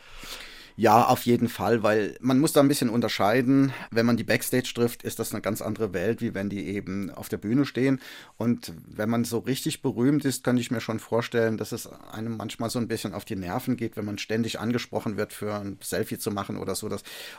Ja, 0.79 1.07
auf 1.07 1.23
jeden 1.23 1.49
Fall, 1.49 1.83
weil 1.83 2.15
man 2.21 2.39
muss 2.39 2.53
da 2.53 2.61
ein 2.61 2.69
bisschen 2.69 2.89
unterscheiden. 2.89 3.73
Wenn 3.91 4.05
man 4.05 4.15
die 4.15 4.23
Backstage 4.23 4.71
trifft, 4.73 5.03
ist 5.03 5.19
das 5.19 5.33
eine 5.33 5.41
ganz 5.41 5.61
andere 5.61 5.93
Welt, 5.93 6.21
wie 6.21 6.33
wenn 6.33 6.49
die 6.49 6.67
eben 6.67 7.09
auf 7.11 7.27
der 7.27 7.35
Bühne 7.35 7.65
stehen. 7.65 7.99
Und 8.37 8.71
wenn 8.87 9.09
man 9.09 9.25
so 9.25 9.39
richtig 9.39 9.81
berühmt 9.81 10.23
ist, 10.23 10.45
könnte 10.45 10.61
ich 10.61 10.71
mir 10.71 10.79
schon 10.79 10.99
vorstellen, 10.99 11.57
dass 11.57 11.73
es 11.73 11.85
einem 12.13 12.37
manchmal 12.37 12.69
so 12.69 12.79
ein 12.79 12.87
bisschen 12.87 13.13
auf 13.13 13.25
die 13.25 13.35
Nerven 13.35 13.75
geht, 13.75 13.97
wenn 13.97 14.05
man 14.05 14.17
ständig 14.19 14.61
angesprochen 14.61 15.17
wird, 15.17 15.33
für 15.33 15.53
ein 15.53 15.77
Selfie 15.81 16.17
zu 16.17 16.31
machen 16.31 16.55
oder 16.55 16.75
so. 16.75 16.89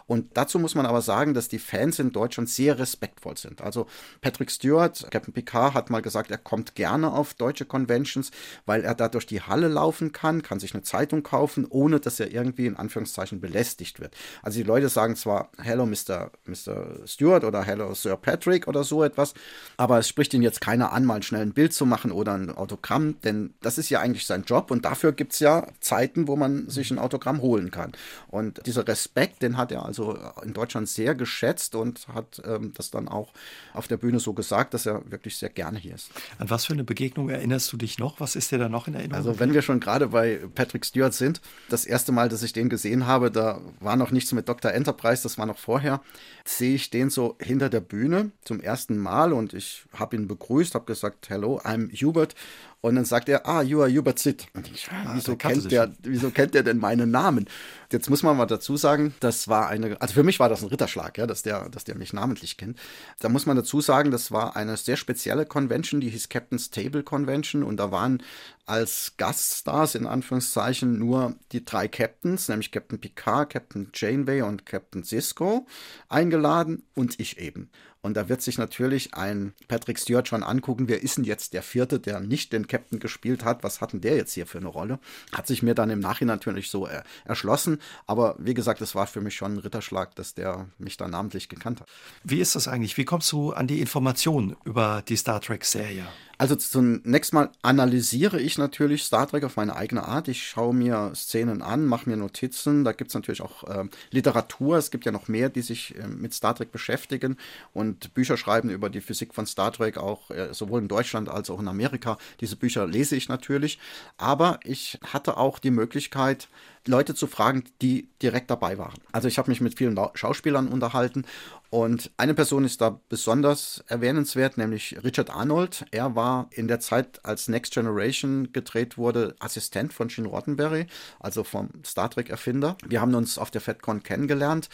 Und 0.07 0.37
dazu 0.37 0.59
muss 0.59 0.75
man 0.75 0.85
aber 0.85 1.01
sagen, 1.01 1.33
dass 1.33 1.49
die 1.49 1.59
Fans 1.59 1.99
in 1.99 2.13
Deutschland 2.13 2.51
sehr 2.51 2.79
respektvoll 2.79 3.39
sind. 3.39 3.63
Also 3.63 3.87
Patrick 4.21 4.51
Stewart, 4.51 5.11
Captain 5.11 5.33
Picard, 5.33 5.73
hat 5.73 5.89
mal 5.89 6.03
gesagt, 6.03 6.31
er 6.31 6.37
kommt 6.37 6.75
gerne 6.75 7.11
auf 7.11 7.33
deutsche 7.33 7.65
Conventions, 7.65 8.33
weil 8.67 8.83
er 8.83 8.95
da 8.95 9.09
durch 9.09 9.25
die 9.27 9.41
Halle 9.41 9.69
laufen 9.69 10.13
kann, 10.13 10.43
kann 10.43 10.61
sich 10.61 10.75
eine 10.75 10.83
Zeitung 10.83 11.23
kaufen, 11.23 11.67
ohne 11.67 12.01
dass 12.01 12.21
er 12.21 12.31
irgendwie 12.33 12.67
in 12.67 12.77
Anführungszeichen 12.77 13.30
Anführungszeichen 13.31 13.41
belästigt 13.41 14.01
wird. 14.01 14.15
Also 14.43 14.59
die 14.59 14.65
Leute 14.65 14.89
sagen 14.89 15.17
zwar 15.17 15.51
Hello 15.59 15.87
Mr. 15.87 16.31
Mr. 16.47 17.07
Stewart 17.07 17.45
oder 17.45 17.63
Hello 17.63 17.95
Sir 17.95 18.17
Patrick 18.17 18.69
oder 18.69 18.85
so 18.85 19.05
etwas, 19.05 19.35
aber 19.77 19.99
es 19.99 20.09
spricht 20.09 20.35
ihn 20.35 20.43
jetzt 20.43 20.61
keiner 20.61 20.93
an, 20.93 21.05
mal 21.05 21.23
schnell 21.23 21.43
ein 21.43 21.53
Bild 21.53 21.73
zu 21.73 21.87
machen 21.87 22.13
oder 22.13 22.35
ein 22.35 22.51
Autogramm, 22.51 23.21
denn 23.23 23.55
das 23.63 23.79
ist 23.79 23.91
ja 23.91 24.01
eigentlich 24.01 24.27
sein 24.27 24.45
Job 24.45 24.71
und 24.71 24.85
dafür 24.85 25.13
gibt 25.13 25.33
es 25.33 25.41
ja 25.41 25.67
Zeiten, 25.81 26.29
wo 26.29 26.37
man 26.37 26.69
sich 26.69 26.91
ein 26.91 26.99
Autogramm 26.99 27.41
holen 27.41 27.71
kann. 27.71 27.93
Und 28.29 28.67
dieser 28.67 28.87
Respekt, 28.87 29.43
den 29.43 29.57
hat 29.57 29.73
er 29.73 29.85
also 29.85 30.19
in 30.43 30.53
Deutschland 30.53 30.89
sehr 30.89 31.15
geschätzt 31.15 31.75
und 31.75 32.09
hat 32.09 32.43
ähm, 32.45 32.73
das 32.75 32.91
dann 32.91 33.09
auch 33.09 33.33
auf 33.75 33.89
der 33.89 33.97
Bühne 33.97 34.21
so 34.21 34.33
gesagt, 34.33 34.75
dass 34.75 34.87
er 34.87 35.11
wirklich 35.11 35.37
sehr 35.37 35.51
gerne 35.51 35.79
hier 35.79 35.95
ist. 35.95 36.11
An 36.39 36.51
was 36.51 36.67
für 36.67 36.73
eine 36.73 36.85
Begegnung 36.85 37.29
erinnerst 37.29 37.73
du 37.73 37.77
dich 37.77 37.99
noch? 37.99 38.21
Was 38.21 38.37
ist 38.37 38.51
dir 38.51 38.59
da 38.59 38.69
noch 38.69 38.89
in 38.89 38.95
Erinnerung? 38.95 39.17
Also 39.17 39.41
wenn 39.41 39.55
wir 39.55 39.63
schon 39.63 39.81
gerade 39.81 40.09
bei 40.09 40.41
Patrick 40.55 40.85
Stewart 40.85 41.15
sind, 41.15 41.41
das 41.69 41.85
erste 41.85 42.13
Mal, 42.13 42.29
dass 42.29 42.43
ich 42.43 42.53
den 42.53 42.69
gesehen 42.69 43.07
habe, 43.07 43.10
habe, 43.11 43.31
da 43.31 43.61
war 43.81 43.97
noch 43.97 44.11
nichts 44.11 44.33
mit 44.33 44.49
Dr. 44.49 44.73
Enterprise, 44.73 45.23
das 45.23 45.37
war 45.37 45.47
noch 45.47 45.59
vorher, 45.59 46.01
sehe 46.45 46.75
ich 46.75 46.91
den 46.91 47.11
so 47.11 47.37
hinter 47.41 47.69
der 47.69 47.81
Bühne 47.81 48.31
zum 48.43 48.61
ersten 48.61 48.97
Mal 48.97 49.33
und 49.33 49.53
ich 49.53 49.85
habe 49.95 50.17
ihn 50.17 50.29
begrüßt, 50.29 50.75
habe 50.75 50.87
gesagt, 50.87 51.29
hello, 51.29 51.61
I'm 51.61 51.91
Hubert 51.93 52.35
und 52.83 52.95
dann 52.95 53.05
sagt 53.05 53.29
er, 53.29 53.47
ah, 53.47 53.63
you 53.63 53.83
are 53.83 53.91
Hubert 53.91 54.19
Sid. 54.19 54.47
Und 54.55 54.71
ich, 54.73 54.89
ah, 54.91 55.13
wieso, 55.15 55.37
kennt 55.37 55.71
der, 55.71 55.93
wieso 56.03 56.31
kennt 56.31 56.55
der 56.55 56.63
denn 56.63 56.79
meinen 56.79 57.11
Namen? 57.11 57.47
Jetzt 57.93 58.09
muss 58.09 58.23
man 58.23 58.37
mal 58.37 58.47
dazu 58.47 58.77
sagen, 58.77 59.15
das 59.21 59.49
war 59.49 59.69
eine, 59.69 60.01
also 60.01 60.15
für 60.15 60.23
mich 60.23 60.41
war 60.41 60.49
das 60.49 60.63
ein 60.63 60.69
Ritterschlag, 60.69 61.19
ja, 61.19 61.27
dass 61.27 61.43
der, 61.43 61.69
dass 61.69 61.85
der 61.85 61.97
mich 61.97 62.13
namentlich 62.13 62.57
kennt. 62.57 62.79
Da 63.19 63.29
muss 63.29 63.47
man 63.47 63.57
dazu 63.57 63.81
sagen, 63.81 64.11
das 64.11 64.31
war 64.31 64.57
eine 64.57 64.77
sehr 64.77 64.97
spezielle 64.97 65.45
Convention, 65.45 66.01
die 66.01 66.09
hieß 66.09 66.29
Captain's 66.29 66.71
Table 66.71 67.03
Convention 67.03 67.63
und 67.63 67.77
da 67.77 67.91
waren 67.91 68.23
als 68.65 69.15
Gaststars 69.17 69.97
in 69.97 70.07
Anführungszeichen 70.07 70.99
nur 70.99 71.35
die 71.53 71.65
drei 71.65 71.89
Captains, 71.89 72.49
nämlich 72.49 72.71
Captain 72.71 73.01
Picard, 73.01 73.51
Captain 73.51 73.91
Janeway 73.93 74.43
und 74.43 74.65
Captain 74.65 75.03
Cisco 75.03 75.67
eingeladen 76.09 76.85
und 76.95 77.19
ich 77.19 77.39
eben. 77.39 77.71
Und 78.03 78.15
da 78.17 78.29
wird 78.29 78.41
sich 78.43 78.57
natürlich 78.57 79.15
ein 79.15 79.53
Patrick 79.69 79.99
Stewart 79.99 80.27
schon 80.27 80.43
angucken, 80.43 80.89
wer 80.89 81.03
ist 81.03 81.19
denn 81.19 81.25
jetzt 81.25 81.53
der 81.53 81.63
vierte, 81.63 82.01
der 82.01 82.21
nicht 82.21 82.53
den 82.53 82.67
Captain 82.67 82.99
gespielt 82.99 83.45
hat? 83.45 83.63
Was 83.63 83.81
hat 83.81 83.93
denn 83.93 84.01
der 84.01 84.17
jetzt 84.17 84.33
hier 84.33 84.47
für 84.47 84.59
eine 84.59 84.69
Rolle? 84.69 84.99
Hat 85.33 85.47
sich 85.47 85.63
mir 85.63 85.75
dann 85.75 85.91
im 85.91 86.01
Nachhinein 86.01 86.37
natürlich 86.37 86.71
so 86.71 86.87
er 86.87 87.05
erschlossen. 87.25 87.79
Aber 88.07 88.37
wie 88.39 88.55
gesagt, 88.55 88.81
es 88.81 88.95
war 88.95 89.07
für 89.07 89.21
mich 89.21 89.35
schon 89.35 89.55
ein 89.55 89.59
Ritterschlag, 89.59 90.15
dass 90.15 90.35
der 90.35 90.69
mich 90.79 90.97
da 90.97 91.09
namentlich 91.09 91.49
gekannt 91.49 91.81
hat. 91.81 91.89
Wie 92.25 92.41
ist 92.41 92.55
das 92.55 92.69
eigentlich? 92.69 92.97
Wie 92.97 93.05
kommst 93.05 93.31
du 93.33 93.53
an 93.53 93.67
die 93.67 93.81
Informationen 93.81 94.57
über 94.65 95.03
die 95.07 95.17
Star 95.17 95.41
Trek-Serie? 95.41 96.07
Also 96.41 96.57
zunächst 96.57 97.35
mal 97.35 97.51
analysiere 97.61 98.41
ich 98.41 98.57
natürlich 98.57 99.03
Star 99.03 99.29
Trek 99.29 99.45
auf 99.45 99.57
meine 99.57 99.77
eigene 99.77 100.07
Art. 100.09 100.27
Ich 100.27 100.43
schaue 100.43 100.73
mir 100.73 101.13
Szenen 101.15 101.61
an, 101.61 101.85
mache 101.85 102.09
mir 102.09 102.17
Notizen. 102.17 102.83
Da 102.83 102.93
gibt 102.93 103.11
es 103.11 103.15
natürlich 103.15 103.43
auch 103.43 103.65
äh, 103.65 103.85
Literatur. 104.11 104.79
Es 104.79 104.91
gibt 104.91 105.05
ja 105.05 105.13
noch 105.13 105.29
mehr, 105.29 105.51
die 105.51 105.61
sich 105.61 105.95
äh, 105.99 106.09
mit 106.09 106.33
Star 106.33 106.55
Trek 106.55 106.73
beschäftigen 106.73 107.37
und 107.75 108.15
Bücher 108.15 108.39
schreiben 108.39 108.71
über 108.71 108.89
die 108.89 109.03
Physik 109.03 109.35
von 109.35 109.45
Star 109.45 109.71
Trek, 109.71 109.99
auch 109.99 110.31
äh, 110.31 110.55
sowohl 110.55 110.81
in 110.81 110.89
Deutschland 110.89 111.29
als 111.29 111.51
auch 111.51 111.61
in 111.61 111.69
Amerika. 111.69 112.17
Diese 112.41 112.57
Bücher 112.57 112.87
lese 112.87 113.17
ich 113.17 113.29
natürlich. 113.29 113.79
Aber 114.17 114.61
ich 114.65 114.99
hatte 115.13 115.37
auch 115.37 115.59
die 115.59 115.71
Möglichkeit, 115.71 116.49
Leute 116.87 117.15
zu 117.15 117.27
fragen, 117.27 117.65
die 117.83 118.09
direkt 118.23 118.51
dabei 118.51 118.79
waren. 118.79 118.99
Also 119.13 119.29
ich 119.29 119.39
habe 119.39 119.51
mich 119.51 119.61
mit 119.61 119.77
vielen 119.77 119.99
Schauspielern 120.15 120.69
unterhalten 120.69 121.25
und 121.69 122.11
eine 122.17 122.35
Person 122.35 122.65
ist 122.65 122.81
da 122.81 123.01
besonders 123.09 123.85
erwähnenswert, 123.87 124.57
nämlich 124.57 124.97
Richard 125.05 125.31
Arnold. 125.31 125.85
Er 125.91 126.17
war 126.17 126.49
in 126.51 126.69
der 126.69 126.81
Zeit, 126.81 127.25
als 127.25 127.49
Next 127.49 127.75
Generation 127.75 128.53
gedreht 128.53 128.99
wurde, 128.99 129.37
Assistent 129.39 129.93
von 129.93 130.09
Gene 130.09 130.29
Roddenberry, 130.29 130.87
also 131.21 131.45
vom 131.45 131.69
Star 131.85 132.11
Trek-Erfinder. 132.11 132.77
Wir 132.87 133.01
haben 133.01 133.15
uns 133.15 133.39
auf 133.39 133.51
der 133.51 133.61
FedCon 133.61 134.03
kennengelernt 134.03 134.69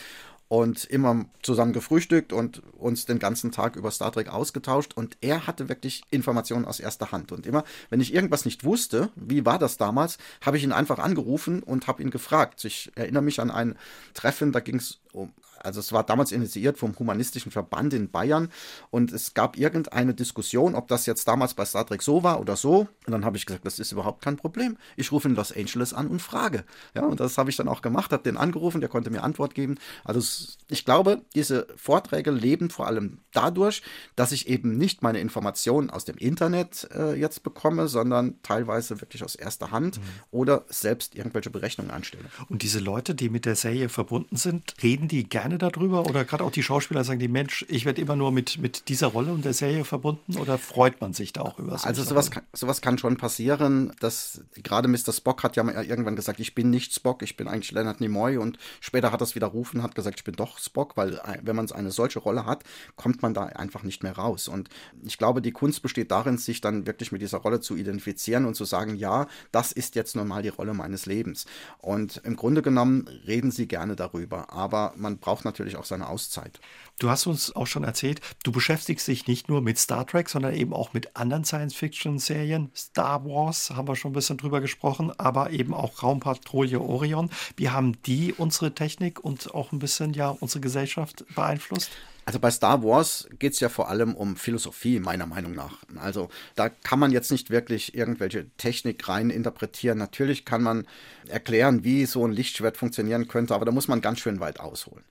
und 0.49 0.85
immer 0.85 1.25
zusammen 1.43 1.73
gefrühstückt 1.73 2.33
und 2.33 2.63
uns 2.79 3.05
den 3.05 3.19
ganzen 3.19 3.51
Tag 3.51 3.77
über 3.77 3.91
Star 3.91 4.13
Trek 4.13 4.29
ausgetauscht. 4.29 4.95
Und 4.95 5.17
er 5.21 5.47
hatte 5.47 5.69
wirklich 5.69 6.03
Informationen 6.11 6.65
aus 6.65 6.79
erster 6.79 7.11
Hand. 7.11 7.33
Und 7.33 7.47
immer, 7.47 7.65
wenn 7.91 8.01
ich 8.01 8.15
irgendwas 8.15 8.45
nicht 8.45 8.65
wusste, 8.65 9.11
wie 9.17 9.45
war 9.45 9.59
das 9.59 9.77
damals, 9.77 10.19
habe 10.41 10.57
ich 10.57 10.63
ihn 10.63 10.73
einfach 10.73 10.99
angerufen 10.99 11.63
und 11.63 11.89
habe 11.89 12.03
ihn 12.03 12.11
gefragt. 12.11 12.65
Ich 12.65 12.93
erinnere 12.95 13.23
mich 13.23 13.41
an 13.41 13.51
ein 13.51 13.77
Treffen, 14.15 14.53
da 14.53 14.61
ging 14.61 14.77
es 14.77 15.01
um 15.13 15.33
also 15.63 15.81
es 15.81 15.93
war 15.93 16.05
damals 16.05 16.33
initiiert 16.33 16.79
vom 16.79 16.99
Humanistischen 16.99 17.53
Verband 17.53 17.95
in 17.95 18.11
Bayern 18.11 18.49
und 18.91 19.13
es 19.13 19.35
gab 19.35 19.57
irgendeine 19.57 20.15
Diskussion, 20.15 20.75
ob 20.75 20.89
das 20.89 21.07
jetzt 21.07 21.27
damals 21.29 21.55
bei 21.55 21.65
Star 21.65 21.87
Trek 21.87 22.03
so 22.03 22.23
war 22.23 22.41
oder 22.41 22.57
so. 22.57 22.89
Und 23.07 23.13
dann 23.13 23.25
habe 23.25 23.37
ich 23.37 23.47
gesagt, 23.47 23.67
das 23.67 23.79
ist 23.79 23.93
überhaupt 23.93 24.23
kein 24.23 24.37
Problem. 24.37 24.77
Ich 24.97 25.13
rufe 25.13 25.29
in 25.29 25.35
Los 25.35 25.53
Angeles 25.53 25.93
an 25.93 26.09
und 26.09 26.21
frage. 26.21 26.65
Ja, 26.95 27.05
und 27.05 27.21
das 27.21 27.39
habe 27.39 27.51
ich 27.51 27.57
dann 27.57 27.69
auch 27.69 27.83
gemacht, 27.83 28.13
habe 28.13 28.23
den 28.23 28.37
angerufen, 28.37 28.81
der 28.81 28.91
konnte 28.91 29.11
mir 29.11 29.23
Antwort 29.23 29.55
geben. 29.55 29.77
Also 30.05 30.21
ich 30.69 30.85
glaube, 30.85 31.23
diese 31.35 31.67
Vorträge 31.77 32.31
leben 32.31 32.71
vor 32.71 32.87
allem 32.87 33.19
dadurch, 33.33 33.83
dass 34.17 34.33
ich 34.33 34.49
eben 34.49 34.77
nicht 34.77 35.03
meine 35.03 35.21
Informationen 35.21 35.91
aus 35.91 36.05
dem 36.05 36.17
Internet 36.17 36.89
äh, 36.95 37.15
jetzt 37.15 37.43
bekomme, 37.43 37.89
sondern 37.89 38.43
teilweise 38.43 39.01
wirklich 39.01 39.23
aus 39.23 39.35
erster 39.35 39.71
Hand 39.71 39.99
mhm. 39.99 40.03
oder 40.31 40.65
selbst 40.69 41.15
irgendwelche 41.15 41.51
Berechnungen 41.51 41.91
anstelle. 41.91 42.25
Und 42.49 42.63
diese 42.63 42.81
Leute, 42.81 43.15
die 43.15 43.29
mit 43.29 43.45
der 43.45 43.57
Serie 43.57 43.89
verbunden 43.89 44.37
sind, 44.37 44.75
reden 44.83 45.09
die 45.09 45.29
gerne 45.29 45.46
gerne 45.47 45.59
darüber? 45.59 46.07
Oder 46.07 46.25
gerade 46.25 46.43
auch 46.45 46.51
die 46.51 46.63
Schauspieler 46.63 47.05
sagen 47.05 47.21
die, 47.21 47.29
Mensch, 47.29 47.65
ich 47.69 47.85
werde 47.85 48.01
immer 48.01 48.17
nur 48.17 48.33
mit, 48.33 48.59
mit 48.59 48.89
dieser 48.89 49.09
Rolle 49.09 49.33
und 49.33 49.45
der 49.45 49.53
Serie 49.53 49.85
verbunden? 49.85 50.37
Oder 50.39 50.59
freut 50.59 51.01
man 51.01 51.13
sich 51.13 51.33
da 51.33 51.43
auch 51.43 51.59
über 51.59 51.79
Also 51.85 52.03
sowas 52.03 52.31
kann, 52.31 52.43
sowas 52.53 52.81
kann 52.81 52.99
schon 52.99 53.17
passieren, 53.17 53.93
dass 54.01 54.43
gerade 54.63 54.89
Mr. 54.89 55.13
Spock 55.13 55.43
hat 55.43 55.57
ja 55.57 55.63
mal 55.63 55.85
irgendwann 55.85 56.17
gesagt, 56.17 56.41
ich 56.41 56.55
bin 56.55 56.71
nicht 56.71 56.93
Spock, 56.93 57.23
ich 57.23 57.37
bin 57.37 57.47
eigentlich 57.47 57.71
Leonard 57.71 58.01
Nimoy 58.01 58.39
und 58.39 58.59
später 58.81 59.13
hat 59.13 59.21
er 59.21 59.25
es 59.25 59.35
widerrufen, 59.35 59.83
hat 59.83 59.95
gesagt, 59.95 60.25
bin 60.25 60.35
doch 60.35 60.59
Spock, 60.59 60.97
weil 60.97 61.21
wenn 61.43 61.55
man 61.55 61.71
eine 61.71 61.91
solche 61.91 62.19
Rolle 62.19 62.47
hat, 62.47 62.65
kommt 62.97 63.23
man 63.23 63.35
da 63.35 63.45
einfach 63.45 63.83
nicht 63.83 64.03
mehr 64.03 64.17
raus. 64.17 64.49
Und 64.49 64.69
ich 65.05 65.19
glaube, 65.19 65.43
die 65.43 65.53
Kunst 65.53 65.83
besteht 65.83 66.11
darin, 66.11 66.39
sich 66.39 66.61
dann 66.61 66.87
wirklich 66.87 67.13
mit 67.13 67.23
dieser 67.23 67.39
Rolle 67.39 67.61
zu 67.61 67.77
identifizieren 67.77 68.45
und 68.45 68.55
zu 68.55 68.65
sagen, 68.65 68.97
ja, 68.97 69.27
das 69.53 69.73
ist 69.73 69.95
jetzt 69.95 70.17
nun 70.17 70.29
mal 70.29 70.43
die 70.43 70.49
Rolle 70.49 70.75
meines 70.75 71.07
Lebens. 71.07 71.47
Und 71.79 72.21
im 72.25 72.37
Grunde 72.37 72.63
genommen 72.63 73.09
reden 73.27 73.51
sie 73.51 73.69
gerne 73.69 73.95
darüber, 73.97 74.53
aber 74.53 74.95
man 74.97 75.19
braucht 75.19 75.36
natürlich 75.45 75.77
auch 75.77 75.85
seine 75.85 76.09
Auszeit. 76.09 76.61
Du 76.99 77.11
hast 77.11 77.27
uns 77.27 77.55
auch 77.55 77.67
schon 77.67 77.85
erzählt, 77.85 78.21
du 78.43 78.53
beschäftigst 78.53 79.07
dich 79.09 79.27
nicht 79.27 79.49
nur 79.49 79.61
mit 79.61 79.79
Star 79.79 80.07
Trek, 80.07 80.29
sondern 80.29 80.55
eben 80.55 80.73
auch 80.73 80.93
mit 80.93 81.17
anderen 81.17 81.45
Science-Fiction-Serien. 81.45 82.71
Star 82.75 83.25
Wars 83.25 83.71
haben 83.71 83.89
wir 83.89 83.97
schon 83.97 84.13
ein 84.13 84.15
bisschen 84.15 84.39
drüber 84.39 84.61
gesprochen, 84.61 85.13
aber 85.19 85.51
eben 85.51 85.75
auch 85.75 86.03
Raumpatrouille 86.03 86.81
Orion. 86.81 87.31
Wie 87.57 87.71
haben 87.71 88.01
die 88.03 88.33
unsere 88.33 88.75
Technik 88.75 89.23
und 89.23 89.55
auch 89.55 89.73
ein 89.73 89.79
bisschen 89.79 90.15
ja 90.15 90.31
unsere 90.31 90.61
Gesellschaft 90.61 91.25
beeinflusst? 91.35 91.91
Also 92.27 92.41
bei 92.41 92.51
Star 92.51 92.83
Wars 92.83 93.29
geht 93.39 93.53
es 93.53 93.61
ja 93.61 93.69
vor 93.69 93.89
allem 93.89 94.17
um 94.17 94.35
Philosophie, 94.35 94.99
meiner 94.99 95.27
Meinung 95.27 95.55
nach. 95.55 95.79
Also 95.95 96.29
da 96.57 96.69
kann 96.69 96.99
man 96.99 97.13
jetzt 97.13 97.31
nicht 97.31 97.51
wirklich 97.51 97.95
irgendwelche 97.95 98.51
Technik 98.57 99.09
rein 99.09 99.31
interpretieren. 99.31 99.97
Natürlich 99.97 100.45
kann 100.45 100.61
man 100.61 100.89
erklären, 101.29 101.85
wie 101.85 102.05
so 102.05 102.27
ein 102.27 102.33
Lichtschwert 102.33 102.77
funktionieren 102.77 103.29
könnte, 103.29 103.55
aber 103.55 103.65
da 103.65 103.71
muss 103.71 103.87
man 103.87 104.01
ganz 104.01 104.19
schön 104.19 104.41
weit 104.41 104.59
ausholen. 104.59 105.05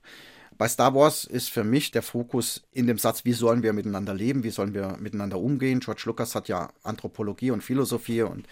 Bei 0.58 0.68
Star 0.68 0.94
Wars 0.94 1.24
ist 1.24 1.48
für 1.48 1.64
mich 1.64 1.90
der 1.90 2.02
Fokus 2.02 2.64
in 2.72 2.86
dem 2.86 2.98
Satz, 2.98 3.24
wie 3.24 3.32
sollen 3.32 3.62
wir 3.62 3.72
miteinander 3.72 4.12
leben, 4.12 4.42
wie 4.42 4.50
sollen 4.50 4.74
wir 4.74 4.98
miteinander 5.00 5.38
umgehen. 5.38 5.80
George 5.80 6.02
Lucas 6.04 6.34
hat 6.34 6.48
ja 6.48 6.70
Anthropologie 6.82 7.50
und 7.50 7.62
Philosophie 7.62 8.22
und 8.22 8.46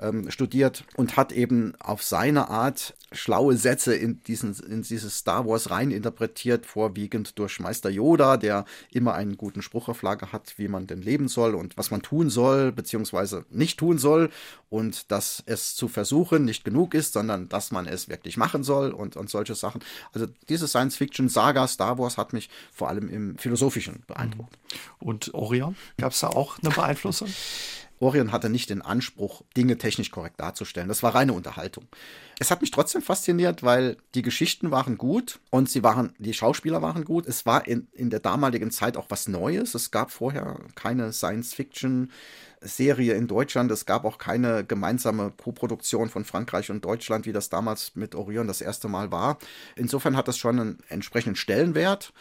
ähm, 0.00 0.30
studiert 0.30 0.84
und 0.96 1.16
hat 1.16 1.32
eben 1.32 1.74
auf 1.80 2.02
seine 2.02 2.48
Art 2.48 2.94
schlaue 3.12 3.56
Sätze 3.56 3.94
in, 3.94 4.22
diesen, 4.24 4.54
in 4.68 4.82
dieses 4.82 5.18
Star 5.18 5.46
Wars 5.46 5.70
rein 5.70 5.90
interpretiert, 5.90 6.66
vorwiegend 6.66 7.38
durch 7.38 7.60
Meister 7.60 7.90
Yoda, 7.90 8.36
der 8.36 8.64
immer 8.90 9.14
einen 9.14 9.36
guten 9.36 9.62
Spruch 9.62 9.88
auf 9.88 10.02
Lager 10.02 10.32
hat, 10.32 10.54
wie 10.56 10.68
man 10.68 10.86
denn 10.86 11.00
leben 11.00 11.28
soll 11.28 11.54
und 11.54 11.76
was 11.76 11.90
man 11.90 12.02
tun 12.02 12.30
soll, 12.30 12.72
beziehungsweise 12.72 13.44
nicht 13.50 13.78
tun 13.78 13.98
soll 13.98 14.30
und 14.68 15.10
dass 15.10 15.42
es 15.46 15.76
zu 15.76 15.88
versuchen 15.88 16.44
nicht 16.44 16.64
genug 16.64 16.94
ist, 16.94 17.12
sondern 17.12 17.48
dass 17.48 17.70
man 17.70 17.86
es 17.86 18.08
wirklich 18.08 18.36
machen 18.36 18.64
soll 18.64 18.90
und, 18.90 19.16
und 19.16 19.30
solche 19.30 19.54
Sachen. 19.54 19.82
Also 20.12 20.26
diese 20.48 20.66
Science-Fiction-Saga 20.66 21.68
Star 21.68 21.98
Wars 21.98 22.18
hat 22.18 22.32
mich 22.32 22.50
vor 22.72 22.88
allem 22.88 23.08
im 23.08 23.38
Philosophischen 23.38 24.02
beeindruckt. 24.06 24.58
Und 24.98 25.32
Orion, 25.34 25.76
gab 25.98 26.12
es 26.12 26.20
da 26.20 26.28
auch 26.28 26.58
eine 26.58 26.70
Beeinflussung? 26.70 27.28
Orion 28.04 28.32
hatte 28.32 28.48
nicht 28.48 28.70
den 28.70 28.82
Anspruch, 28.82 29.42
Dinge 29.56 29.78
technisch 29.78 30.10
korrekt 30.10 30.38
darzustellen. 30.38 30.88
Das 30.88 31.02
war 31.02 31.14
reine 31.14 31.32
Unterhaltung. 31.32 31.86
Es 32.38 32.50
hat 32.50 32.60
mich 32.60 32.70
trotzdem 32.70 33.02
fasziniert, 33.02 33.62
weil 33.62 33.96
die 34.14 34.22
Geschichten 34.22 34.70
waren 34.70 34.98
gut 34.98 35.40
und 35.50 35.70
sie 35.70 35.82
waren, 35.82 36.14
die 36.18 36.34
Schauspieler 36.34 36.82
waren 36.82 37.04
gut. 37.04 37.26
Es 37.26 37.46
war 37.46 37.66
in, 37.66 37.88
in 37.92 38.10
der 38.10 38.20
damaligen 38.20 38.70
Zeit 38.70 38.96
auch 38.96 39.06
was 39.08 39.28
Neues. 39.28 39.74
Es 39.74 39.90
gab 39.90 40.10
vorher 40.10 40.58
keine 40.74 41.12
Science-Fiction. 41.12 42.10
Serie 42.66 43.14
in 43.14 43.26
Deutschland. 43.26 43.70
Es 43.70 43.86
gab 43.86 44.04
auch 44.04 44.18
keine 44.18 44.64
gemeinsame 44.64 45.32
Co-Produktion 45.36 46.08
von 46.08 46.24
Frankreich 46.24 46.70
und 46.70 46.84
Deutschland, 46.84 47.26
wie 47.26 47.32
das 47.32 47.50
damals 47.50 47.94
mit 47.94 48.14
Orion 48.14 48.46
das 48.46 48.60
erste 48.60 48.88
Mal 48.88 49.12
war. 49.12 49.38
Insofern 49.76 50.16
hat 50.16 50.28
das 50.28 50.38
schon 50.38 50.58
einen 50.58 50.78
entsprechenden 50.88 51.36
Stellenwert. 51.36 52.12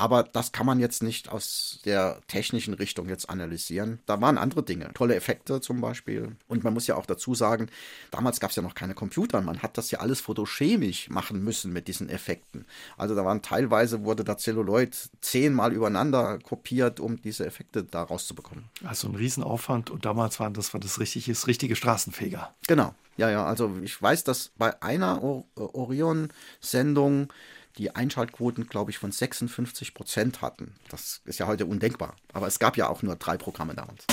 Aber 0.00 0.22
das 0.22 0.52
kann 0.52 0.64
man 0.64 0.78
jetzt 0.78 1.02
nicht 1.02 1.28
aus 1.28 1.80
der 1.84 2.20
technischen 2.28 2.72
Richtung 2.72 3.08
jetzt 3.08 3.28
analysieren. 3.28 3.98
Da 4.06 4.20
waren 4.20 4.38
andere 4.38 4.62
Dinge, 4.62 4.92
tolle 4.94 5.16
Effekte 5.16 5.60
zum 5.60 5.80
Beispiel. 5.80 6.36
Und 6.46 6.62
man 6.62 6.72
muss 6.72 6.86
ja 6.86 6.94
auch 6.94 7.04
dazu 7.04 7.34
sagen, 7.34 7.68
damals 8.12 8.38
gab 8.38 8.50
es 8.50 8.56
ja 8.56 8.62
noch 8.62 8.76
keine 8.76 8.94
Computer. 8.94 9.40
Man 9.40 9.60
hat 9.60 9.76
das 9.76 9.90
ja 9.90 9.98
alles 9.98 10.20
fotochemisch 10.20 11.10
machen 11.10 11.42
müssen 11.42 11.72
mit 11.72 11.88
diesen 11.88 12.08
Effekten. 12.08 12.64
Also 12.96 13.16
da 13.16 13.24
waren 13.24 13.42
teilweise 13.42 14.04
wurde 14.04 14.22
da 14.22 14.38
Celluloid 14.38 14.96
zehnmal 15.20 15.72
übereinander 15.72 16.38
kopiert, 16.38 17.00
um 17.00 17.20
diese 17.20 17.44
Effekte 17.44 17.82
da 17.82 18.04
rauszubekommen. 18.04 18.66
Also 18.84 19.08
ein 19.08 19.16
Riesenaufwand 19.16 19.90
und 19.90 20.04
damals 20.04 20.38
waren 20.38 20.54
das 20.54 20.72
war 20.72 20.80
das 20.80 21.00
richtige, 21.00 21.32
das 21.32 21.48
richtige 21.48 21.74
Straßenfeger. 21.74 22.54
Genau. 22.68 22.94
Ja, 23.16 23.28
ja, 23.30 23.44
also 23.44 23.76
ich 23.82 24.00
weiß, 24.00 24.22
dass 24.22 24.52
bei 24.56 24.80
einer 24.80 25.20
Orion-Sendung 25.56 27.32
die 27.78 27.94
Einschaltquoten, 27.94 28.66
glaube 28.66 28.90
ich, 28.90 28.98
von 28.98 29.12
56 29.12 29.94
Prozent 29.94 30.42
hatten. 30.42 30.74
Das 30.90 31.22
ist 31.24 31.38
ja 31.38 31.46
heute 31.46 31.66
undenkbar. 31.66 32.16
Aber 32.32 32.46
es 32.46 32.58
gab 32.58 32.76
ja 32.76 32.88
auch 32.88 33.02
nur 33.02 33.16
drei 33.16 33.36
Programme 33.36 33.74
damals. 33.74 34.04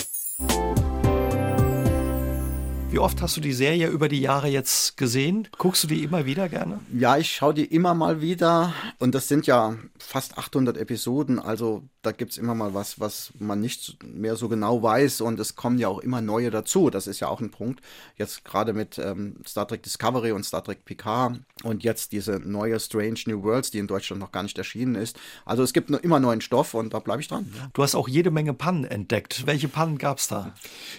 Wie 2.96 3.00
oft 3.00 3.22
hast 3.22 3.36
du 3.36 3.42
die 3.42 3.52
Serie 3.52 3.90
über 3.90 4.08
die 4.08 4.22
Jahre 4.22 4.48
jetzt 4.48 4.96
gesehen? 4.96 5.50
Guckst 5.58 5.84
du 5.84 5.88
die 5.88 6.02
immer 6.02 6.26
wieder 6.26 6.48
gerne? 6.48 6.80
Ja, 6.98 7.18
ich 7.18 7.30
schaue 7.30 7.54
die 7.54 7.66
immer 7.66 7.94
mal 7.94 8.22
wieder. 8.22 8.74
Und 9.00 9.14
das 9.14 9.28
sind 9.28 9.48
ja 9.48 9.76
fast 10.00 10.38
800 10.38 10.78
Episoden. 10.78 11.38
Also 11.38 11.84
da 12.04 12.14
gibt 12.14 12.32
es 12.32 12.38
immer 12.38 12.56
mal 12.56 12.74
was, 12.74 12.98
was 12.98 13.34
man 13.38 13.60
nicht 13.60 13.98
mehr 14.02 14.38
so 14.38 14.48
genau 14.48 14.82
weiß. 14.82 15.20
Und 15.20 15.42
es 15.42 15.58
kommen 15.58 15.78
ja 15.78 15.90
auch 15.90 16.00
immer 16.00 16.22
neue 16.22 16.52
dazu. 16.52 16.90
Das 16.90 17.06
ist 17.06 17.20
ja 17.20 17.28
auch 17.28 17.42
ein 17.42 17.52
Punkt. 17.52 17.82
Jetzt 18.16 18.46
gerade 18.46 18.72
mit 18.72 18.98
ähm, 18.98 19.42
Star 19.46 19.68
Trek 19.68 19.84
Discovery 19.84 20.32
und 20.32 20.46
Star 20.46 20.64
Trek 20.64 20.86
Picard 20.86 21.42
und 21.64 21.84
jetzt 21.84 22.14
diese 22.14 22.40
neue 22.40 22.80
Strange 22.80 23.20
New 23.26 23.44
Worlds, 23.44 23.72
die 23.72 23.80
in 23.80 23.88
Deutschland 23.88 24.22
noch 24.22 24.32
gar 24.32 24.44
nicht 24.44 24.58
erschienen 24.58 24.96
ist. 24.96 25.20
Also 25.44 25.64
es 25.64 25.74
gibt 25.74 25.90
immer 25.90 26.22
neuen 26.22 26.40
Stoff 26.40 26.74
und 26.74 26.94
da 26.94 27.00
bleibe 27.00 27.22
ich 27.22 27.28
dran. 27.28 27.52
Du 27.74 27.84
hast 27.84 27.94
auch 27.94 28.08
jede 28.08 28.32
Menge 28.32 28.54
Pannen 28.54 28.86
entdeckt. 28.86 29.46
Welche 29.46 29.68
Pannen 29.68 29.98
gab 29.98 30.20
es 30.20 30.30
da? 30.30 30.54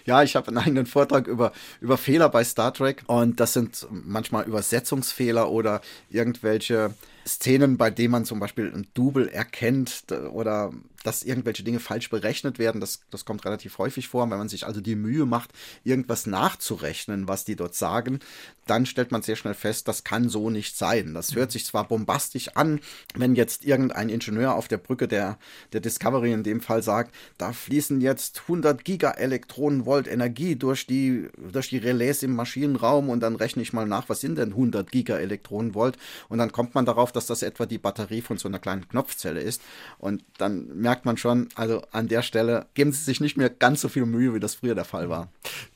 Ja, 0.04 0.22
ich 0.22 0.36
habe 0.36 0.48
einen 0.48 0.58
eigenen 0.58 0.84
Vortrag 0.84 1.26
über 1.26 1.52
über 1.85 1.85
Fehler 1.96 2.28
bei 2.28 2.42
Star 2.42 2.74
Trek. 2.74 3.04
Und 3.06 3.38
das 3.38 3.52
sind 3.52 3.86
manchmal 3.90 4.44
Übersetzungsfehler 4.44 5.50
oder 5.50 5.80
irgendwelche 6.10 6.94
Szenen, 7.26 7.76
bei 7.76 7.90
denen 7.90 8.12
man 8.12 8.24
zum 8.24 8.40
Beispiel 8.40 8.72
ein 8.74 8.86
Double 8.94 9.28
erkennt 9.28 10.04
oder 10.32 10.72
dass 11.06 11.22
irgendwelche 11.22 11.62
Dinge 11.62 11.78
falsch 11.78 12.10
berechnet 12.10 12.58
werden. 12.58 12.80
Das, 12.80 13.00
das 13.10 13.24
kommt 13.24 13.44
relativ 13.44 13.78
häufig 13.78 14.08
vor. 14.08 14.28
Wenn 14.28 14.38
man 14.38 14.48
sich 14.48 14.66
also 14.66 14.80
die 14.80 14.96
Mühe 14.96 15.24
macht, 15.24 15.52
irgendwas 15.84 16.26
nachzurechnen, 16.26 17.28
was 17.28 17.44
die 17.44 17.54
dort 17.54 17.76
sagen, 17.76 18.18
dann 18.66 18.86
stellt 18.86 19.12
man 19.12 19.22
sehr 19.22 19.36
schnell 19.36 19.54
fest, 19.54 19.86
das 19.86 20.02
kann 20.02 20.28
so 20.28 20.50
nicht 20.50 20.76
sein. 20.76 21.14
Das 21.14 21.34
hört 21.34 21.52
sich 21.52 21.64
zwar 21.64 21.86
bombastisch 21.86 22.48
an, 22.56 22.80
wenn 23.14 23.36
jetzt 23.36 23.64
irgendein 23.64 24.08
Ingenieur 24.08 24.54
auf 24.54 24.66
der 24.66 24.78
Brücke 24.78 25.06
der, 25.06 25.38
der 25.72 25.80
Discovery 25.80 26.32
in 26.32 26.42
dem 26.42 26.60
Fall 26.60 26.82
sagt, 26.82 27.14
da 27.38 27.52
fließen 27.52 28.00
jetzt 28.00 28.42
100 28.42 28.84
Gigaelektronenvolt 28.84 30.08
Energie 30.08 30.56
durch 30.56 30.86
die, 30.86 31.28
durch 31.52 31.68
die 31.68 31.78
Relais 31.78 32.22
im 32.22 32.34
Maschinenraum 32.34 33.08
und 33.08 33.20
dann 33.20 33.36
rechne 33.36 33.62
ich 33.62 33.72
mal 33.72 33.86
nach, 33.86 34.08
was 34.08 34.20
sind 34.20 34.36
denn 34.36 34.50
100 34.50 34.90
Gigaelektronenvolt 34.90 35.96
und 36.28 36.38
dann 36.38 36.50
kommt 36.50 36.74
man 36.74 36.84
darauf, 36.84 37.12
dass 37.12 37.26
das 37.26 37.42
etwa 37.42 37.66
die 37.66 37.78
Batterie 37.78 38.22
von 38.22 38.38
so 38.38 38.48
einer 38.48 38.58
kleinen 38.58 38.88
Knopfzelle 38.88 39.40
ist 39.40 39.62
und 39.98 40.24
dann 40.38 40.66
merkt 40.76 40.95
merkt 40.96 41.04
man 41.04 41.16
schon, 41.18 41.48
also 41.56 41.82
an 41.92 42.08
der 42.08 42.22
Stelle 42.22 42.66
geben 42.72 42.90
sie 42.90 43.04
sich 43.04 43.20
nicht 43.20 43.36
mehr 43.36 43.50
ganz 43.50 43.82
so 43.82 43.90
viel 43.90 44.06
Mühe, 44.06 44.32
wie 44.32 44.40
das 44.40 44.54
früher 44.54 44.74
der 44.74 44.86
Fall 44.86 45.10
war. 45.10 45.28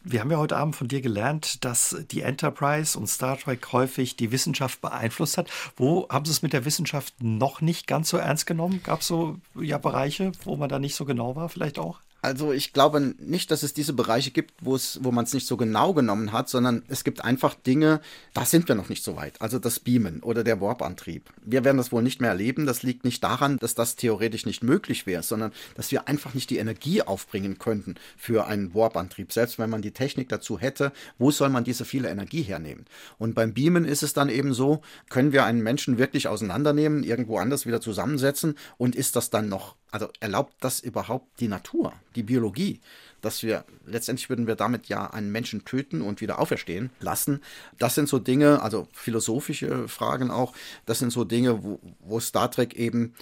Wir 0.03 0.21
haben 0.21 0.31
ja 0.31 0.39
heute 0.39 0.57
Abend 0.57 0.77
von 0.77 0.89
dir 0.89 1.03
gelernt, 1.03 1.63
dass 1.63 1.95
die 2.11 2.23
Enterprise 2.23 2.99
und 2.99 3.07
Star 3.07 3.39
Trek 3.39 3.71
häufig 3.73 4.17
die 4.17 4.33
Wissenschaft 4.33 4.81
beeinflusst 4.81 5.37
hat. 5.37 5.51
Wo 5.77 6.09
haben 6.09 6.25
sie 6.25 6.31
es 6.31 6.41
mit 6.41 6.55
der 6.55 6.65
Wissenschaft 6.65 7.13
noch 7.23 7.61
nicht 7.61 7.87
ganz 7.87 8.09
so 8.09 8.17
ernst 8.17 8.47
genommen? 8.47 8.81
Gab 8.83 9.03
es 9.03 9.09
so 9.09 9.37
ja, 9.61 9.77
Bereiche, 9.77 10.33
wo 10.45 10.57
man 10.57 10.71
da 10.71 10.79
nicht 10.79 10.95
so 10.95 11.05
genau 11.05 11.37
war, 11.37 11.51
vielleicht 11.51 11.79
auch? 11.79 11.99
Also 12.23 12.53
ich 12.53 12.73
glaube 12.73 13.15
nicht, 13.19 13.51
dass 13.51 13.63
es 13.63 13.73
diese 13.73 13.93
Bereiche 13.93 14.31
gibt, 14.31 14.53
wo 14.61 14.75
es, 14.75 14.99
wo 15.03 15.11
man 15.11 15.25
es 15.25 15.33
nicht 15.33 15.47
so 15.47 15.57
genau 15.57 15.95
genommen 15.95 16.33
hat, 16.33 16.49
sondern 16.49 16.83
es 16.89 17.05
gibt 17.05 17.25
einfach 17.25 17.55
Dinge, 17.55 18.01
da 18.35 18.45
sind 18.45 18.69
wir 18.69 18.75
noch 18.75 18.91
nicht 18.91 19.03
so 19.03 19.17
weit. 19.17 19.41
Also 19.41 19.59
das 19.59 19.81
Beamen 19.81 20.23
oder 20.23 20.45
der 20.45 20.61
Warp-Antrieb. 20.61 21.31
Wir 21.45 21.65
werden 21.65 21.79
das 21.79 21.93
wohl 21.93 22.03
nicht 22.03 22.21
mehr 22.21 22.31
erleben. 22.31 22.67
Das 22.67 22.83
liegt 22.83 23.05
nicht 23.05 23.25
daran, 23.25 23.57
dass 23.59 23.75
das 23.75 23.97
theoretisch 23.97 24.45
nicht 24.45 24.63
möglich 24.63 25.07
wäre, 25.07 25.23
sondern 25.23 25.53
dass 25.77 25.91
wir 25.93 26.09
einfach 26.09 26.35
nicht 26.35 26.51
die 26.51 26.59
Energie 26.59 27.03
aufbringen 27.03 27.59
könnten 27.59 27.95
für 28.17 28.47
einen 28.47 28.75
Warp-Antrieb. 28.75 29.33
Selbst 29.33 29.59
wenn 29.59 29.71
man 29.71 29.83
die 29.83 29.93
Technik 29.93 30.29
dazu 30.29 30.59
hätte, 30.59 30.93
wo 31.19 31.31
soll 31.31 31.49
man 31.49 31.65
diese 31.65 31.85
viele 31.87 32.11
Energie 32.11 32.43
hernehmen? 32.43 32.85
Und 33.19 33.35
beim 33.35 33.55
Beamen 33.55 33.85
ist 33.87 34.03
es 34.03 34.13
dann 34.13 34.29
eben 34.29 34.53
so, 34.53 34.83
können 35.09 35.33
wir 35.33 35.45
einen 35.45 35.63
Menschen 35.63 35.97
wirklich 35.97 36.29
auseinandernehmen, 36.29 37.03
irgendwo 37.03 37.39
anders 37.39 37.65
wieder 37.67 37.81
zusammensetzen 37.81 38.57
und 38.77 38.95
ist 38.95 39.17
das 39.17 39.31
dann 39.31 39.49
noch 39.49 39.77
also 39.91 40.09
erlaubt 40.21 40.55
das 40.61 40.81
überhaupt 40.81 41.41
die 41.41 41.49
Natur, 41.49 41.93
die 42.15 42.23
Biologie, 42.23 42.81
dass 43.21 43.43
wir 43.43 43.65
letztendlich 43.87 44.29
würden 44.31 44.47
wir 44.47 44.55
damit 44.55 44.87
ja 44.87 45.11
einen 45.11 45.33
Menschen 45.33 45.65
töten 45.65 46.01
und 46.01 46.21
wieder 46.21 46.39
auferstehen 46.39 46.91
lassen. 47.01 47.43
Das 47.79 47.95
sind 47.95 48.09
so 48.09 48.19
Dinge, 48.19 48.63
also 48.63 48.89
philosophische 48.93 49.89
Fragen 49.89 50.31
auch, 50.31 50.55
das 50.87 50.99
sind 50.99 51.13
so 51.13 51.25
Dinge, 51.25 51.63
wo, 51.63 51.81
wo 52.01 52.21
Star 52.21 52.51
Trek 52.51 52.75
eben 52.75 53.15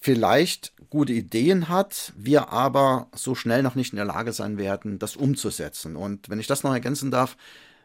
vielleicht 0.00 0.72
gute 0.88 1.12
Ideen 1.12 1.68
hat, 1.68 2.12
wir 2.16 2.48
aber 2.48 3.08
so 3.14 3.34
schnell 3.34 3.62
noch 3.62 3.74
nicht 3.74 3.92
in 3.92 3.96
der 3.96 4.06
Lage 4.06 4.32
sein 4.32 4.56
werden, 4.56 4.98
das 4.98 5.14
umzusetzen. 5.14 5.94
Und 5.94 6.30
wenn 6.30 6.40
ich 6.40 6.46
das 6.46 6.62
noch 6.62 6.72
ergänzen 6.72 7.10
darf, 7.10 7.36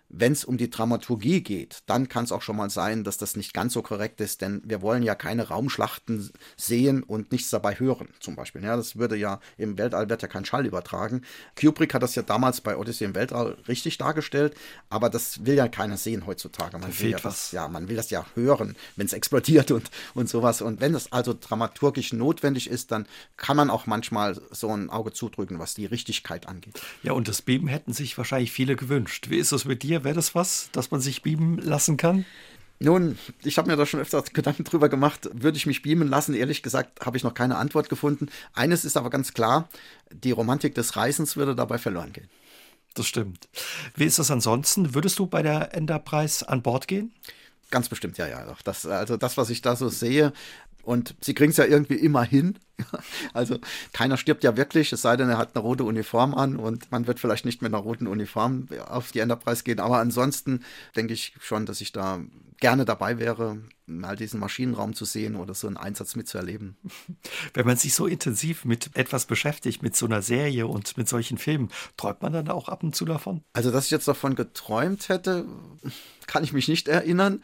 wenn 0.09 0.31
es 0.31 0.45
um 0.45 0.57
die 0.57 0.69
Dramaturgie 0.69 1.41
geht, 1.41 1.79
dann 1.87 2.07
kann 2.07 2.25
es 2.25 2.31
auch 2.31 2.41
schon 2.41 2.55
mal 2.55 2.69
sein, 2.69 3.03
dass 3.03 3.17
das 3.17 3.35
nicht 3.35 3.53
ganz 3.53 3.73
so 3.73 3.81
korrekt 3.81 4.21
ist, 4.21 4.41
denn 4.41 4.61
wir 4.63 4.81
wollen 4.81 5.03
ja 5.03 5.15
keine 5.15 5.47
Raumschlachten 5.47 6.31
sehen 6.55 7.03
und 7.03 7.31
nichts 7.31 7.49
dabei 7.49 7.79
hören, 7.79 8.09
zum 8.19 8.35
Beispiel. 8.35 8.63
Ja, 8.63 8.75
das 8.75 8.95
würde 8.95 9.15
ja 9.15 9.39
im 9.57 9.77
Weltall 9.77 10.09
wird 10.09 10.21
ja 10.21 10.27
kein 10.27 10.45
Schall 10.45 10.65
übertragen. 10.65 11.23
Kubrick 11.59 11.93
hat 11.93 12.03
das 12.03 12.15
ja 12.15 12.21
damals 12.21 12.61
bei 12.61 12.77
Odyssey 12.77 13.05
im 13.05 13.15
Weltall 13.15 13.57
richtig 13.67 13.97
dargestellt, 13.97 14.55
aber 14.89 15.09
das 15.09 15.45
will 15.45 15.55
ja 15.55 15.67
keiner 15.67 15.97
sehen 15.97 16.25
heutzutage. 16.25 16.77
Man 16.77 16.91
da 16.91 16.99
will 16.99 17.11
ja 17.11 17.19
das, 17.19 17.51
ja, 17.51 17.67
man 17.67 17.89
will 17.89 17.95
das 17.95 18.09
ja 18.09 18.25
hören, 18.35 18.75
wenn 18.95 19.07
es 19.07 19.13
explodiert 19.13 19.71
und, 19.71 19.89
und 20.13 20.29
sowas. 20.29 20.61
Und 20.61 20.81
wenn 20.81 20.95
es 20.95 21.11
also 21.11 21.35
dramaturgisch 21.39 22.13
notwendig 22.13 22.69
ist, 22.69 22.91
dann 22.91 23.07
kann 23.37 23.57
man 23.57 23.69
auch 23.69 23.85
manchmal 23.85 24.39
so 24.51 24.71
ein 24.71 24.89
Auge 24.89 25.11
zudrücken, 25.13 25.59
was 25.59 25.73
die 25.73 25.85
Richtigkeit 25.85 26.47
angeht. 26.47 26.81
Ja, 27.03 27.13
und 27.13 27.27
das 27.27 27.41
Beben 27.41 27.67
hätten 27.67 27.93
sich 27.93 28.17
wahrscheinlich 28.17 28.51
viele 28.51 28.75
gewünscht. 28.75 29.29
Wie 29.29 29.37
ist 29.37 29.51
es 29.51 29.65
mit 29.65 29.83
dir? 29.83 29.94
Wäre 30.03 30.15
das 30.15 30.35
was, 30.35 30.69
dass 30.71 30.91
man 30.91 31.01
sich 31.01 31.21
beamen 31.21 31.57
lassen 31.57 31.97
kann? 31.97 32.25
Nun, 32.79 33.17
ich 33.43 33.57
habe 33.57 33.69
mir 33.69 33.77
da 33.77 33.85
schon 33.85 34.01
öfter 34.01 34.21
Gedanken 34.21 34.65
drüber 34.65 34.89
gemacht. 34.89 35.29
Würde 35.33 35.57
ich 35.57 35.65
mich 35.65 35.81
beamen 35.81 36.09
lassen? 36.09 36.33
Ehrlich 36.33 36.61
gesagt, 36.61 37.05
habe 37.05 37.15
ich 37.15 37.23
noch 37.23 37.33
keine 37.33 37.55
Antwort 37.57 37.87
gefunden. 37.87 38.27
Eines 38.53 38.83
ist 38.83 38.97
aber 38.97 39.09
ganz 39.09 39.33
klar: 39.33 39.69
die 40.11 40.31
Romantik 40.31 40.75
des 40.75 40.95
Reisens 40.97 41.37
würde 41.37 41.55
dabei 41.55 41.77
verloren 41.77 42.11
gehen. 42.11 42.29
Das 42.93 43.07
stimmt. 43.07 43.47
Wie 43.95 44.05
ist 44.05 44.19
das 44.19 44.31
ansonsten? 44.31 44.93
Würdest 44.93 45.19
du 45.19 45.27
bei 45.27 45.41
der 45.41 45.73
Enterprise 45.73 46.47
an 46.47 46.61
Bord 46.61 46.87
gehen? 46.87 47.13
Ganz 47.71 47.89
bestimmt, 47.89 48.17
ja, 48.17 48.27
ja. 48.27 48.45
Das, 48.63 48.85
also 48.85 49.17
das, 49.17 49.37
was 49.37 49.49
ich 49.49 49.61
da 49.61 49.75
so 49.75 49.89
sehe, 49.89 50.33
und 50.85 51.15
sie 51.19 51.33
kriegen 51.33 51.49
es 51.49 51.57
ja 51.57 51.65
irgendwie 51.65 51.95
immer 51.95 52.23
hin. 52.23 52.57
Also 53.33 53.59
keiner 53.91 54.17
stirbt 54.17 54.43
ja 54.43 54.55
wirklich, 54.55 54.93
es 54.93 55.01
sei 55.01 55.17
denn, 55.17 55.29
er 55.29 55.37
hat 55.37 55.55
eine 55.55 55.63
rote 55.63 55.83
Uniform 55.83 56.33
an 56.33 56.55
und 56.55 56.91
man 56.91 57.07
wird 57.07 57.19
vielleicht 57.19 57.45
nicht 57.45 57.61
mit 57.61 57.73
einer 57.73 57.81
roten 57.81 58.07
Uniform 58.07 58.67
auf 58.87 59.11
die 59.11 59.19
Enterprise 59.19 59.63
gehen. 59.63 59.79
Aber 59.79 59.97
ansonsten 59.99 60.63
denke 60.95 61.13
ich 61.13 61.35
schon, 61.41 61.65
dass 61.65 61.81
ich 61.81 61.91
da 61.91 62.19
gerne 62.59 62.85
dabei 62.85 63.19
wäre, 63.19 63.59
mal 63.85 64.15
diesen 64.15 64.39
Maschinenraum 64.39 64.93
zu 64.93 65.05
sehen 65.05 65.35
oder 65.35 65.53
so 65.53 65.67
einen 65.67 65.77
Einsatz 65.77 66.15
mitzuerleben. 66.15 66.77
Wenn 67.53 67.65
man 67.65 67.77
sich 67.77 67.93
so 67.93 68.07
intensiv 68.07 68.65
mit 68.65 68.91
etwas 68.95 69.25
beschäftigt, 69.25 69.83
mit 69.83 69.95
so 69.95 70.05
einer 70.05 70.21
Serie 70.21 70.67
und 70.67 70.97
mit 70.97 71.07
solchen 71.07 71.37
Filmen, 71.37 71.69
träumt 71.97 72.21
man 72.21 72.33
dann 72.33 72.49
auch 72.49 72.69
ab 72.69 72.83
und 72.83 72.95
zu 72.95 73.05
davon? 73.05 73.43
Also, 73.53 73.71
dass 73.71 73.85
ich 73.85 73.91
jetzt 73.91 74.07
davon 74.07 74.35
geträumt 74.35 75.09
hätte, 75.09 75.45
kann 76.27 76.43
ich 76.43 76.53
mich 76.53 76.67
nicht 76.67 76.87
erinnern. 76.87 77.43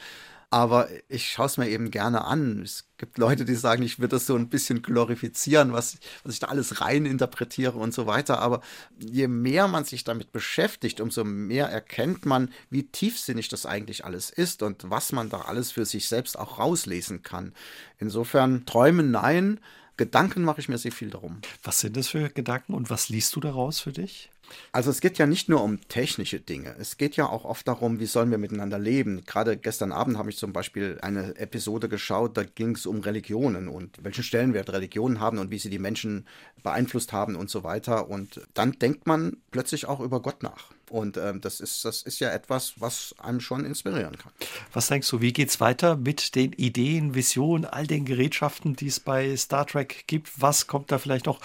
Aber 0.53 0.89
ich 1.07 1.31
schaue 1.31 1.45
es 1.45 1.55
mir 1.55 1.69
eben 1.69 1.91
gerne 1.91 2.25
an. 2.25 2.61
Es 2.61 2.89
gibt 2.97 3.17
Leute, 3.17 3.45
die 3.45 3.55
sagen, 3.55 3.83
ich 3.83 3.99
würde 3.99 4.17
das 4.17 4.25
so 4.25 4.35
ein 4.35 4.49
bisschen 4.49 4.81
glorifizieren, 4.81 5.71
was, 5.71 5.97
was 6.23 6.33
ich 6.33 6.39
da 6.41 6.47
alles 6.47 6.81
rein 6.81 7.05
interpretiere 7.05 7.77
und 7.77 7.93
so 7.93 8.05
weiter. 8.05 8.39
Aber 8.39 8.59
je 8.99 9.29
mehr 9.29 9.69
man 9.69 9.85
sich 9.85 10.03
damit 10.03 10.33
beschäftigt, 10.33 10.99
umso 10.99 11.23
mehr 11.23 11.67
erkennt 11.67 12.25
man, 12.25 12.51
wie 12.69 12.83
tiefsinnig 12.83 13.47
das 13.47 13.65
eigentlich 13.65 14.03
alles 14.03 14.29
ist 14.29 14.61
und 14.61 14.89
was 14.89 15.13
man 15.13 15.29
da 15.29 15.39
alles 15.39 15.71
für 15.71 15.85
sich 15.85 16.09
selbst 16.09 16.37
auch 16.37 16.59
rauslesen 16.59 17.23
kann. 17.23 17.53
Insofern 17.97 18.65
träumen 18.65 19.09
nein. 19.09 19.61
Gedanken 19.97 20.43
mache 20.43 20.61
ich 20.61 20.69
mir 20.69 20.77
sehr 20.77 20.91
viel 20.91 21.09
darum. 21.09 21.41
Was 21.63 21.79
sind 21.79 21.97
das 21.97 22.07
für 22.07 22.29
Gedanken 22.29 22.73
und 22.73 22.89
was 22.89 23.09
liest 23.09 23.35
du 23.35 23.39
daraus 23.39 23.79
für 23.79 23.91
dich? 23.91 24.29
Also 24.71 24.89
es 24.89 25.01
geht 25.01 25.17
ja 25.17 25.25
nicht 25.25 25.49
nur 25.49 25.63
um 25.63 25.79
technische 25.87 26.39
Dinge, 26.39 26.75
es 26.79 26.97
geht 26.97 27.15
ja 27.15 27.27
auch 27.27 27.45
oft 27.45 27.67
darum, 27.67 27.99
wie 27.99 28.05
sollen 28.05 28.31
wir 28.31 28.37
miteinander 28.37 28.79
leben. 28.79 29.23
Gerade 29.25 29.57
gestern 29.57 29.91
Abend 29.91 30.17
habe 30.17 30.29
ich 30.29 30.37
zum 30.37 30.53
Beispiel 30.53 30.97
eine 31.01 31.35
Episode 31.37 31.89
geschaut, 31.89 32.37
da 32.37 32.43
ging 32.43 32.75
es 32.75 32.85
um 32.85 32.99
Religionen 32.99 33.67
und 33.67 34.03
welchen 34.03 34.23
Stellenwert 34.23 34.69
Religionen 34.69 35.19
haben 35.19 35.37
und 35.37 35.51
wie 35.51 35.59
sie 35.59 35.69
die 35.69 35.79
Menschen 35.79 36.25
beeinflusst 36.63 37.13
haben 37.13 37.35
und 37.35 37.49
so 37.49 37.63
weiter. 37.63 38.09
Und 38.09 38.41
dann 38.53 38.73
denkt 38.73 39.07
man 39.07 39.37
plötzlich 39.51 39.85
auch 39.85 39.99
über 39.99 40.21
Gott 40.21 40.43
nach. 40.43 40.71
Und 40.91 41.15
ähm, 41.15 41.39
das, 41.39 41.61
ist, 41.61 41.85
das 41.85 42.03
ist 42.03 42.19
ja 42.19 42.31
etwas, 42.31 42.73
was 42.77 43.15
einem 43.17 43.39
schon 43.39 43.63
inspirieren 43.63 44.17
kann. 44.17 44.33
Was 44.73 44.87
denkst 44.87 45.09
du, 45.09 45.21
wie 45.21 45.31
geht 45.31 45.47
es 45.47 45.61
weiter 45.61 45.95
mit 45.95 46.35
den 46.35 46.51
Ideen, 46.51 47.15
Visionen, 47.15 47.63
all 47.63 47.87
den 47.87 48.03
Gerätschaften, 48.03 48.75
die 48.75 48.87
es 48.87 48.99
bei 48.99 49.33
Star 49.37 49.65
Trek 49.65 50.03
gibt? 50.07 50.41
Was 50.41 50.67
kommt 50.67 50.91
da 50.91 50.99
vielleicht 50.99 51.27
noch 51.27 51.39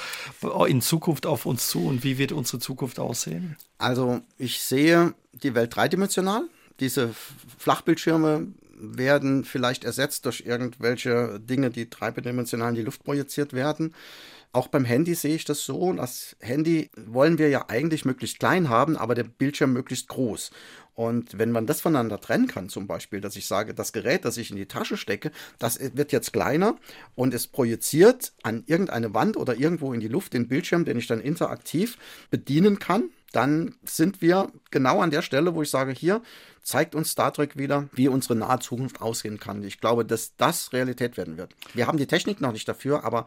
in 0.67 0.83
Zukunft 0.83 1.27
auf 1.27 1.47
uns 1.47 1.69
zu 1.69 1.87
und 1.87 2.03
wie 2.03 2.19
wird 2.19 2.33
unsere 2.33 2.59
Zukunft 2.59 2.99
aussehen? 2.99 3.57
Also 3.79 4.21
ich 4.37 4.61
sehe 4.61 5.15
die 5.33 5.55
Welt 5.55 5.77
dreidimensional. 5.77 6.43
Diese 6.81 7.15
Flachbildschirme 7.59 8.49
werden 8.79 9.45
vielleicht 9.45 9.85
ersetzt 9.85 10.25
durch 10.27 10.43
irgendwelche 10.45 11.39
Dinge, 11.39 11.71
die 11.71 11.89
dreidimensional 11.89 12.71
in 12.71 12.75
die 12.75 12.83
Luft 12.83 13.05
projiziert 13.05 13.53
werden. 13.53 13.95
Auch 14.57 14.69
beim 14.69 14.87
Handy 14.87 15.15
sehe 15.15 15.35
ich 15.35 15.45
das 15.45 15.67
so. 15.67 15.93
Das 15.93 16.35
Handy 16.41 16.89
wollen 16.97 17.37
wir 17.37 17.51
ja 17.51 17.67
eigentlich 17.69 18.07
möglichst 18.07 18.39
klein 18.39 18.71
haben, 18.71 18.97
aber 18.97 19.15
der 19.15 19.25
Bildschirm 19.25 19.75
möglichst 19.75 20.09
groß. 20.09 20.51
Und 20.95 21.39
wenn 21.39 21.53
man 21.53 21.67
das 21.67 21.83
voneinander 21.83 22.19
trennen 22.23 22.47
kann, 22.47 22.71
zum 22.71 22.87
Beispiel, 22.87 23.21
dass 23.21 23.37
ich 23.37 23.47
sage, 23.47 23.75
das 23.75 23.93
Gerät, 23.93 24.25
das 24.25 24.39
ich 24.39 24.51
in 24.51 24.57
die 24.57 24.65
Tasche 24.65 24.97
stecke, 24.97 25.31
das 25.59 25.79
wird 25.95 26.11
jetzt 26.11 26.33
kleiner 26.33 26.77
und 27.15 27.35
es 27.35 27.49
projiziert 27.49 28.33
an 28.43 28.65
irgendeine 28.65 29.13
Wand 29.13 29.37
oder 29.37 29.59
irgendwo 29.59 29.93
in 29.93 30.01
die 30.01 30.09
Luft 30.09 30.33
den 30.33 30.49
Bildschirm, 30.49 30.87
den 30.87 30.97
ich 30.97 31.07
dann 31.07 31.21
interaktiv 31.21 31.99
bedienen 32.31 32.79
kann, 32.79 33.11
dann 33.33 33.75
sind 33.85 34.23
wir 34.23 34.51
genau 34.71 35.01
an 35.01 35.11
der 35.11 35.23
Stelle, 35.23 35.55
wo 35.55 35.63
ich 35.63 35.71
sage, 35.71 35.93
hier 35.93 36.23
zeigt 36.63 36.95
uns 36.95 37.11
Star 37.11 37.33
Trek 37.33 37.57
wieder, 37.57 37.89
wie 37.93 38.09
unsere 38.09 38.35
nahe 38.35 38.59
Zukunft 38.59 39.01
aussehen 39.01 39.39
kann. 39.39 39.63
Ich 39.63 39.81
glaube, 39.81 40.05
dass 40.05 40.37
das 40.37 40.73
Realität 40.73 41.17
werden 41.17 41.37
wird. 41.37 41.55
Wir 41.75 41.87
haben 41.87 41.99
die 41.99 42.07
Technik 42.07 42.41
noch 42.41 42.53
nicht 42.53 42.69
dafür, 42.69 43.05
aber 43.05 43.27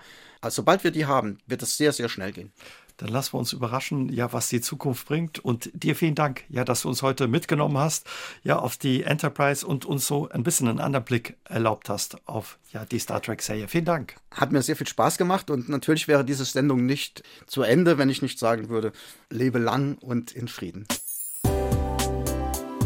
sobald 0.50 0.84
wir 0.84 0.92
die 0.92 1.06
haben, 1.06 1.38
wird 1.48 1.64
es 1.64 1.78
sehr, 1.78 1.94
sehr 1.94 2.10
schnell 2.10 2.32
gehen. 2.32 2.52
Dann 3.00 3.10
lassen 3.10 3.34
wir 3.34 3.40
uns 3.40 3.54
überraschen, 3.54 4.12
ja, 4.12 4.34
was 4.34 4.50
die 4.50 4.60
Zukunft 4.60 5.08
bringt. 5.08 5.40
Und 5.40 5.72
dir 5.74 5.96
vielen 5.96 6.16
Dank, 6.16 6.44
ja, 6.50 6.66
dass 6.66 6.82
du 6.82 6.90
uns 6.90 7.02
heute 7.02 7.28
mitgenommen 7.28 7.78
hast, 7.78 8.06
ja, 8.44 8.60
auf 8.60 8.76
die 8.76 9.04
Enterprise 9.04 9.66
und 9.66 9.86
uns 9.86 10.06
so 10.06 10.28
ein 10.30 10.44
bisschen 10.44 10.68
einen 10.68 10.82
anderen 10.82 11.06
Blick 11.06 11.38
erlaubt 11.46 11.88
hast 11.88 12.18
auf 12.28 12.60
ja, 12.74 12.84
die 12.84 13.00
Star 13.00 13.22
Trek-Serie. 13.22 13.70
Vielen 13.70 13.86
Dank. 13.86 14.16
Hat 14.32 14.52
mir 14.52 14.62
sehr 14.62 14.76
viel 14.76 14.88
Spaß 14.88 15.18
gemacht 15.18 15.50
und 15.50 15.70
natürlich 15.70 16.10
wäre 16.10 16.26
diese 16.26 16.44
Sendung 16.44 16.86
nicht 16.86 17.24
zu 17.48 17.62
Ende, 17.62 17.98
wenn 17.98 18.10
ich 18.10 18.22
nicht 18.22 18.38
sagen 18.38 18.68
würde, 18.68 18.92
lebe 19.30 19.60
lang 19.60 19.98
und 20.02 20.34
in 20.34 20.50
Frieden. 20.50 20.86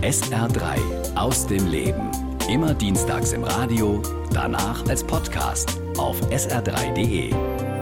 SR3 0.01 1.16
aus 1.16 1.47
dem 1.47 1.66
Leben. 1.68 2.11
Immer 2.49 2.74
dienstags 2.76 3.32
im 3.32 3.43
Radio, 3.43 4.03
danach 4.32 4.86
als 4.88 5.03
Podcast 5.03 5.80
auf 5.97 6.22
sr3.de. 6.30 7.73